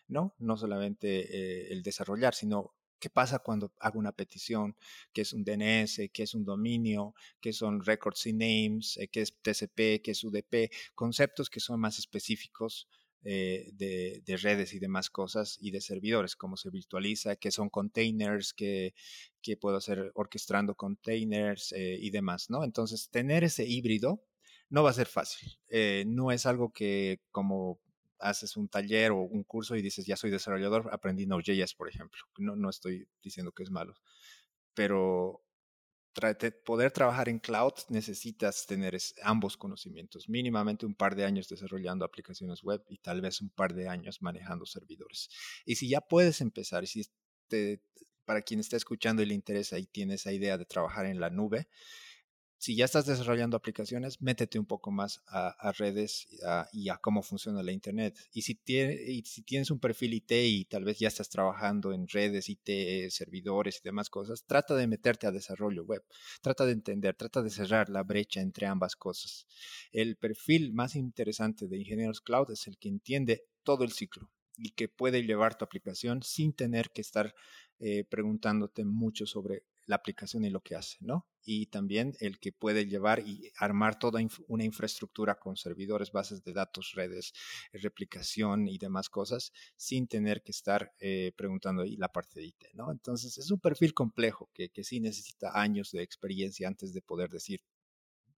¿No? 0.08 0.34
No 0.38 0.56
solamente 0.56 1.08
eh, 1.20 1.72
el 1.72 1.82
desarrollar, 1.82 2.34
sino 2.34 2.74
qué 2.98 3.10
pasa 3.10 3.38
cuando 3.38 3.72
hago 3.78 3.98
una 3.98 4.12
petición, 4.12 4.76
qué 5.12 5.20
es 5.20 5.32
un 5.32 5.44
DNS, 5.44 6.10
qué 6.12 6.22
es 6.24 6.34
un 6.34 6.44
dominio, 6.44 7.14
qué 7.40 7.52
son 7.52 7.84
records 7.84 8.26
y 8.26 8.32
names, 8.32 8.96
eh, 8.96 9.08
qué 9.08 9.22
es 9.22 9.34
TCP, 9.40 10.02
qué 10.02 10.10
es 10.10 10.24
UDP, 10.24 10.70
conceptos 10.94 11.48
que 11.48 11.60
son 11.60 11.78
más 11.80 11.98
específicos 11.98 12.88
eh, 13.24 13.70
de, 13.74 14.36
redes 14.38 14.72
y 14.74 14.78
demás 14.78 15.10
cosas 15.10 15.58
y 15.60 15.70
de 15.70 15.80
servidores, 15.80 16.34
cómo 16.36 16.56
se 16.56 16.70
virtualiza, 16.70 17.36
qué 17.36 17.50
son 17.50 17.68
containers, 17.68 18.52
qué, 18.54 18.94
puedo 19.60 19.76
hacer 19.76 20.10
orquestando 20.14 20.74
containers 20.74 21.72
y 21.74 22.10
demás, 22.10 22.50
¿no? 22.50 22.64
Entonces, 22.64 23.08
tener 23.10 23.44
ese 23.44 23.64
híbrido 23.66 24.22
no 24.68 24.82
va 24.82 24.90
a 24.90 24.92
ser 24.92 25.06
fácil. 25.06 25.58
no 26.06 26.32
es 26.32 26.44
algo 26.44 26.70
que 26.70 27.22
como 27.30 27.80
haces 28.18 28.56
un 28.56 28.68
taller 28.68 29.12
o 29.12 29.18
un 29.18 29.44
curso 29.44 29.76
y 29.76 29.82
dices, 29.82 30.06
ya 30.06 30.16
soy 30.16 30.30
desarrollador, 30.30 30.88
aprendí 30.92 31.26
Node.js, 31.26 31.74
por 31.74 31.88
ejemplo. 31.88 32.20
No, 32.38 32.56
no 32.56 32.70
estoy 32.70 33.08
diciendo 33.22 33.52
que 33.52 33.62
es 33.62 33.70
malo, 33.70 33.94
pero 34.74 35.42
poder 36.64 36.90
trabajar 36.90 37.28
en 37.28 37.38
cloud 37.38 37.72
necesitas 37.90 38.66
tener 38.66 38.98
ambos 39.22 39.56
conocimientos, 39.56 40.28
mínimamente 40.28 40.86
un 40.86 40.94
par 40.94 41.14
de 41.14 41.24
años 41.24 41.48
desarrollando 41.48 42.04
aplicaciones 42.04 42.62
web 42.62 42.82
y 42.88 42.98
tal 42.98 43.20
vez 43.20 43.40
un 43.40 43.50
par 43.50 43.74
de 43.74 43.88
años 43.88 44.20
manejando 44.20 44.66
servidores. 44.66 45.28
Y 45.64 45.76
si 45.76 45.88
ya 45.88 46.00
puedes 46.00 46.40
empezar, 46.40 46.86
si 46.86 47.06
para 48.24 48.42
quien 48.42 48.60
está 48.60 48.76
escuchando 48.76 49.22
y 49.22 49.26
le 49.26 49.34
interesa 49.34 49.78
y 49.78 49.86
tiene 49.86 50.14
esa 50.14 50.32
idea 50.32 50.58
de 50.58 50.66
trabajar 50.66 51.06
en 51.06 51.20
la 51.20 51.30
nube, 51.30 51.68
si 52.58 52.74
ya 52.74 52.86
estás 52.86 53.06
desarrollando 53.06 53.56
aplicaciones, 53.56 54.20
métete 54.20 54.58
un 54.58 54.66
poco 54.66 54.90
más 54.90 55.22
a, 55.28 55.72
redes 55.72 56.26
y 56.72 56.88
a, 56.88 56.96
cómo 56.98 57.22
funciona 57.22 57.62
la 57.62 57.70
Internet. 57.70 58.18
Y 58.32 58.42
si, 58.42 58.60
si 59.24 59.42
tienes 59.42 59.70
un 59.70 59.78
perfil 59.78 60.14
IT 60.14 60.32
y 60.32 60.64
tal 60.64 60.84
vez 60.84 60.98
ya 60.98 61.06
estás 61.06 61.28
trabajando 61.28 61.92
en 61.92 62.08
redes, 62.08 62.48
IT, 62.48 63.10
servidores 63.10 63.78
y 63.78 63.84
demás 63.84 64.10
cosas, 64.10 64.44
trata 64.44 64.74
de 64.74 64.88
meterte 64.88 65.28
a 65.28 65.30
desarrollo 65.30 65.84
web. 65.84 66.04
Trata 66.42 66.66
de 66.66 66.72
entender, 66.72 67.14
trata 67.14 67.42
de 67.42 67.50
cerrar 67.50 67.88
la 67.90 68.02
brecha 68.02 68.40
entre 68.40 68.66
ambas 68.66 68.96
cosas. 68.96 69.46
El 69.92 70.16
perfil 70.16 70.72
más 70.72 70.96
interesante 70.96 71.68
de 71.68 71.78
ingenieros 71.78 72.20
cloud 72.20 72.50
es 72.50 72.66
el 72.66 72.76
que 72.76 72.88
entiende 72.88 73.44
todo 73.62 73.84
el 73.84 73.92
ciclo 73.92 74.32
y 74.56 74.70
que 74.70 74.88
puede 74.88 75.22
llevar 75.22 75.56
tu 75.56 75.64
aplicación 75.64 76.24
sin 76.24 76.52
tener 76.52 76.90
que 76.90 77.02
estar 77.02 77.34
eh, 77.78 78.04
preguntándote 78.04 78.84
mucho 78.84 79.26
sobre 79.26 79.62
la 79.88 79.96
aplicación 79.96 80.44
y 80.44 80.50
lo 80.50 80.60
que 80.60 80.76
hace, 80.76 80.98
¿no? 81.00 81.26
Y 81.42 81.66
también 81.66 82.14
el 82.20 82.38
que 82.38 82.52
puede 82.52 82.86
llevar 82.86 83.20
y 83.20 83.50
armar 83.56 83.98
toda 83.98 84.20
una 84.46 84.64
infraestructura 84.64 85.38
con 85.38 85.56
servidores, 85.56 86.12
bases 86.12 86.44
de 86.44 86.52
datos, 86.52 86.92
redes, 86.94 87.32
replicación 87.72 88.68
y 88.68 88.76
demás 88.76 89.08
cosas, 89.08 89.50
sin 89.76 90.06
tener 90.06 90.42
que 90.42 90.52
estar 90.52 90.92
eh, 91.00 91.32
preguntando 91.36 91.82
ahí 91.82 91.96
la 91.96 92.12
parte 92.12 92.40
de 92.40 92.46
IT, 92.46 92.64
¿no? 92.74 92.92
Entonces 92.92 93.38
es 93.38 93.50
un 93.50 93.60
perfil 93.60 93.94
complejo 93.94 94.50
que, 94.52 94.68
que 94.68 94.84
sí 94.84 95.00
necesita 95.00 95.58
años 95.58 95.90
de 95.90 96.02
experiencia 96.02 96.68
antes 96.68 96.92
de 96.92 97.00
poder 97.00 97.30
decir, 97.30 97.62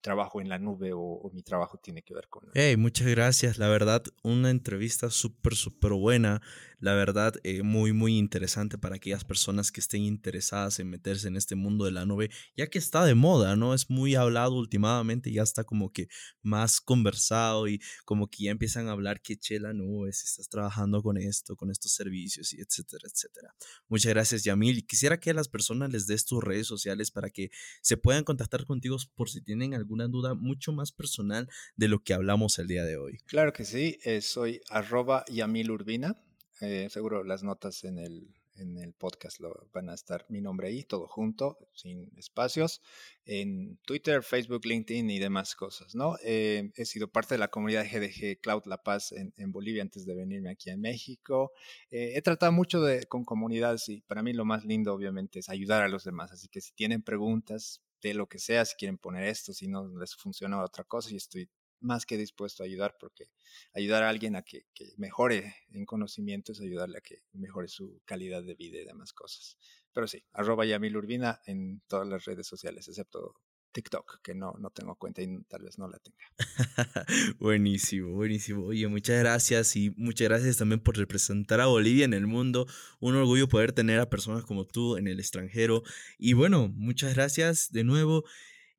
trabajo 0.00 0.40
en 0.40 0.48
la 0.48 0.58
nube 0.58 0.92
o, 0.94 1.30
mi 1.32 1.42
trabajo 1.42 1.78
tiene 1.78 2.02
que 2.02 2.14
ver 2.14 2.28
con... 2.28 2.44
Hey, 2.54 2.76
muchas 2.76 3.06
gracias. 3.08 3.58
La 3.58 3.68
verdad, 3.68 4.02
una 4.22 4.50
entrevista 4.50 5.10
súper, 5.10 5.54
súper 5.54 5.92
buena. 5.92 6.40
La 6.78 6.94
verdad, 6.94 7.34
eh, 7.44 7.62
muy, 7.62 7.92
muy 7.92 8.16
interesante 8.16 8.78
para 8.78 8.96
aquellas 8.96 9.24
personas 9.24 9.70
que 9.70 9.80
estén 9.80 10.02
interesadas 10.02 10.78
en 10.78 10.88
meterse 10.88 11.28
en 11.28 11.36
este 11.36 11.54
mundo 11.54 11.84
de 11.84 11.92
la 11.92 12.06
nube, 12.06 12.30
ya 12.56 12.68
que 12.68 12.78
está 12.78 13.04
de 13.04 13.14
moda, 13.14 13.54
¿no? 13.54 13.74
Es 13.74 13.90
muy 13.90 14.14
hablado 14.14 14.54
últimamente, 14.54 15.30
ya 15.30 15.42
está 15.42 15.64
como 15.64 15.92
que 15.92 16.08
más 16.42 16.80
conversado 16.80 17.68
y 17.68 17.82
como 18.06 18.28
que 18.28 18.44
ya 18.44 18.50
empiezan 18.50 18.88
a 18.88 18.92
hablar 18.92 19.20
que 19.20 19.36
che 19.36 19.60
la 19.60 19.74
nube, 19.74 20.12
si 20.12 20.24
estás 20.24 20.48
trabajando 20.48 21.02
con 21.02 21.18
esto, 21.18 21.54
con 21.54 21.70
estos 21.70 21.92
servicios 21.92 22.54
y 22.54 22.60
etcétera, 22.60 23.08
etcétera. 23.12 23.54
Muchas 23.88 24.10
gracias, 24.10 24.44
Yamil. 24.44 24.86
Quisiera 24.86 25.20
que 25.20 25.30
a 25.30 25.34
las 25.34 25.48
personas 25.48 25.90
les 25.90 26.06
des 26.06 26.24
tus 26.24 26.42
redes 26.42 26.66
sociales 26.66 27.10
para 27.10 27.28
que 27.28 27.50
se 27.82 27.98
puedan 27.98 28.24
contactar 28.24 28.64
contigo 28.64 28.96
por 29.14 29.28
si 29.28 29.42
tienen 29.42 29.74
algún 29.74 29.89
alguna 29.90 30.06
duda 30.06 30.34
mucho 30.34 30.72
más 30.72 30.92
personal 30.92 31.48
de 31.74 31.88
lo 31.88 32.04
que 32.04 32.14
hablamos 32.14 32.60
el 32.60 32.68
día 32.68 32.84
de 32.84 32.96
hoy. 32.96 33.18
Claro 33.26 33.52
que 33.52 33.64
sí, 33.64 33.98
eh, 34.04 34.20
soy 34.20 34.60
arroba 34.68 35.24
Yamil 35.28 35.72
Urbina. 35.72 36.16
Eh, 36.60 36.86
seguro 36.90 37.24
las 37.24 37.42
notas 37.42 37.82
en 37.82 37.98
el, 37.98 38.32
en 38.54 38.78
el 38.78 38.92
podcast 38.92 39.40
lo, 39.40 39.68
van 39.72 39.88
a 39.88 39.94
estar 39.94 40.26
mi 40.28 40.40
nombre 40.40 40.68
ahí, 40.68 40.84
todo 40.84 41.08
junto, 41.08 41.58
sin 41.74 42.08
espacios, 42.16 42.82
en 43.24 43.78
Twitter, 43.84 44.22
Facebook, 44.22 44.64
LinkedIn 44.64 45.10
y 45.10 45.18
demás 45.18 45.56
cosas, 45.56 45.96
¿no? 45.96 46.16
Eh, 46.22 46.70
he 46.76 46.84
sido 46.84 47.08
parte 47.08 47.34
de 47.34 47.38
la 47.38 47.48
comunidad 47.48 47.84
GDG 47.84 48.40
Cloud 48.40 48.66
La 48.66 48.84
Paz 48.84 49.10
en, 49.10 49.50
Bolivia 49.50 49.82
antes 49.82 50.06
de 50.06 50.14
venirme 50.14 50.50
aquí 50.50 50.70
a 50.70 50.76
México. 50.76 51.50
he 51.90 52.22
tratado 52.22 52.52
mucho 52.52 52.80
de, 52.80 53.06
con 53.06 53.24
comunidades 53.24 53.88
y 53.88 54.02
para 54.02 54.22
mí 54.22 54.34
lo 54.34 54.44
más 54.44 54.64
lindo 54.64 54.94
obviamente 54.94 55.40
es 55.40 55.48
ayudar 55.48 55.82
a 55.82 55.88
los 55.88 56.04
demás, 56.04 56.30
así 56.30 56.46
que 56.46 56.60
si 56.60 56.72
tienen 56.74 57.02
preguntas, 57.02 57.82
de 58.02 58.14
lo 58.14 58.28
que 58.28 58.38
sea, 58.38 58.64
si 58.64 58.76
quieren 58.76 58.98
poner 58.98 59.24
esto, 59.24 59.52
si 59.52 59.68
no 59.68 59.88
les 59.98 60.14
funciona 60.14 60.62
otra 60.62 60.84
cosa, 60.84 61.10
y 61.12 61.16
estoy 61.16 61.50
más 61.80 62.06
que 62.06 62.16
dispuesto 62.16 62.62
a 62.62 62.66
ayudar 62.66 62.96
porque 63.00 63.30
ayudar 63.74 64.02
a 64.02 64.08
alguien 64.10 64.36
a 64.36 64.42
que, 64.42 64.66
mejore 64.96 65.54
en 65.70 65.86
conocimiento 65.86 66.52
es 66.52 66.60
ayudarle 66.60 66.98
a 66.98 67.00
que 67.00 67.22
mejore 67.32 67.68
su 67.68 68.02
calidad 68.04 68.42
de 68.42 68.54
vida 68.54 68.78
y 68.78 68.84
demás 68.84 69.12
cosas. 69.12 69.56
Pero 69.92 70.06
sí, 70.06 70.22
arroba 70.32 70.66
Yamil 70.66 70.96
Urbina 70.96 71.40
en 71.46 71.82
todas 71.88 72.06
las 72.06 72.24
redes 72.24 72.46
sociales, 72.46 72.88
excepto 72.88 73.40
TikTok, 73.72 74.20
que 74.22 74.34
no, 74.34 74.54
no 74.58 74.70
tengo 74.70 74.94
cuenta 74.96 75.22
y 75.22 75.42
tal 75.48 75.62
vez 75.62 75.78
no 75.78 75.88
la 75.88 75.98
tenga. 75.98 76.18
buenísimo, 77.38 78.12
buenísimo. 78.14 78.66
Oye, 78.66 78.86
muchas 78.88 79.18
gracias 79.20 79.76
y 79.76 79.90
muchas 79.96 80.28
gracias 80.28 80.56
también 80.56 80.80
por 80.80 80.96
representar 80.96 81.60
a 81.60 81.66
Bolivia 81.66 82.04
en 82.04 82.14
el 82.14 82.26
mundo. 82.26 82.66
Un 82.98 83.16
orgullo 83.16 83.48
poder 83.48 83.72
tener 83.72 84.00
a 84.00 84.10
personas 84.10 84.44
como 84.44 84.66
tú 84.66 84.96
en 84.96 85.06
el 85.08 85.20
extranjero. 85.20 85.82
Y 86.18 86.32
bueno, 86.32 86.68
muchas 86.68 87.14
gracias 87.14 87.70
de 87.72 87.84
nuevo 87.84 88.24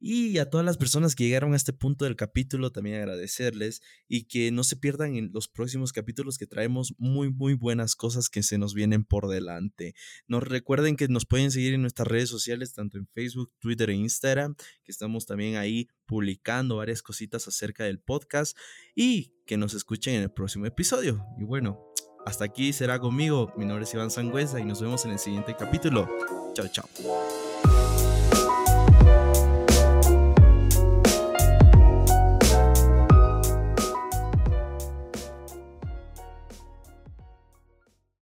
y 0.04 0.40
a 0.40 0.50
todas 0.50 0.66
las 0.66 0.78
personas 0.78 1.14
que 1.14 1.26
llegaron 1.26 1.54
a 1.54 1.56
este 1.56 1.74
punto 1.74 2.06
del 2.06 2.16
capítulo, 2.16 2.72
también 2.72 2.96
agradecerles 2.96 3.82
y 4.08 4.24
que 4.24 4.52
no 4.52 4.64
se 4.64 4.76
pierdan 4.76 5.16
en 5.16 5.30
los 5.32 5.48
próximos 5.48 5.94
capítulos 5.94 6.40
que 6.40 6.48
traemos 6.48 6.96
muy, 6.98 7.32
muy 7.32 7.54
buenas 7.54 7.96
cosas 7.96 8.28
que 8.28 8.42
se 8.42 8.58
nos 8.58 8.74
vienen 8.74 9.06
por 9.06 9.28
delante. 9.28 9.94
Nos 10.28 10.44
recuerden 10.44 10.96
que 10.96 11.08
nos 11.08 11.28
pueden 11.28 11.52
seguir 11.52 11.76
en 11.76 11.82
nuestras 11.82 12.08
redes 12.08 12.30
sociales, 12.30 12.74
tanto 12.74 12.98
en 12.98 13.08
Facebook, 13.14 13.54
Twitter 13.60 13.92
e 13.92 13.94
Instagram, 13.94 14.56
que 14.84 14.92
estamos 14.92 15.28
también 15.28 15.58
ahí 15.58 15.88
publicando 16.08 16.78
varias 16.78 17.04
cositas 17.04 17.48
acerca 17.48 17.84
del 17.84 18.00
podcast 18.00 18.58
y 18.96 19.36
que 19.46 19.56
nos 19.56 19.76
escuchen 19.76 20.16
en 20.16 20.24
el 20.24 20.32
próximo 20.32 20.66
episodio. 20.66 21.24
Y 21.40 21.44
bueno, 21.44 21.80
hasta 22.26 22.46
aquí 22.46 22.74
será 22.74 23.00
conmigo. 23.00 23.54
Mi 23.56 23.66
nombre 23.66 23.84
es 23.84 23.94
Iván 23.94 24.10
Sangüesa 24.10 24.60
y 24.60 24.66
nos 24.66 24.82
vemos 24.82 25.06
en 25.06 25.12
el 25.12 25.20
siguiente 25.20 25.56
capítulo. 25.58 26.10
Chao, 26.56 26.68
chao. 26.70 27.51